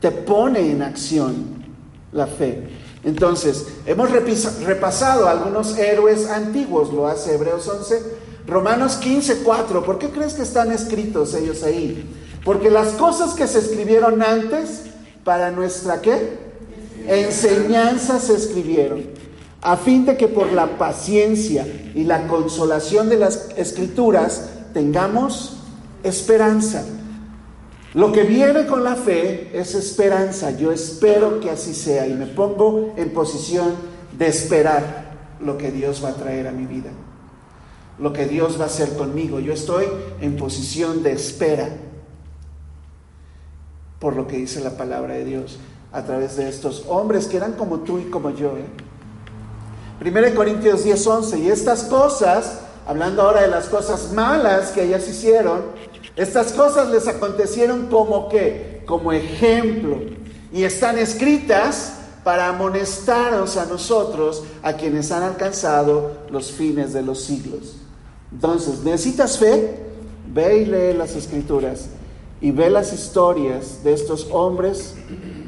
te 0.00 0.10
pone 0.10 0.70
en 0.70 0.82
acción 0.82 1.64
la 2.12 2.26
fe. 2.26 2.68
Entonces, 3.04 3.66
hemos 3.86 4.10
repasado 4.10 5.28
algunos 5.28 5.78
héroes 5.78 6.28
antiguos, 6.28 6.92
lo 6.92 7.06
hace 7.06 7.34
Hebreos 7.34 7.68
11, 7.68 8.02
Romanos 8.46 8.96
15, 8.96 9.38
4. 9.44 9.84
¿Por 9.84 9.98
qué 9.98 10.10
crees 10.10 10.34
que 10.34 10.42
están 10.42 10.72
escritos 10.72 11.34
ellos 11.34 11.62
ahí? 11.62 12.04
Porque 12.44 12.70
las 12.70 12.88
cosas 12.94 13.34
que 13.34 13.46
se 13.46 13.60
escribieron 13.60 14.22
antes, 14.22 14.82
para 15.24 15.50
nuestra 15.50 16.00
qué? 16.00 16.45
Enseñanza 17.08 18.18
se 18.18 18.34
escribieron, 18.34 19.04
a 19.62 19.76
fin 19.76 20.06
de 20.06 20.16
que 20.16 20.28
por 20.28 20.52
la 20.52 20.78
paciencia 20.78 21.66
y 21.94 22.04
la 22.04 22.26
consolación 22.26 23.08
de 23.08 23.16
las 23.16 23.48
escrituras 23.56 24.50
tengamos 24.72 25.58
esperanza. 26.02 26.84
Lo 27.94 28.12
que 28.12 28.24
viene 28.24 28.66
con 28.66 28.84
la 28.84 28.94
fe 28.94 29.50
es 29.54 29.74
esperanza. 29.74 30.50
Yo 30.50 30.70
espero 30.70 31.40
que 31.40 31.50
así 31.50 31.74
sea 31.74 32.06
y 32.06 32.12
me 32.12 32.26
pongo 32.26 32.92
en 32.96 33.10
posición 33.10 33.74
de 34.18 34.26
esperar 34.26 35.06
lo 35.40 35.56
que 35.56 35.70
Dios 35.70 36.04
va 36.04 36.10
a 36.10 36.14
traer 36.14 36.46
a 36.46 36.52
mi 36.52 36.66
vida, 36.66 36.90
lo 37.98 38.12
que 38.12 38.26
Dios 38.26 38.58
va 38.58 38.64
a 38.64 38.66
hacer 38.66 38.96
conmigo. 38.96 39.40
Yo 39.40 39.52
estoy 39.52 39.86
en 40.20 40.36
posición 40.36 41.02
de 41.02 41.12
espera 41.12 41.70
por 43.98 44.14
lo 44.14 44.26
que 44.26 44.36
dice 44.36 44.60
la 44.60 44.76
palabra 44.76 45.14
de 45.14 45.24
Dios 45.24 45.58
a 45.96 46.04
través 46.04 46.36
de 46.36 46.46
estos 46.46 46.84
hombres 46.88 47.26
que 47.26 47.38
eran 47.38 47.52
como 47.52 47.80
tú 47.80 47.98
y 47.98 48.10
como 48.10 48.28
yo. 48.28 48.52
¿eh? 48.58 48.66
1 50.04 50.34
Corintios 50.34 50.84
10, 50.84 51.06
11, 51.06 51.38
y 51.38 51.48
estas 51.48 51.84
cosas, 51.84 52.60
hablando 52.86 53.22
ahora 53.22 53.40
de 53.40 53.48
las 53.48 53.64
cosas 53.68 54.12
malas 54.12 54.72
que 54.72 54.82
ellas 54.82 55.08
hicieron, 55.08 55.62
estas 56.14 56.52
cosas 56.52 56.90
les 56.90 57.08
acontecieron 57.08 57.86
como 57.86 58.28
que, 58.28 58.82
como 58.86 59.10
ejemplo, 59.10 59.98
y 60.52 60.64
están 60.64 60.98
escritas 60.98 61.94
para 62.22 62.48
amonestaros 62.48 63.56
a 63.56 63.64
nosotros, 63.64 64.44
a 64.62 64.74
quienes 64.74 65.10
han 65.12 65.22
alcanzado 65.22 66.12
los 66.30 66.52
fines 66.52 66.92
de 66.92 67.02
los 67.02 67.22
siglos. 67.22 67.76
Entonces, 68.30 68.80
¿necesitas 68.84 69.38
fe? 69.38 69.78
Ve 70.26 70.58
y 70.58 70.66
lee 70.66 70.92
las 70.92 71.16
escrituras 71.16 71.88
y 72.40 72.50
ve 72.50 72.68
las 72.68 72.92
historias 72.92 73.82
de 73.82 73.94
estos 73.94 74.28
hombres 74.30 74.94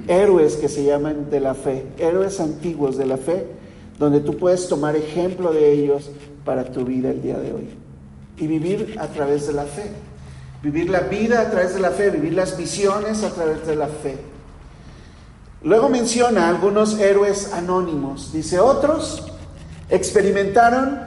héroes 0.08 0.56
que 0.56 0.68
se 0.68 0.84
llaman 0.84 1.30
de 1.30 1.40
la 1.40 1.54
fe, 1.54 1.86
héroes 1.98 2.40
antiguos 2.40 2.96
de 2.96 3.06
la 3.06 3.16
fe, 3.16 3.46
donde 3.98 4.20
tú 4.20 4.36
puedes 4.36 4.68
tomar 4.68 4.96
ejemplo 4.96 5.52
de 5.52 5.72
ellos 5.72 6.10
para 6.44 6.64
tu 6.64 6.84
vida 6.84 7.10
el 7.10 7.22
día 7.22 7.38
de 7.38 7.52
hoy. 7.52 7.68
Y 8.36 8.46
vivir 8.46 8.96
a 8.98 9.08
través 9.08 9.46
de 9.46 9.52
la 9.52 9.64
fe. 9.64 9.90
Vivir 10.62 10.90
la 10.90 11.00
vida 11.00 11.40
a 11.40 11.50
través 11.50 11.74
de 11.74 11.80
la 11.80 11.90
fe, 11.90 12.10
vivir 12.10 12.32
las 12.32 12.56
visiones 12.56 13.22
a 13.22 13.30
través 13.30 13.66
de 13.66 13.76
la 13.76 13.86
fe. 13.86 14.16
Luego 15.62 15.88
menciona 15.88 16.48
algunos 16.48 16.98
héroes 16.98 17.52
anónimos. 17.52 18.32
Dice, 18.32 18.58
otros 18.58 19.24
experimentaron 19.88 20.98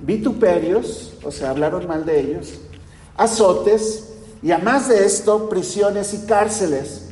vituperios, 0.00 1.14
o 1.22 1.30
sea, 1.30 1.50
hablaron 1.50 1.86
mal 1.86 2.04
de 2.04 2.20
ellos, 2.20 2.54
azotes 3.16 4.10
y 4.42 4.52
a 4.52 4.58
más 4.58 4.88
de 4.88 5.06
esto, 5.06 5.48
prisiones 5.48 6.12
y 6.14 6.26
cárceles. 6.26 7.03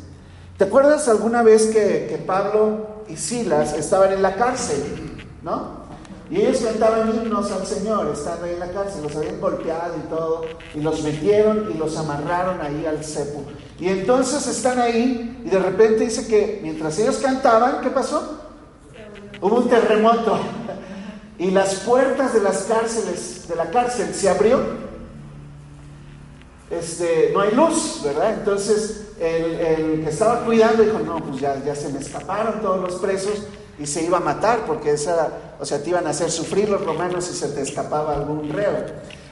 ¿Te 0.59 0.65
acuerdas 0.65 1.09
alguna 1.09 1.43
vez 1.43 1.67
que, 1.67 2.23
Pablo 2.27 3.05
y 3.09 3.17
Silas 3.17 3.75
estaban 3.75 4.13
en 4.13 4.23
la 4.23 4.37
cárcel? 4.37 4.83
¿No? 5.43 5.83
Y 6.31 6.41
ellos 6.41 6.63
cantaban 6.63 7.15
himnos 7.15 7.51
al 7.51 7.67
Señor, 7.67 8.11
estando 8.13 8.47
ahí 8.47 8.55
en 8.55 8.61
la 8.61 8.71
cárcel, 8.71 9.03
los 9.03 9.15
habían 9.17 9.39
golpeado 9.39 9.95
y 9.99 10.09
todo, 10.09 10.45
y 10.75 10.81
los 10.81 11.03
metieron 11.03 11.71
y 11.75 11.77
los 11.77 11.97
amarraron 11.99 12.61
ahí 12.61 12.87
al 12.87 13.05
cepo. 13.05 13.43
Y 13.79 13.89
entonces 13.89 14.47
están 14.47 14.79
ahí 14.79 15.43
y 15.45 15.51
de 15.51 15.59
repente 15.59 16.05
dice 16.05 16.27
que 16.27 16.61
mientras 16.63 16.99
ellos 16.99 17.17
cantaban, 17.17 17.81
¿qué 17.83 17.91
pasó? 17.91 18.39
Hubo 19.43 19.57
un 19.57 19.69
terremoto 19.69 20.39
y 21.39 21.51
las 21.51 21.75
puertas 21.81 22.33
de 22.33 22.41
las 22.41 22.63
cárceles, 22.63 23.47
de 23.49 23.57
la 23.57 23.71
cárcel 23.71 24.15
se 24.15 24.31
abrió. 24.31 24.92
Este, 26.73 27.31
no 27.35 27.41
hay 27.41 27.51
luz, 27.51 28.01
¿verdad? 28.03 28.33
Entonces 28.33 29.09
el, 29.21 30.03
que 30.03 30.09
estaba 30.09 30.43
cuidando 30.43 30.83
dijo, 30.83 31.01
no, 31.01 31.23
pues 31.23 31.39
ya, 31.39 31.63
ya 31.63 31.75
se 31.75 31.91
me 31.91 32.01
escaparon 32.01 32.63
todos 32.63 32.81
los 32.81 32.99
presos 32.99 33.43
y 33.79 33.87
se 33.87 34.03
iba 34.03 34.17
a 34.17 34.21
matar 34.21 34.65
porque 34.67 34.93
esa, 34.93 35.29
o 35.61 35.67
sea, 35.67 35.83
te 35.83 35.91
iban 35.91 36.07
a 36.07 36.11
hacer 36.11 36.31
sufrir 36.31 36.71
los 36.71 36.83
romanos 36.83 37.27
si 37.27 37.35
se 37.35 37.49
te 37.49 37.61
escapaba 37.61 38.15
algún 38.15 38.49
reo. 38.51 38.87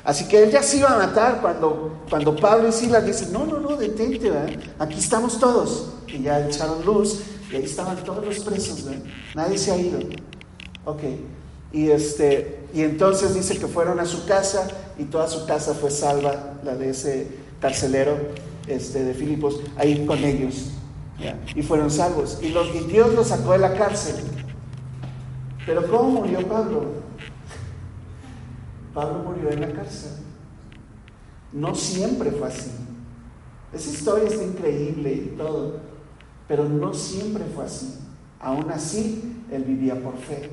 Así 0.05 0.29
que 0.29 0.43
él 0.43 0.51
ya 0.51 0.63
se 0.63 0.79
iba 0.79 0.91
a 0.91 0.99
matar 0.99 1.41
cuando, 1.41 2.03
cuando 2.11 2.37
Pablo 2.37 2.69
y 2.69 2.73
Silas 2.73 3.07
dicen, 3.07 3.33
no, 3.33 3.47
no, 3.47 3.59
no, 3.59 3.75
detente, 3.75 4.31
¿verdad? 4.31 4.51
aquí 4.79 4.99
estamos 4.99 5.39
todos. 5.39 5.95
Y 6.09 6.23
ya 6.23 6.47
echaron 6.47 6.85
luz 6.85 7.23
y 7.51 7.57
ahí 7.57 7.65
estaban 7.65 7.97
todos 8.05 8.23
los 8.23 8.41
presos, 8.41 8.85
¿verdad? 8.85 9.03
nadie 9.35 9.57
se 9.57 9.73
ha 9.73 9.79
ido. 9.79 9.99
Ok, 10.85 11.01
y, 11.73 11.91
este, 11.91 12.67
y 12.75 12.83
entonces 12.83 13.35
dice 13.35 13.59
que 13.59 13.67
fueron 13.67 13.99
a 13.99 14.05
su 14.05 14.27
casa 14.27 14.69
y 15.01 15.05
toda 15.05 15.27
su 15.27 15.47
casa 15.47 15.75
fue 15.75 15.91
salva, 15.91 16.61
la 16.63 16.77
de 16.77 16.91
ese 16.91 17.29
carcelero 17.61 18.17
este, 18.67 19.03
de 19.05 19.15
Filipos, 19.15 19.61
ahí 19.77 20.05
con 20.07 20.23
ellos 20.23 20.71
y 21.55 21.63
fueron 21.63 21.91
salvos. 21.91 22.39
Y, 22.43 22.49
los, 22.49 22.75
y 22.75 22.81
Dios 22.81 23.15
los 23.15 23.29
sacó 23.29 23.53
de 23.53 23.59
la 23.59 23.75
cárcel. 23.75 24.17
Pero 25.67 25.87
¿cómo 25.89 26.21
murió 26.21 26.47
Pablo? 26.47 26.85
Pablo 28.95 29.23
murió 29.25 29.51
en 29.51 29.61
la 29.61 29.73
cárcel. 29.73 30.13
No 31.53 31.75
siempre 31.75 32.31
fue 32.31 32.49
así. 32.49 32.71
Esa 33.73 33.91
historia 33.91 34.29
está 34.29 34.43
increíble 34.43 35.13
y 35.13 35.35
todo, 35.37 35.79
pero 36.49 36.65
no 36.69 36.93
siempre 36.93 37.45
fue 37.55 37.65
así. 37.65 37.99
Aún 38.41 38.71
así, 38.71 39.43
él 39.51 39.65
vivía 39.65 40.01
por 40.03 40.17
fe, 40.17 40.51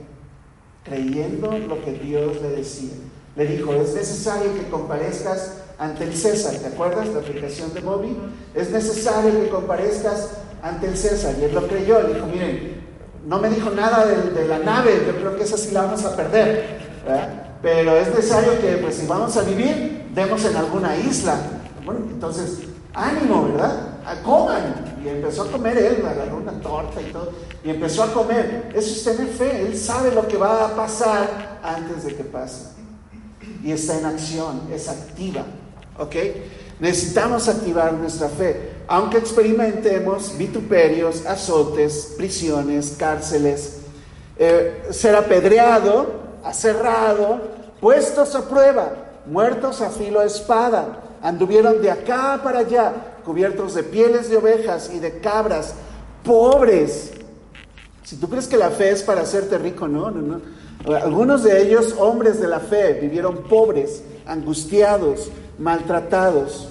creyendo 0.84 1.58
lo 1.58 1.84
que 1.84 1.94
Dios 1.94 2.42
le 2.42 2.50
decía. 2.50 2.94
Le 3.38 3.46
dijo, 3.46 3.72
es 3.76 3.94
necesario 3.94 4.52
que 4.56 4.68
comparezcas 4.68 5.52
ante 5.78 6.06
el 6.06 6.16
César, 6.16 6.56
¿te 6.56 6.68
acuerdas 6.68 7.08
la 7.10 7.20
aplicación 7.20 7.72
de 7.72 7.82
Bobby? 7.82 8.18
Es 8.56 8.72
necesario 8.72 9.32
que 9.32 9.50
comparezcas 9.50 10.30
ante 10.64 10.88
el 10.88 10.98
César. 10.98 11.36
Y 11.40 11.44
él 11.44 11.54
lo 11.54 11.68
creyó, 11.68 12.02
le 12.02 12.16
dijo, 12.16 12.26
miren, 12.26 12.82
no 13.28 13.38
me 13.38 13.50
dijo 13.50 13.70
nada 13.70 14.08
de, 14.08 14.48
la 14.48 14.58
nave, 14.58 15.04
yo 15.06 15.16
creo 15.18 15.36
que 15.36 15.44
esa 15.44 15.56
sí 15.56 15.70
la 15.70 15.84
vamos 15.84 16.04
a 16.04 16.16
perder, 16.16 16.80
pero 17.62 17.96
es 17.96 18.08
necesario 18.08 18.60
que, 18.60 18.78
pues 18.78 18.96
si 18.96 19.06
vamos 19.06 19.38
a 19.38 19.44
vivir, 19.44 20.08
demos 20.16 20.44
en 20.44 20.56
alguna 20.56 20.98
isla. 20.98 21.36
Bueno, 21.86 22.06
entonces, 22.10 22.60
ánimo, 22.94 23.50
¿verdad? 23.50 24.00
Ah, 24.04 24.16
coman. 24.24 24.98
Y 25.04 25.10
empezó 25.10 25.44
a 25.44 25.52
comer 25.52 25.78
él, 25.78 26.04
agarró 26.04 26.38
una 26.38 26.60
torta 26.60 27.02
y 27.02 27.12
todo, 27.12 27.34
y 27.64 27.70
empezó 27.70 28.02
a 28.02 28.14
comer. 28.14 28.72
Eso 28.74 28.94
es 28.94 29.04
tener 29.04 29.32
fe, 29.32 29.62
él 29.62 29.78
sabe 29.78 30.12
lo 30.12 30.28
que 30.28 30.38
va 30.38 30.66
a 30.66 30.76
pasar 30.76 31.60
antes 31.62 32.04
de 32.04 32.16
que 32.16 32.24
pase. 32.24 32.77
Y 33.64 33.72
está 33.72 33.98
en 33.98 34.06
acción, 34.06 34.62
es 34.72 34.88
activa, 34.88 35.44
¿ok? 35.98 36.16
Necesitamos 36.80 37.48
activar 37.48 37.94
nuestra 37.94 38.30
fe 38.30 38.78
aunque 38.88 39.18
experimentemos 39.18 40.38
vituperios, 40.38 41.26
azotes, 41.26 42.14
prisiones, 42.18 42.96
cárceles, 42.98 43.80
eh, 44.38 44.88
ser 44.92 45.16
apedreado, 45.16 46.08
aserrado, 46.44 47.42
puestos 47.82 48.34
a 48.36 48.48
prueba, 48.48 48.94
muertos 49.26 49.82
a 49.82 49.90
filo 49.90 50.22
de 50.22 50.28
espada, 50.28 51.04
anduvieron 51.22 51.82
de 51.82 51.92
acá 51.92 52.40
para 52.42 52.60
allá, 52.60 52.94
cubiertos 53.26 53.74
de 53.74 53.84
pieles 53.84 54.30
de 54.30 54.38
ovejas 54.38 54.90
y 54.94 55.00
de 55.00 55.20
cabras, 55.20 55.74
pobres. 56.24 57.12
Si 58.04 58.16
tú 58.16 58.30
crees 58.30 58.48
que 58.48 58.56
la 58.56 58.70
fe 58.70 58.92
es 58.92 59.04
para 59.04 59.22
hacerte 59.22 59.58
rico, 59.58 59.90
no, 59.90 60.10
no, 60.10 60.22
no. 60.22 60.42
Algunos 60.88 61.44
de 61.44 61.62
ellos, 61.62 61.96
hombres 62.00 62.40
de 62.40 62.48
la 62.48 62.60
fe, 62.60 62.94
vivieron 62.94 63.44
pobres, 63.44 64.04
angustiados, 64.26 65.30
maltratados 65.60 66.70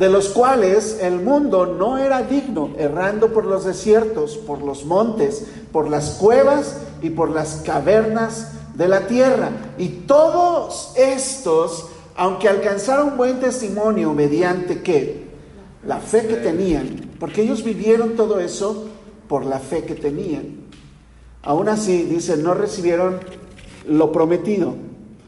de 0.00 0.08
los 0.08 0.30
cuales 0.30 0.98
el 1.02 1.20
mundo 1.20 1.66
no 1.66 1.98
era 1.98 2.22
digno, 2.22 2.70
errando 2.78 3.34
por 3.34 3.44
los 3.44 3.66
desiertos, 3.66 4.38
por 4.38 4.62
los 4.62 4.86
montes, 4.86 5.44
por 5.72 5.90
las 5.90 6.12
cuevas 6.12 6.78
y 7.02 7.10
por 7.10 7.28
las 7.28 7.56
cavernas 7.66 8.52
de 8.74 8.88
la 8.88 9.06
tierra. 9.06 9.50
Y 9.76 9.88
todos 10.06 10.94
estos, 10.96 11.88
aunque 12.16 12.48
alcanzaron 12.48 13.18
buen 13.18 13.40
testimonio 13.40 14.14
mediante 14.14 14.80
qué? 14.80 15.28
La 15.86 15.98
fe 15.98 16.26
que 16.26 16.36
tenían, 16.36 17.10
porque 17.20 17.42
ellos 17.42 17.62
vivieron 17.62 18.16
todo 18.16 18.40
eso 18.40 18.86
por 19.28 19.44
la 19.44 19.58
fe 19.58 19.84
que 19.84 19.96
tenían. 19.96 20.59
Aún 21.42 21.68
así, 21.68 22.02
dice, 22.02 22.36
no 22.36 22.54
recibieron 22.54 23.20
lo 23.86 24.12
prometido. 24.12 24.74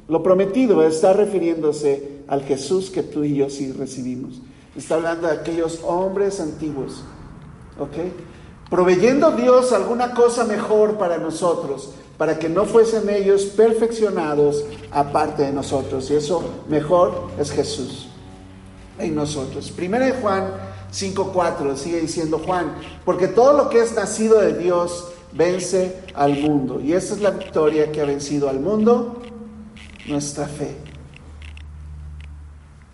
Lo 0.09 0.23
prometido 0.23 0.87
está 0.87 1.13
refiriéndose 1.13 2.23
al 2.29 2.43
Jesús 2.43 2.91
que 2.91 3.03
tú 3.03 3.25
y 3.25 3.37
yo 3.37 3.49
sí 3.49 3.73
recibimos. 3.73 4.43
Está 4.77 4.97
hablando 4.97 5.27
de 5.27 5.35
aquellos 5.35 5.81
hombres 5.85 6.41
antiguos. 6.41 7.03
¿Ok? 7.79 7.97
Proveyendo 8.69 9.33
Dios 9.33 9.73
alguna 9.73 10.15
cosa 10.15 10.45
mejor 10.45 10.97
para 10.97 11.19
nosotros, 11.19 11.91
para 12.17 12.39
que 12.39 12.49
no 12.49 12.65
fuesen 12.65 13.09
ellos 13.11 13.45
perfeccionados 13.45 14.65
aparte 14.91 15.43
de 15.43 15.53
nosotros. 15.53 16.11
Y 16.11 16.15
eso 16.15 16.43
mejor 16.69 17.29
es 17.39 17.51
Jesús 17.51 18.09
en 18.99 19.15
nosotros. 19.15 19.71
Primera 19.71 20.07
de 20.07 20.13
Juan 20.13 20.53
5.4 20.93 21.77
sigue 21.77 22.01
diciendo 22.01 22.41
Juan, 22.45 22.75
porque 23.05 23.29
todo 23.29 23.55
lo 23.55 23.69
que 23.69 23.81
es 23.81 23.95
nacido 23.95 24.41
de 24.41 24.55
Dios 24.55 25.12
vence 25.35 26.03
al 26.15 26.39
mundo. 26.39 26.81
Y 26.81 26.93
esa 26.93 27.15
es 27.15 27.21
la 27.21 27.31
victoria 27.31 27.91
que 27.91 28.01
ha 28.01 28.05
vencido 28.05 28.49
al 28.49 28.61
mundo, 28.61 29.23
nuestra 30.07 30.47
fe. 30.47 30.77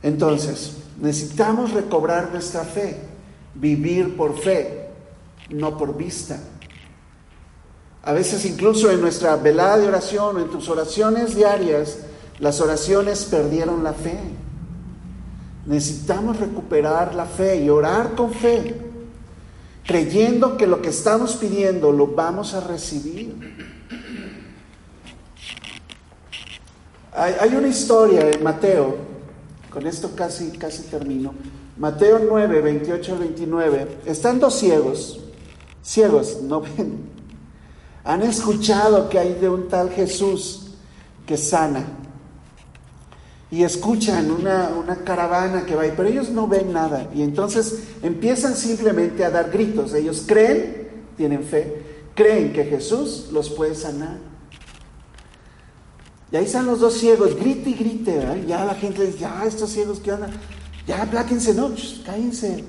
Entonces, 0.03 0.79
Necesitamos 1.01 1.73
recobrar 1.73 2.31
nuestra 2.33 2.65
fe, 2.65 2.99
vivir 3.55 4.17
por 4.17 4.37
fe, 4.39 4.89
no 5.51 5.79
por 5.79 5.97
vista. 5.97 6.41
A 8.03 8.13
veces 8.13 8.45
incluso 8.45 8.91
en 8.91 9.01
nuestra 9.01 9.37
velada 9.37 9.79
de 9.79 9.87
oración 9.87 10.37
o 10.37 10.41
en 10.41 10.51
tus 10.51 10.69
oraciones 10.69 11.37
diarias, 11.37 12.01
las 12.41 12.61
oraciones 12.61 13.25
perdieron 13.25 13.85
la 13.85 13.93
fe. 13.93 14.19
Necesitamos 15.67 16.41
recuperar 16.41 17.15
la 17.15 17.27
fe 17.27 17.63
y 17.63 17.71
orar 17.71 18.15
con 18.17 18.33
fe, 18.33 18.88
creyendo 19.89 20.59
que 20.59 20.67
lo 20.67 20.83
que 20.83 20.91
estamos 20.91 21.37
pidiendo 21.37 21.91
lo 21.93 22.09
vamos 22.09 22.53
a 22.53 22.61
recibir. 22.61 23.35
Hay, 27.15 27.55
una 27.57 27.69
historia 27.69 28.31
en 28.31 28.45
Mateo 28.45 28.97
con 29.71 29.87
esto 29.87 30.11
casi, 30.15 30.51
casi 30.51 30.83
termino. 30.83 31.33
Mateo 31.79 32.19
9, 32.19 32.61
28 32.61 33.13
al 33.15 33.19
29. 33.19 33.89
Estando 34.05 34.51
ciegos, 34.51 35.21
ciegos, 35.83 36.43
no 36.43 36.61
ven. 36.77 37.09
Han 38.05 38.23
escuchado 38.23 39.09
que 39.09 39.19
hay 39.19 39.35
de 39.41 39.49
un 39.49 39.69
tal 39.69 39.89
Jesús 39.89 40.67
que 41.27 41.39
sana. 41.39 41.87
Y 43.51 43.63
escuchan 43.63 44.31
una, 44.31 44.69
una 44.69 44.97
caravana 44.97 45.65
que 45.65 45.75
va 45.75 45.83
ahí, 45.83 45.95
pero 45.97 46.09
ellos 46.09 46.29
no 46.31 46.47
ven 46.47 46.73
nada. 46.73 47.09
Y 47.15 47.23
entonces 47.23 47.85
empiezan 48.03 48.55
simplemente 48.55 49.25
a 49.25 49.31
dar 49.31 49.51
gritos. 49.51 49.95
Ellos 49.95 50.25
creen, 50.27 50.89
tienen 51.17 51.43
fe, 51.43 51.83
creen 52.15 52.53
que 52.53 52.65
Jesús 52.65 53.29
los 53.33 53.49
puede 53.49 53.75
sanar. 53.75 54.19
Y 56.31 56.37
ahí 56.37 56.45
están 56.45 56.67
los 56.67 56.81
dos 56.81 56.95
ciegos, 56.95 57.35
grite 57.37 57.71
y 57.71 57.75
grite, 57.75 58.45
ya 58.47 58.65
la 58.65 58.75
gente 58.75 59.07
dice, 59.07 59.19
ya 59.19 59.45
estos 59.47 59.71
ciegos 59.71 59.99
que 60.01 60.11
andan, 60.11 60.31
ya 60.87 61.03
apláquense, 61.03 61.55
no, 61.55 61.71
cállense. 62.05 62.65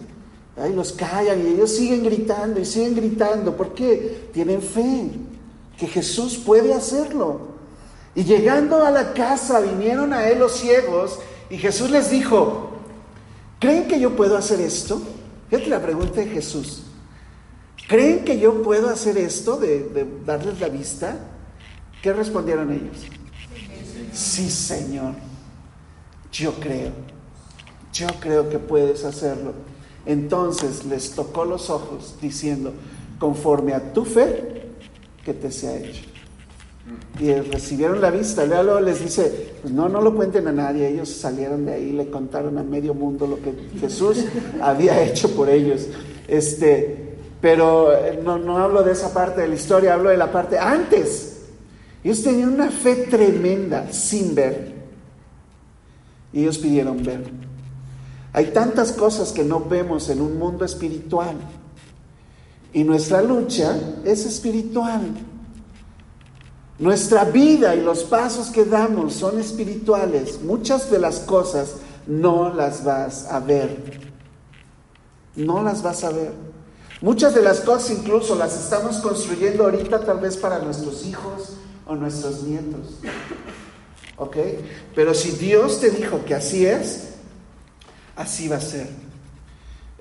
Ahí 0.56 0.74
los 0.74 0.92
callan 0.92 1.46
y 1.46 1.54
ellos 1.54 1.72
siguen 1.72 2.04
gritando 2.04 2.60
y 2.60 2.66
siguen 2.66 2.96
gritando. 2.96 3.56
¿Por 3.56 3.74
qué? 3.74 4.30
Tienen 4.34 4.62
fe 4.62 5.10
que 5.78 5.88
Jesús 5.88 6.38
puede 6.38 6.74
hacerlo. 6.74 7.59
Y 8.16 8.24
llegando 8.24 8.86
a 8.86 8.92
la 8.92 9.14
casa 9.14 9.60
vinieron 9.60 10.14
a 10.14 10.28
él 10.28 10.40
los 10.40 10.54
ciegos 10.54 11.20
y 11.50 11.58
Jesús 11.58 11.90
les 11.90 12.10
dijo, 12.10 12.72
¿creen 13.60 13.88
que 13.88 14.00
yo 14.00 14.16
puedo 14.16 14.38
hacer 14.38 14.60
esto? 14.60 15.02
Fíjate 15.50 15.70
la 15.70 15.82
pregunta 15.82 16.20
de 16.20 16.28
Jesús. 16.28 16.84
¿Creen 17.88 18.24
que 18.24 18.40
yo 18.40 18.62
puedo 18.62 18.90
hacer 18.90 19.18
esto 19.18 19.58
de, 19.58 19.90
de 19.90 20.08
darles 20.26 20.60
la 20.60 20.70
vista? 20.70 21.18
¿Qué 22.02 22.14
respondieron 22.14 22.72
ellos? 22.72 22.98
Sí, 24.14 24.50
Señor, 24.50 25.16
yo 26.32 26.54
creo, 26.54 26.92
yo 27.94 28.08
creo 28.20 28.50
que 28.50 28.60
puedes 28.60 29.04
hacerlo. 29.06 29.54
Entonces 30.06 30.86
les 30.86 31.12
tocó 31.12 31.46
los 31.46 31.70
ojos 31.70 32.16
diciendo, 32.22 32.74
conforme 33.20 33.74
a 33.74 33.94
tu 33.94 34.06
fe, 34.06 34.70
que 35.24 35.34
te 35.34 35.52
sea 35.52 35.76
hecho. 35.76 36.04
Y 37.20 37.34
recibieron 37.34 38.00
la 38.00 38.12
vista. 38.12 38.46
Luego 38.46 38.80
les 38.80 39.04
dice, 39.04 39.52
pues 39.62 39.74
no, 39.74 39.90
no 39.90 40.02
lo 40.02 40.16
cuenten 40.16 40.48
a 40.48 40.52
nadie. 40.52 40.88
Ellos 40.88 41.10
salieron 41.10 41.66
de 41.66 41.74
ahí, 41.74 41.92
le 41.92 42.10
contaron 42.10 42.58
a 42.58 42.64
medio 42.64 42.94
mundo 42.94 43.28
lo 43.28 43.38
que 43.42 43.54
Jesús 43.80 44.26
había 44.62 45.02
hecho 45.04 45.36
por 45.36 45.50
ellos. 45.50 45.88
Este, 46.28 47.16
pero 47.42 47.94
eh, 47.94 48.20
no, 48.24 48.38
no 48.38 48.58
hablo 48.58 48.84
de 48.84 48.94
esa 48.94 49.14
parte 49.14 49.42
de 49.42 49.48
la 49.48 49.56
historia, 49.56 49.94
hablo 49.94 50.10
de 50.10 50.18
la 50.18 50.32
parte 50.32 50.58
antes. 50.58 51.40
Ellos 52.04 52.24
tenían 52.24 52.54
una 52.54 52.72
fe 52.72 53.08
tremenda 53.10 53.92
sin 53.92 54.34
ver. 54.34 54.74
Y 56.32 56.42
ellos 56.42 56.58
pidieron 56.58 57.04
ver. 57.04 57.24
Hay 58.32 58.46
tantas 58.48 58.92
cosas 58.92 59.32
que 59.32 59.44
no 59.44 59.62
vemos 59.62 60.10
en 60.10 60.22
un 60.22 60.38
mundo 60.38 60.64
espiritual. 60.64 61.36
Y 62.72 62.84
nuestra 62.84 63.22
lucha 63.22 63.76
es 64.06 64.26
espiritual. 64.26 65.02
Nuestra 66.80 67.26
vida 67.26 67.76
y 67.76 67.82
los 67.82 68.06
pasos 68.06 68.48
que 68.48 68.64
damos 68.64 69.14
son 69.14 69.38
espirituales. 69.40 70.42
Muchas 70.42 70.90
de 70.90 71.00
las 71.00 71.20
cosas 71.20 71.76
no 72.08 72.54
las 72.54 72.84
vas 72.86 73.26
a 73.30 73.40
ver. 73.40 74.00
No 75.36 75.62
las 75.62 75.84
vas 75.84 76.04
a 76.06 76.12
ver. 76.12 76.32
Muchas 77.02 77.36
de 77.36 77.42
las 77.42 77.60
cosas 77.60 77.92
incluso 77.92 78.36
las 78.36 78.58
estamos 78.58 78.98
construyendo 78.98 79.66
ahorita 79.66 80.06
tal 80.06 80.20
vez 80.20 80.38
para 80.38 80.60
nuestros 80.60 81.06
hijos, 81.06 81.54
o 81.90 81.96
nuestros 81.96 82.44
nietos. 82.44 83.00
¿Ok? 84.18 84.38
Pero 84.96 85.14
si 85.14 85.32
Dios 85.32 85.80
te 85.80 85.90
dijo 85.90 86.24
que 86.24 86.36
así 86.36 86.66
es, 86.66 87.16
así 88.16 88.48
va 88.48 88.58
a 88.58 88.62
ser. 88.62 88.88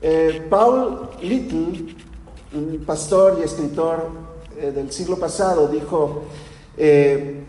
Eh, 0.02 0.46
Paul 0.50 1.08
Little, 1.22 1.96
un 2.52 2.84
pastor 2.84 3.38
y 3.40 3.44
escritor 3.44 4.10
eh, 4.58 4.70
del 4.70 4.92
siglo 4.92 5.18
pasado, 5.18 5.66
dijo, 5.68 6.24
eh, 6.78 7.44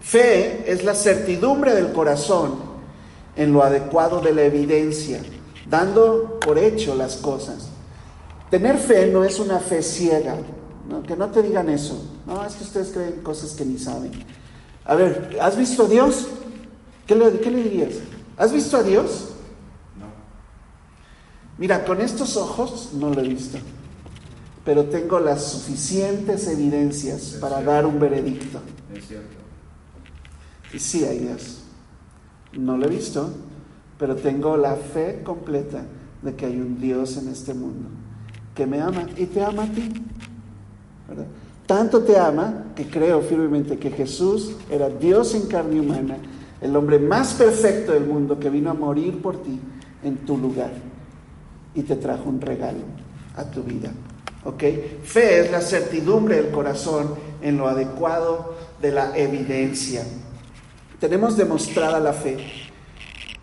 fe 0.00 0.70
es 0.70 0.84
la 0.84 0.94
certidumbre 0.94 1.74
del 1.74 1.92
corazón 1.92 2.68
en 3.36 3.52
lo 3.52 3.62
adecuado 3.62 4.20
de 4.20 4.32
la 4.32 4.42
evidencia, 4.42 5.22
dando 5.68 6.38
por 6.40 6.58
hecho 6.58 6.94
las 6.94 7.16
cosas. 7.16 7.68
Tener 8.50 8.78
fe 8.78 9.06
no 9.06 9.24
es 9.24 9.38
una 9.38 9.58
fe 9.58 9.82
ciega, 9.82 10.36
que 11.06 11.16
no 11.16 11.28
te 11.28 11.42
digan 11.42 11.68
eso. 11.68 12.02
No, 12.26 12.44
es 12.44 12.54
que 12.54 12.64
ustedes 12.64 12.90
creen 12.92 13.20
cosas 13.22 13.52
que 13.52 13.64
ni 13.64 13.78
saben. 13.78 14.12
A 14.84 14.94
ver, 14.94 15.38
¿has 15.40 15.56
visto 15.56 15.84
a 15.84 15.88
Dios? 15.88 16.28
¿Qué 17.06 17.14
le, 17.14 17.40
qué 17.40 17.50
le 17.50 17.62
dirías? 17.62 17.94
¿Has 18.36 18.52
visto 18.52 18.76
a 18.76 18.82
Dios? 18.82 19.28
No. 19.98 20.06
Mira, 21.58 21.84
con 21.84 22.00
estos 22.00 22.36
ojos 22.36 22.90
no 22.94 23.10
lo 23.10 23.20
he 23.20 23.28
visto, 23.28 23.58
pero 24.68 24.84
tengo 24.84 25.18
las 25.18 25.44
suficientes 25.44 26.46
evidencias 26.46 27.38
para 27.40 27.62
dar 27.62 27.86
un 27.86 27.98
veredicto. 27.98 28.60
Es 28.94 29.06
cierto. 29.06 29.38
Y 30.74 30.78
sí 30.78 31.06
hay 31.06 31.20
Dios. 31.20 31.62
No 32.52 32.76
lo 32.76 32.84
he 32.84 32.90
visto, 32.90 33.30
pero 33.98 34.14
tengo 34.14 34.58
la 34.58 34.76
fe 34.76 35.22
completa 35.24 35.86
de 36.20 36.34
que 36.34 36.44
hay 36.44 36.60
un 36.60 36.78
Dios 36.78 37.16
en 37.16 37.28
este 37.28 37.54
mundo 37.54 37.88
que 38.54 38.66
me 38.66 38.82
ama 38.82 39.06
y 39.16 39.24
te 39.24 39.42
ama 39.42 39.62
a 39.62 39.72
ti. 39.72 39.90
Tanto 41.64 42.02
te 42.02 42.18
ama 42.18 42.66
que 42.76 42.90
creo 42.90 43.22
firmemente 43.22 43.78
que 43.78 43.90
Jesús 43.90 44.54
era 44.70 44.90
Dios 44.90 45.34
en 45.34 45.46
carne 45.46 45.80
humana, 45.80 46.18
el 46.60 46.76
hombre 46.76 46.98
más 46.98 47.32
perfecto 47.32 47.92
del 47.92 48.04
mundo 48.04 48.38
que 48.38 48.50
vino 48.50 48.70
a 48.70 48.74
morir 48.74 49.22
por 49.22 49.42
ti 49.42 49.58
en 50.02 50.18
tu 50.26 50.36
lugar 50.36 50.72
y 51.74 51.84
te 51.84 51.96
trajo 51.96 52.28
un 52.28 52.42
regalo 52.42 52.84
a 53.34 53.44
tu 53.44 53.62
vida. 53.62 53.90
¿Ok? 54.48 54.62
Fe 55.04 55.40
es 55.40 55.50
la 55.50 55.60
certidumbre 55.60 56.36
del 56.36 56.50
corazón 56.50 57.14
en 57.42 57.58
lo 57.58 57.68
adecuado 57.68 58.54
de 58.80 58.92
la 58.92 59.14
evidencia. 59.14 60.02
Tenemos 60.98 61.36
demostrada 61.36 62.00
la 62.00 62.14
fe. 62.14 62.38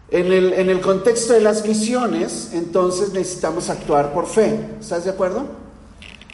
En 0.09 0.31
el, 0.31 0.53
en 0.53 0.67
el 0.71 0.81
contexto 0.81 1.33
de 1.33 1.41
las 1.41 1.63
misiones, 1.63 2.49
entonces 2.53 3.13
necesitamos 3.13 3.69
actuar 3.69 4.13
por 4.13 4.25
fe. 4.25 4.59
¿Estás 4.79 5.05
de 5.05 5.11
acuerdo? 5.11 5.45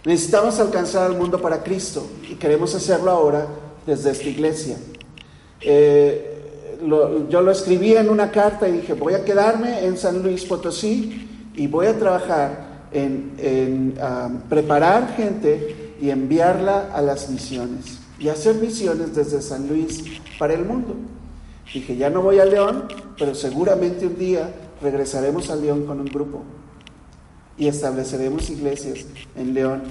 Necesitamos 0.05 0.57
alcanzar 0.61 1.03
al 1.03 1.17
mundo 1.17 1.41
para 1.41 1.63
Cristo 1.63 2.07
y 2.29 2.35
queremos 2.35 2.73
hacerlo 2.73 3.11
ahora 3.11 3.47
desde 3.85 4.11
esta 4.11 4.29
iglesia. 4.29 4.77
Eh, 5.59 6.79
yo 7.29 7.41
lo 7.41 7.51
escribí 7.51 7.97
en 7.97 8.09
una 8.09 8.31
carta 8.31 8.69
y 8.69 8.71
dije, 8.71 8.93
voy 8.93 9.15
a 9.15 9.25
quedarme 9.25 9.85
en 9.85 9.97
San 9.97 10.23
Luis 10.23 10.45
Potosí 10.45 11.51
y 11.55 11.67
voy 11.67 11.87
a 11.87 11.99
trabajar 11.99 12.70
en, 12.91 13.93
preparar 14.49 15.15
gente 15.15 15.95
y 16.01 16.09
enviarla 16.09 16.91
a 16.93 17.01
las 17.01 17.29
misiones 17.29 17.99
y 18.19 18.29
hacer 18.29 18.55
misiones 18.55 19.15
desde 19.15 19.41
San 19.41 19.67
Luis 19.67 20.03
para 20.37 20.53
el 20.53 20.65
mundo. 20.65 20.95
Dije, 21.73 21.95
ya 21.95 22.09
no 22.09 22.21
voy 22.21 22.39
a 22.39 22.45
León, 22.45 22.85
pero 23.17 23.33
seguramente 23.33 24.05
un 24.05 24.17
día 24.17 24.53
regresaremos 24.81 25.49
a 25.49 25.55
León 25.55 25.85
con 25.85 25.99
un 25.99 26.07
grupo 26.07 26.43
y 27.57 27.67
estableceremos 27.67 28.49
iglesias 28.49 29.05
en 29.35 29.53
León, 29.53 29.83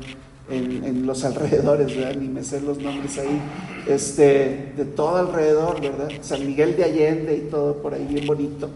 en, 0.50 1.06
los 1.06 1.24
alrededores, 1.24 1.96
¿verdad? 1.96 2.16
Ni 2.20 2.28
me 2.28 2.42
sé 2.42 2.60
los 2.60 2.78
nombres 2.78 3.18
ahí, 3.18 3.40
este, 3.86 4.72
de 4.76 4.84
todo 4.84 5.16
alrededor, 5.16 5.80
¿verdad? 5.80 6.08
San 6.20 6.46
Miguel 6.46 6.76
de 6.76 6.84
Allende 6.84 7.36
y 7.36 7.50
todo 7.50 7.76
por 7.80 7.94
ahí 7.94 8.04
bien 8.06 8.26
bonito. 8.26 8.68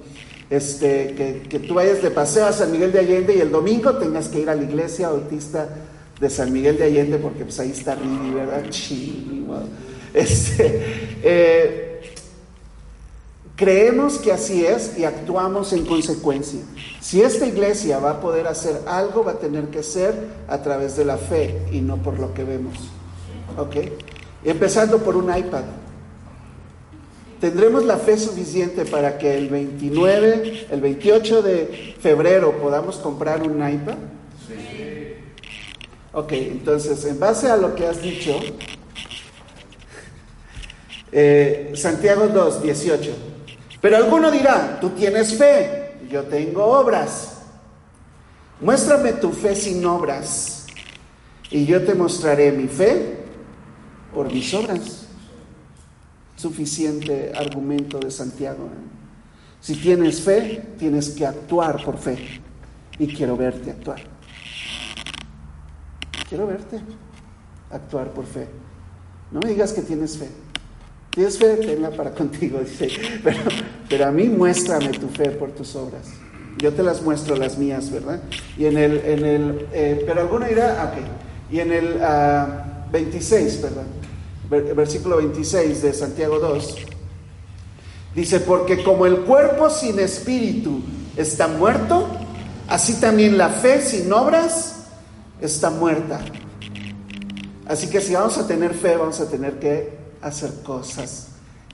Este, 0.55 1.43
que, 1.49 1.59
tú 1.59 1.75
vayas 1.75 2.01
de 2.01 2.11
paseo 2.11 2.47
a 2.47 2.53
San 2.53 2.71
Miguel 2.71 2.93
de 2.93 3.01
Allende 3.01 3.35
y 3.35 3.41
el 3.41 3.51
domingo 3.51 3.97
tengas 3.97 4.29
que 4.29 4.41
ir 4.41 4.49
a 4.49 4.55
la 4.55 4.63
iglesia 4.63 5.09
bautista 5.09 5.69
de 6.21 6.31
San 6.31 6.53
Miguel 6.53 6.77
de 6.77 6.85
Allende 6.85 7.19
porque 7.19 7.45
pues 7.45 7.59
ahí 7.59 7.73
está 7.73 7.95
Ridi, 7.95 8.31
¿verdad? 8.31 8.63
Este, 10.15 10.81
eh, 11.25 11.85
Creemos 13.57 14.19
que 14.19 14.33
así 14.33 14.67
es 14.67 14.99
y 14.99 15.05
actuamos 15.05 15.73
en 15.73 15.85
consecuencia. 15.87 16.61
Si 17.01 17.23
esta 17.23 17.47
iglesia 17.47 18.01
va 18.01 18.13
a 18.13 18.21
poder 18.21 18.49
hacer 18.49 18.83
algo, 18.87 19.23
va 19.23 19.33
a 19.33 19.39
tener 19.39 19.69
que 19.69 19.85
ser 19.85 20.13
a 20.49 20.61
través 20.63 20.97
de 20.97 21.05
la 21.05 21.17
fe 21.17 21.63
y 21.71 21.81
no 21.81 21.97
por 21.99 22.19
lo 22.19 22.35
que 22.35 22.43
vemos. 22.43 22.75
¿Ok? 23.57 23.77
Empezando 24.45 24.99
por 24.99 25.15
un 25.17 25.37
iPad. 25.37 25.63
¿Tendremos 27.45 27.85
la 27.85 27.99
fe 27.99 28.17
suficiente 28.17 28.87
para 28.87 29.19
que 29.19 29.37
el 29.37 29.51
29, 29.51 30.69
el 30.71 30.81
28 30.81 31.43
de 31.43 31.95
febrero 32.01 32.57
podamos 32.57 32.97
comprar 32.97 33.43
un 33.43 33.57
iPad? 33.57 33.99
Sí. 34.49 35.17
Ok, 36.15 36.33
entonces, 36.33 37.05
en 37.05 37.21
base 37.21 37.51
a 37.51 37.59
lo 37.59 37.75
que 37.75 37.87
has 37.87 38.01
dicho, 38.01 38.41
eh, 41.13 41.73
Santiago 41.75 42.29
2, 42.29 42.63
18. 42.63 43.15
Pero 43.79 43.99
alguno 43.99 44.31
dirá, 44.31 44.79
tú 44.81 44.89
tienes 44.97 45.37
fe, 45.37 45.97
yo 46.09 46.23
tengo 46.23 46.65
obras. 46.65 47.43
Muéstrame 48.59 49.13
tu 49.13 49.33
fe 49.33 49.55
sin 49.55 49.85
obras 49.85 50.65
y 51.51 51.67
yo 51.67 51.85
te 51.85 51.93
mostraré 51.95 52.53
mi 52.53 52.69
fe 52.69 53.19
por 54.15 54.33
mis 54.33 54.55
obras. 54.55 55.04
Suficiente 56.45 57.33
argumento 57.35 57.99
de 57.99 58.11
Santiago. 58.11 58.69
Si 59.63 59.77
tienes 59.77 60.21
fe, 60.21 60.63
tienes 60.79 61.09
que 61.09 61.25
actuar 61.25 61.83
por 61.83 61.97
fe. 61.97 62.19
Y 62.99 63.07
quiero 63.07 63.35
verte 63.35 63.71
actuar. 63.71 64.03
Quiero 66.29 66.47
verte 66.47 66.83
actuar 67.71 68.13
por 68.13 68.27
fe. 68.27 68.47
No 69.31 69.41
me 69.41 69.49
digas 69.49 69.73
que 69.73 69.81
tienes 69.81 70.19
fe. 70.19 70.29
Tienes 71.09 71.39
fe, 71.39 71.57
tenla 71.57 71.91
para 71.93 72.11
contigo, 72.15 72.59
dice. 72.59 72.91
Pero, 73.89 74.05
a 74.05 74.11
mí 74.11 74.25
muéstrame 74.29 74.91
tu 74.91 75.09
fe 75.09 75.31
por 75.31 75.53
tus 75.53 75.75
obras. 75.77 76.13
Yo 76.59 76.75
te 76.75 76.83
las 76.83 77.01
muestro 77.01 77.37
las 77.37 77.57
mías, 77.57 77.91
¿verdad? 77.91 78.21
Y 78.59 78.67
en 78.67 78.77
el, 78.77 78.99
en 78.99 79.25
el 79.25 79.67
eh, 79.73 80.05
pero 80.07 80.21
alguno 80.21 80.45
dirá, 80.45 80.83
ah, 80.83 80.93
ok. 80.93 81.51
Y 81.51 81.61
en 81.61 81.73
el 81.73 82.93
26, 82.93 83.61
ah, 83.63 83.67
perdón, 83.67 84.04
versículo 84.75 85.17
26 85.19 85.83
de 85.83 85.93
Santiago 85.93 86.39
2, 86.39 86.77
dice, 88.15 88.41
porque 88.41 88.83
como 88.83 89.07
el 89.07 89.21
cuerpo 89.21 89.71
sin 89.71 89.99
espíritu 89.99 90.81
está 91.17 91.49
muerto, 91.49 92.09
Así 92.69 92.95
también 92.95 93.37
la 93.37 93.51
fe 93.51 93.81
sin 93.83 94.13
obras 94.13 94.87
está 95.41 95.71
muerta. 95.71 96.21
Así 97.67 97.89
que 97.89 98.01
si 98.01 98.15
vamos 98.15 98.39
a 98.39 98.47
tener 98.47 98.75
fe, 98.75 98.97
vamos 98.97 99.21
a 99.21 99.29
tener 99.29 99.59
que 99.59 99.99
hacer 100.23 100.51
cosas 100.63 101.29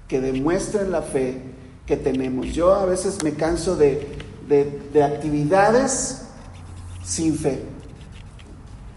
que 0.09 0.21
demuestren 0.21 0.91
la 0.91 1.03
fe 1.03 1.41
que 1.87 1.97
tenemos. 1.97 2.49
Yo 2.49 2.75
a 2.75 2.85
veces 2.87 3.23
me 3.23 3.35
canso 3.35 3.77
de, 3.77 4.09
actividades 5.03 6.23
sin 7.05 7.37
fe. 7.37 7.63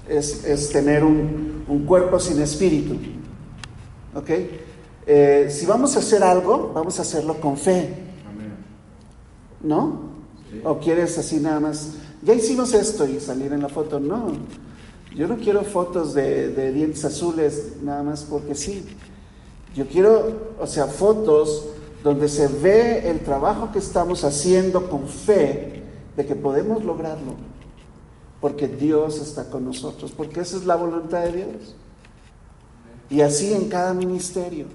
Es, 0.08 0.70
tener 0.72 1.04
un, 1.04 1.86
cuerpo 1.88 2.20
sin 2.20 2.42
espíritu. 2.42 2.98
¿Ok? 4.16 4.30
Eh, 5.06 5.48
si 5.50 5.66
vamos 5.66 5.96
a 5.96 6.00
hacer 6.00 6.24
algo, 6.24 6.72
vamos 6.74 7.00
a 7.00 7.02
hacerlo 7.02 7.40
con 7.40 7.58
fe. 7.58 7.94
¿No? 9.62 10.14
¿O 10.64 10.78
quieres 10.80 11.18
así 11.18 11.40
nada 11.40 11.60
más? 11.60 11.94
Ya 12.22 12.34
hicimos 12.34 12.74
esto 12.74 13.08
y 13.08 13.20
salir 13.20 13.54
en 13.54 13.62
la 13.62 13.70
foto. 13.70 14.00
No. 14.00 14.34
Yo 15.16 15.28
no 15.28 15.38
quiero 15.38 15.64
fotos 15.64 16.14
de, 16.14 16.50
de 16.50 16.72
dientes 16.72 17.04
azules 17.06 17.74
nada 17.82 18.04
más 18.04 18.24
porque 18.24 18.56
sí. 18.56 18.86
Yo 19.76 19.88
quiero, 19.88 20.54
o 20.60 20.68
sea, 20.68 20.86
fotos 20.86 21.66
donde 22.04 22.28
se 22.28 22.48
ve 22.48 23.10
el 23.10 23.22
trabajo 23.22 23.72
que 23.72 23.80
estamos 23.80 24.24
haciendo 24.24 24.90
con 24.90 25.08
fe 25.08 25.84
de 26.16 26.26
que 26.26 26.36
podemos 26.36 26.84
lograrlo, 26.84 27.34
porque 28.42 28.68
Dios 28.68 29.20
está 29.20 29.50
con 29.50 29.66
nosotros, 29.66 30.12
porque 30.12 30.42
esa 30.42 30.58
es 30.58 30.66
la 30.66 30.76
voluntad 30.76 31.24
de 31.24 31.32
Dios. 31.32 31.76
Y 33.14 33.22
así 33.22 33.54
en 33.54 33.70
cada 33.70 33.94
ministerio, 33.94 34.66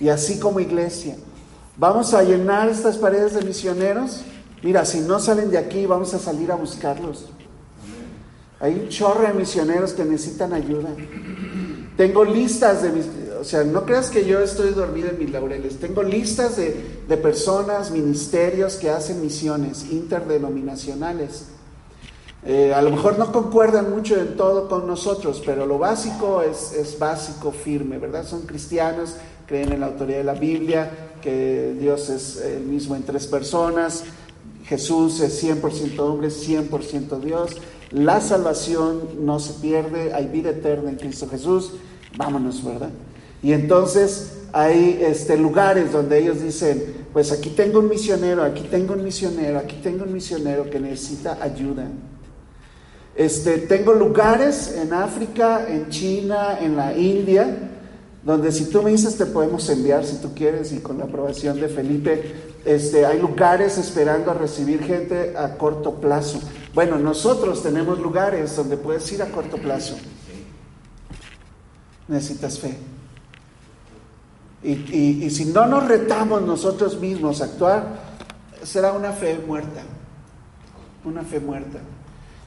y 0.00 0.08
así 0.08 0.40
como 0.40 0.58
iglesia. 0.58 1.14
Vamos 1.76 2.12
a 2.12 2.24
llenar 2.24 2.68
estas 2.68 2.96
paredes 2.96 3.34
de 3.34 3.42
misioneros. 3.42 4.22
Mira, 4.64 4.84
si 4.84 4.98
no 4.98 5.20
salen 5.20 5.48
de 5.52 5.58
aquí, 5.58 5.86
vamos 5.86 6.12
a 6.12 6.18
salir 6.18 6.50
a 6.50 6.56
buscarlos. 6.56 7.26
Hay 8.58 8.74
un 8.74 8.88
chorro 8.88 9.22
de 9.22 9.32
misioneros 9.34 9.92
que 9.92 10.04
necesitan 10.04 10.52
ayuda. 10.52 10.88
Tengo 11.96 12.24
listas 12.24 12.82
de 12.82 12.90
mis, 12.90 13.06
o 13.40 13.44
sea, 13.44 13.62
no 13.62 13.84
creas 13.84 14.10
que 14.10 14.24
yo 14.24 14.40
estoy 14.40 14.70
dormido 14.70 15.10
en 15.10 15.18
mis 15.20 15.30
laureles. 15.30 15.78
Tengo 15.78 16.02
listas 16.02 16.56
de, 16.56 17.16
personas, 17.18 17.92
ministerios 17.92 18.74
que 18.74 18.90
hacen 18.90 19.20
misiones 19.20 19.86
interdenominacionales. 19.92 21.44
Eh, 22.46 22.74
a 22.74 22.82
lo 22.82 22.90
mejor 22.90 23.18
no 23.18 23.32
concuerdan 23.32 23.90
mucho 23.90 24.20
en 24.20 24.36
todo 24.36 24.68
con 24.68 24.86
nosotros, 24.86 25.42
pero 25.46 25.64
lo 25.64 25.78
básico 25.78 26.42
es, 26.42 26.98
básico, 26.98 27.52
firme, 27.52 27.96
¿verdad? 27.96 28.26
Son 28.26 28.42
cristianos, 28.42 29.16
creen 29.46 29.72
en 29.72 29.80
la 29.80 29.86
autoridad 29.86 30.18
de 30.18 30.24
la 30.24 30.34
Biblia, 30.34 30.90
que 31.22 31.74
Dios 31.80 32.10
es 32.10 32.42
el 32.42 32.64
mismo 32.64 32.96
en 32.96 33.02
tres 33.02 33.26
personas, 33.26 34.04
Jesús 34.66 35.20
es 35.20 35.42
100% 35.42 35.98
hombre, 36.00 36.28
100% 36.28 37.18
Dios, 37.20 37.56
la 37.90 38.20
salvación 38.20 39.00
no 39.20 39.40
se 39.40 39.54
pierde, 39.54 40.12
hay 40.12 40.26
vida 40.26 40.50
eterna 40.50 40.90
en 40.90 40.96
Cristo 40.96 41.26
Jesús, 41.30 41.72
vámonos, 42.18 42.62
¿verdad? 42.62 42.90
Y 43.42 43.52
entonces 43.52 44.38
hay 44.52 44.98
este, 45.00 45.38
lugares 45.38 45.92
donde 45.92 46.18
ellos 46.18 46.42
dicen, 46.42 47.06
pues 47.14 47.32
aquí 47.32 47.50
tengo 47.50 47.78
un 47.78 47.88
misionero, 47.88 48.42
aquí 48.42 48.66
tengo 48.70 48.92
un 48.92 49.02
misionero, 49.02 49.58
aquí 49.58 49.76
tengo 49.82 50.04
un 50.04 50.12
misionero 50.12 50.68
que 50.68 50.78
necesita 50.78 51.38
ayuda. 51.40 51.88
Este, 53.16 53.58
tengo 53.58 53.92
lugares 53.92 54.74
en 54.76 54.92
África, 54.92 55.66
en 55.68 55.88
China, 55.88 56.58
en 56.60 56.76
la 56.76 56.96
India, 56.96 57.70
donde 58.24 58.50
si 58.50 58.70
tú 58.70 58.82
me 58.82 58.90
dices 58.90 59.16
te 59.16 59.26
podemos 59.26 59.68
enviar 59.68 60.04
si 60.04 60.16
tú 60.16 60.34
quieres 60.34 60.72
y 60.72 60.78
con 60.78 60.98
la 60.98 61.04
aprobación 61.04 61.60
de 61.60 61.68
Felipe, 61.68 62.54
este, 62.64 63.04
hay 63.04 63.20
lugares 63.20 63.78
esperando 63.78 64.30
a 64.30 64.34
recibir 64.34 64.82
gente 64.82 65.36
a 65.36 65.56
corto 65.56 65.94
plazo. 66.00 66.40
Bueno, 66.72 66.98
nosotros 66.98 67.62
tenemos 67.62 67.98
lugares 68.00 68.56
donde 68.56 68.76
puedes 68.76 69.10
ir 69.12 69.22
a 69.22 69.26
corto 69.26 69.58
plazo. 69.58 69.96
Necesitas 72.08 72.58
fe. 72.58 72.76
Y, 74.62 75.28
si 75.30 75.44
no 75.46 75.66
nos 75.66 75.86
retamos 75.86 76.40
nosotros 76.40 76.98
mismos 76.98 77.42
a 77.42 77.44
actuar, 77.44 78.00
será 78.62 78.92
una 78.92 79.12
fe 79.12 79.38
muerta. 79.46 79.82
Una 81.04 81.22
fe 81.22 81.38
muerta. 81.38 81.80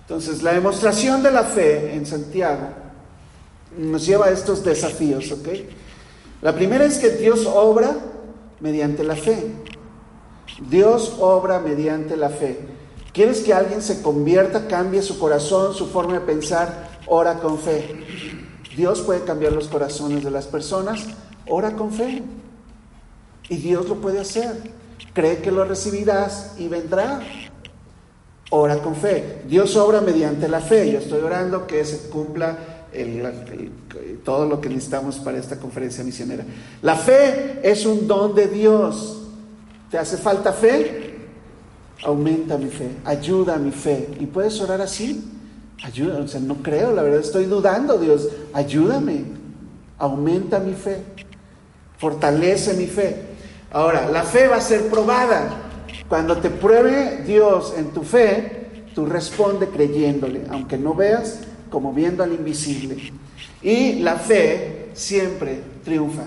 Entonces, 0.08 0.42
la 0.42 0.54
demostración 0.54 1.22
de 1.22 1.32
la 1.32 1.44
fe 1.44 1.94
en 1.94 2.06
Santiago 2.06 2.70
nos 3.78 4.06
lleva 4.06 4.28
a 4.28 4.32
estos 4.32 4.64
desafíos, 4.64 5.32
¿ok? 5.32 5.48
La 6.42 6.56
primera 6.56 6.86
es 6.86 6.98
que 6.98 7.10
Dios 7.10 7.46
obra 7.46 7.94
mediante 8.62 9.04
la 9.04 9.16
fe. 9.16 9.52
Dios 10.70 11.18
obra 11.20 11.60
mediante 11.60 12.16
la 12.16 12.30
fe. 12.30 12.60
¿Quieres 13.12 13.42
que 13.42 13.54
alguien 13.54 13.82
se 13.82 14.02
convierta, 14.02 14.68
cambie 14.68 15.02
su 15.02 15.20
corazón, 15.20 15.74
su 15.74 15.88
forma 15.88 16.14
de 16.14 16.22
pensar? 16.22 16.90
Ora 17.08 17.40
con 17.40 17.60
fe. 17.60 18.06
Dios 18.76 19.02
puede 19.02 19.24
cambiar 19.24 19.54
los 19.54 19.68
corazones 19.68 20.24
de 20.24 20.32
las 20.32 20.46
personas 20.48 21.08
Ora 21.50 21.72
con 21.72 21.92
fe. 21.92 22.24
Y 23.50 23.58
Dios 23.58 23.88
lo 23.88 23.96
puede 23.96 24.20
hacer. 24.20 24.72
Cree 25.14 25.38
que 25.38 25.52
lo 25.52 25.64
recibirás 25.64 26.56
y 26.58 26.68
vendrá. 26.68 27.22
Ora 28.50 28.78
con 28.78 28.96
fe. 28.96 29.42
Dios 29.48 29.76
obra 29.76 30.02
mediante 30.02 30.48
la 30.48 30.60
fe. 30.60 30.92
Yo 30.92 31.00
estoy 31.00 31.22
orando 31.22 31.68
que 31.68 31.84
se 31.84 32.10
cumpla 32.10 32.58
todo 34.24 34.46
lo 34.48 34.60
que 34.62 34.70
necesitamos 34.70 35.18
para 35.18 35.38
esta 35.38 35.58
conferencia 35.58 36.04
misionera. 36.04 36.44
La 36.82 36.96
fe 36.96 37.60
es 37.62 37.86
un 37.86 38.08
don 38.08 38.34
de 38.34 38.48
Dios. 38.48 39.24
¿Te 39.92 39.98
hace 39.98 40.18
falta 40.18 40.54
fe? 40.54 41.16
Aumenta 42.04 42.58
mi 42.58 42.70
fe, 42.70 42.90
ayuda 43.06 43.58
mi 43.58 43.72
fe. 43.72 44.10
¿Y 44.20 44.26
puedes 44.28 44.60
orar 44.62 44.82
así? 44.82 45.24
Ayuda, 45.84 46.20
o 46.20 46.28
sea, 46.28 46.40
no 46.40 46.56
creo, 46.56 46.94
la 46.94 47.02
verdad 47.02 47.20
estoy 47.20 47.46
dudando, 47.46 47.98
Dios, 47.98 48.30
ayúdame, 48.54 49.24
aumenta 49.98 50.60
mi 50.60 50.74
fe 50.74 51.04
fortalece 51.98 52.74
mi 52.76 52.88
fe. 52.88 53.24
Ahora, 53.72 54.10
la 54.10 54.24
fe 54.24 54.48
va 54.48 54.58
a 54.58 54.62
ser 54.62 54.88
probada. 54.88 55.50
Cuando 56.10 56.38
te 56.38 56.50
pruebe 56.50 57.24
Dios 57.24 57.74
en 57.78 57.92
tu 57.92 58.04
fe, 58.04 58.86
tú 58.96 59.06
responde 59.06 59.68
creyéndole, 59.68 60.44
aunque 60.50 60.78
no 60.78 60.94
veas, 60.94 61.42
como 61.70 61.94
viendo 61.94 62.24
al 62.24 62.34
invisible. 62.34 63.12
Y 63.62 64.00
la 64.00 64.16
fe 64.16 64.90
siempre 64.94 65.62
triunfa. 65.84 66.24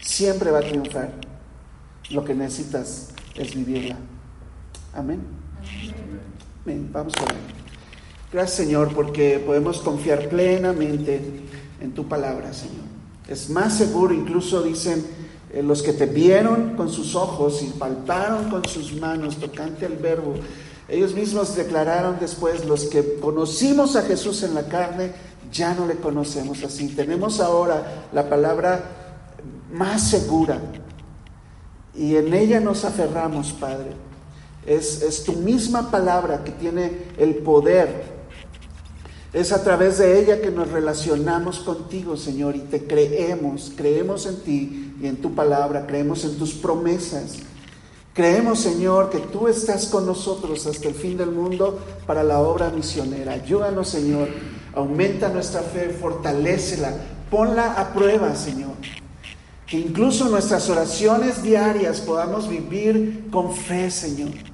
Siempre 0.00 0.50
va 0.50 0.60
a 0.60 0.62
triunfar. 0.62 1.12
Lo 2.10 2.24
que 2.24 2.34
necesitas 2.34 3.08
es 3.34 3.54
vivirla. 3.54 3.96
Amén. 4.94 5.20
Amén. 6.64 6.88
Vamos 6.92 7.14
a 7.18 7.24
ver. 7.24 7.58
Gracias 8.32 8.56
Señor 8.56 8.94
porque 8.94 9.42
podemos 9.44 9.80
confiar 9.80 10.28
plenamente 10.28 11.20
en 11.80 11.92
tu 11.92 12.06
palabra, 12.06 12.52
Señor. 12.52 12.84
Es 13.26 13.50
más 13.50 13.76
seguro, 13.76 14.14
incluso 14.14 14.62
dicen 14.62 15.04
eh, 15.52 15.62
los 15.62 15.82
que 15.82 15.92
te 15.92 16.06
vieron 16.06 16.76
con 16.76 16.90
sus 16.90 17.14
ojos 17.14 17.62
y 17.62 17.66
palparon 17.66 18.50
con 18.50 18.64
sus 18.66 18.92
manos 18.94 19.36
tocante 19.36 19.86
al 19.86 19.96
verbo. 19.96 20.34
Ellos 20.88 21.14
mismos 21.14 21.54
declararon 21.54 22.16
después, 22.20 22.64
los 22.64 22.84
que 22.84 23.18
conocimos 23.20 23.96
a 23.96 24.02
Jesús 24.02 24.42
en 24.42 24.54
la 24.54 24.68
carne, 24.68 25.12
ya 25.52 25.74
no 25.74 25.86
le 25.86 25.96
conocemos 25.96 26.62
así. 26.64 26.88
Tenemos 26.88 27.40
ahora 27.40 28.08
la 28.12 28.28
palabra 28.28 28.84
más 29.72 30.08
segura 30.08 30.60
y 31.94 32.16
en 32.16 32.32
ella 32.32 32.60
nos 32.60 32.84
aferramos, 32.84 33.52
Padre. 33.52 33.90
Es, 34.66 35.02
es 35.02 35.24
tu 35.24 35.32
misma 35.32 35.90
palabra 35.90 36.44
que 36.44 36.52
tiene 36.52 37.06
el 37.16 37.36
poder 37.36 38.17
es 39.32 39.52
a 39.52 39.62
través 39.62 39.98
de 39.98 40.20
ella 40.20 40.40
que 40.40 40.50
nos 40.50 40.70
relacionamos 40.70 41.58
contigo, 41.58 42.16
Señor, 42.16 42.56
y 42.56 42.60
te 42.60 42.86
creemos, 42.86 43.72
creemos 43.76 44.26
en 44.26 44.36
ti 44.40 44.94
y 45.02 45.06
en 45.06 45.16
tu 45.16 45.34
palabra, 45.34 45.86
creemos 45.86 46.24
en 46.24 46.38
tus 46.38 46.54
promesas. 46.54 47.36
Creemos, 48.14 48.60
Señor, 48.60 49.10
que 49.10 49.18
tú 49.18 49.46
estás 49.46 49.86
con 49.86 50.06
nosotros 50.06 50.66
hasta 50.66 50.88
el 50.88 50.94
fin 50.94 51.16
del 51.16 51.30
mundo 51.30 51.78
para 52.06 52.24
la 52.24 52.40
obra 52.40 52.70
misionera. 52.70 53.32
Ayúdanos, 53.32 53.88
Señor, 53.90 54.28
aumenta 54.74 55.28
nuestra 55.28 55.60
fe, 55.60 55.90
fortalécela, 55.90 56.92
ponla 57.30 57.74
a 57.74 57.92
prueba, 57.92 58.34
Señor. 58.34 58.72
Que 59.66 59.78
incluso 59.78 60.30
nuestras 60.30 60.70
oraciones 60.70 61.42
diarias 61.42 62.00
podamos 62.00 62.48
vivir 62.48 63.28
con 63.30 63.54
fe, 63.54 63.90
Señor 63.90 64.47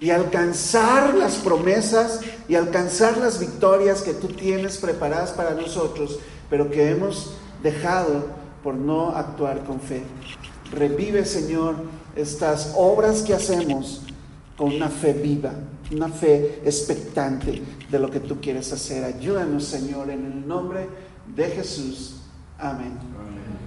y 0.00 0.10
alcanzar 0.10 1.14
las 1.14 1.36
promesas 1.36 2.20
y 2.48 2.54
alcanzar 2.54 3.18
las 3.18 3.38
victorias 3.38 4.02
que 4.02 4.14
tú 4.14 4.28
tienes 4.28 4.78
preparadas 4.78 5.32
para 5.32 5.54
nosotros, 5.54 6.18
pero 6.48 6.70
que 6.70 6.90
hemos 6.90 7.34
dejado 7.62 8.24
por 8.62 8.74
no 8.74 9.10
actuar 9.10 9.64
con 9.64 9.80
fe. 9.80 10.02
Revive, 10.72 11.24
Señor, 11.26 11.76
estas 12.16 12.72
obras 12.76 13.22
que 13.22 13.34
hacemos 13.34 14.02
con 14.56 14.74
una 14.74 14.88
fe 14.88 15.12
viva, 15.12 15.52
una 15.92 16.08
fe 16.08 16.60
expectante 16.64 17.62
de 17.90 17.98
lo 17.98 18.10
que 18.10 18.20
tú 18.20 18.40
quieres 18.40 18.72
hacer. 18.72 19.04
Ayúdanos, 19.04 19.64
Señor, 19.64 20.10
en 20.10 20.24
el 20.24 20.48
nombre 20.48 20.88
de 21.34 21.46
Jesús. 21.46 22.16
Amén. 22.58 22.98
Amén. 23.18 23.59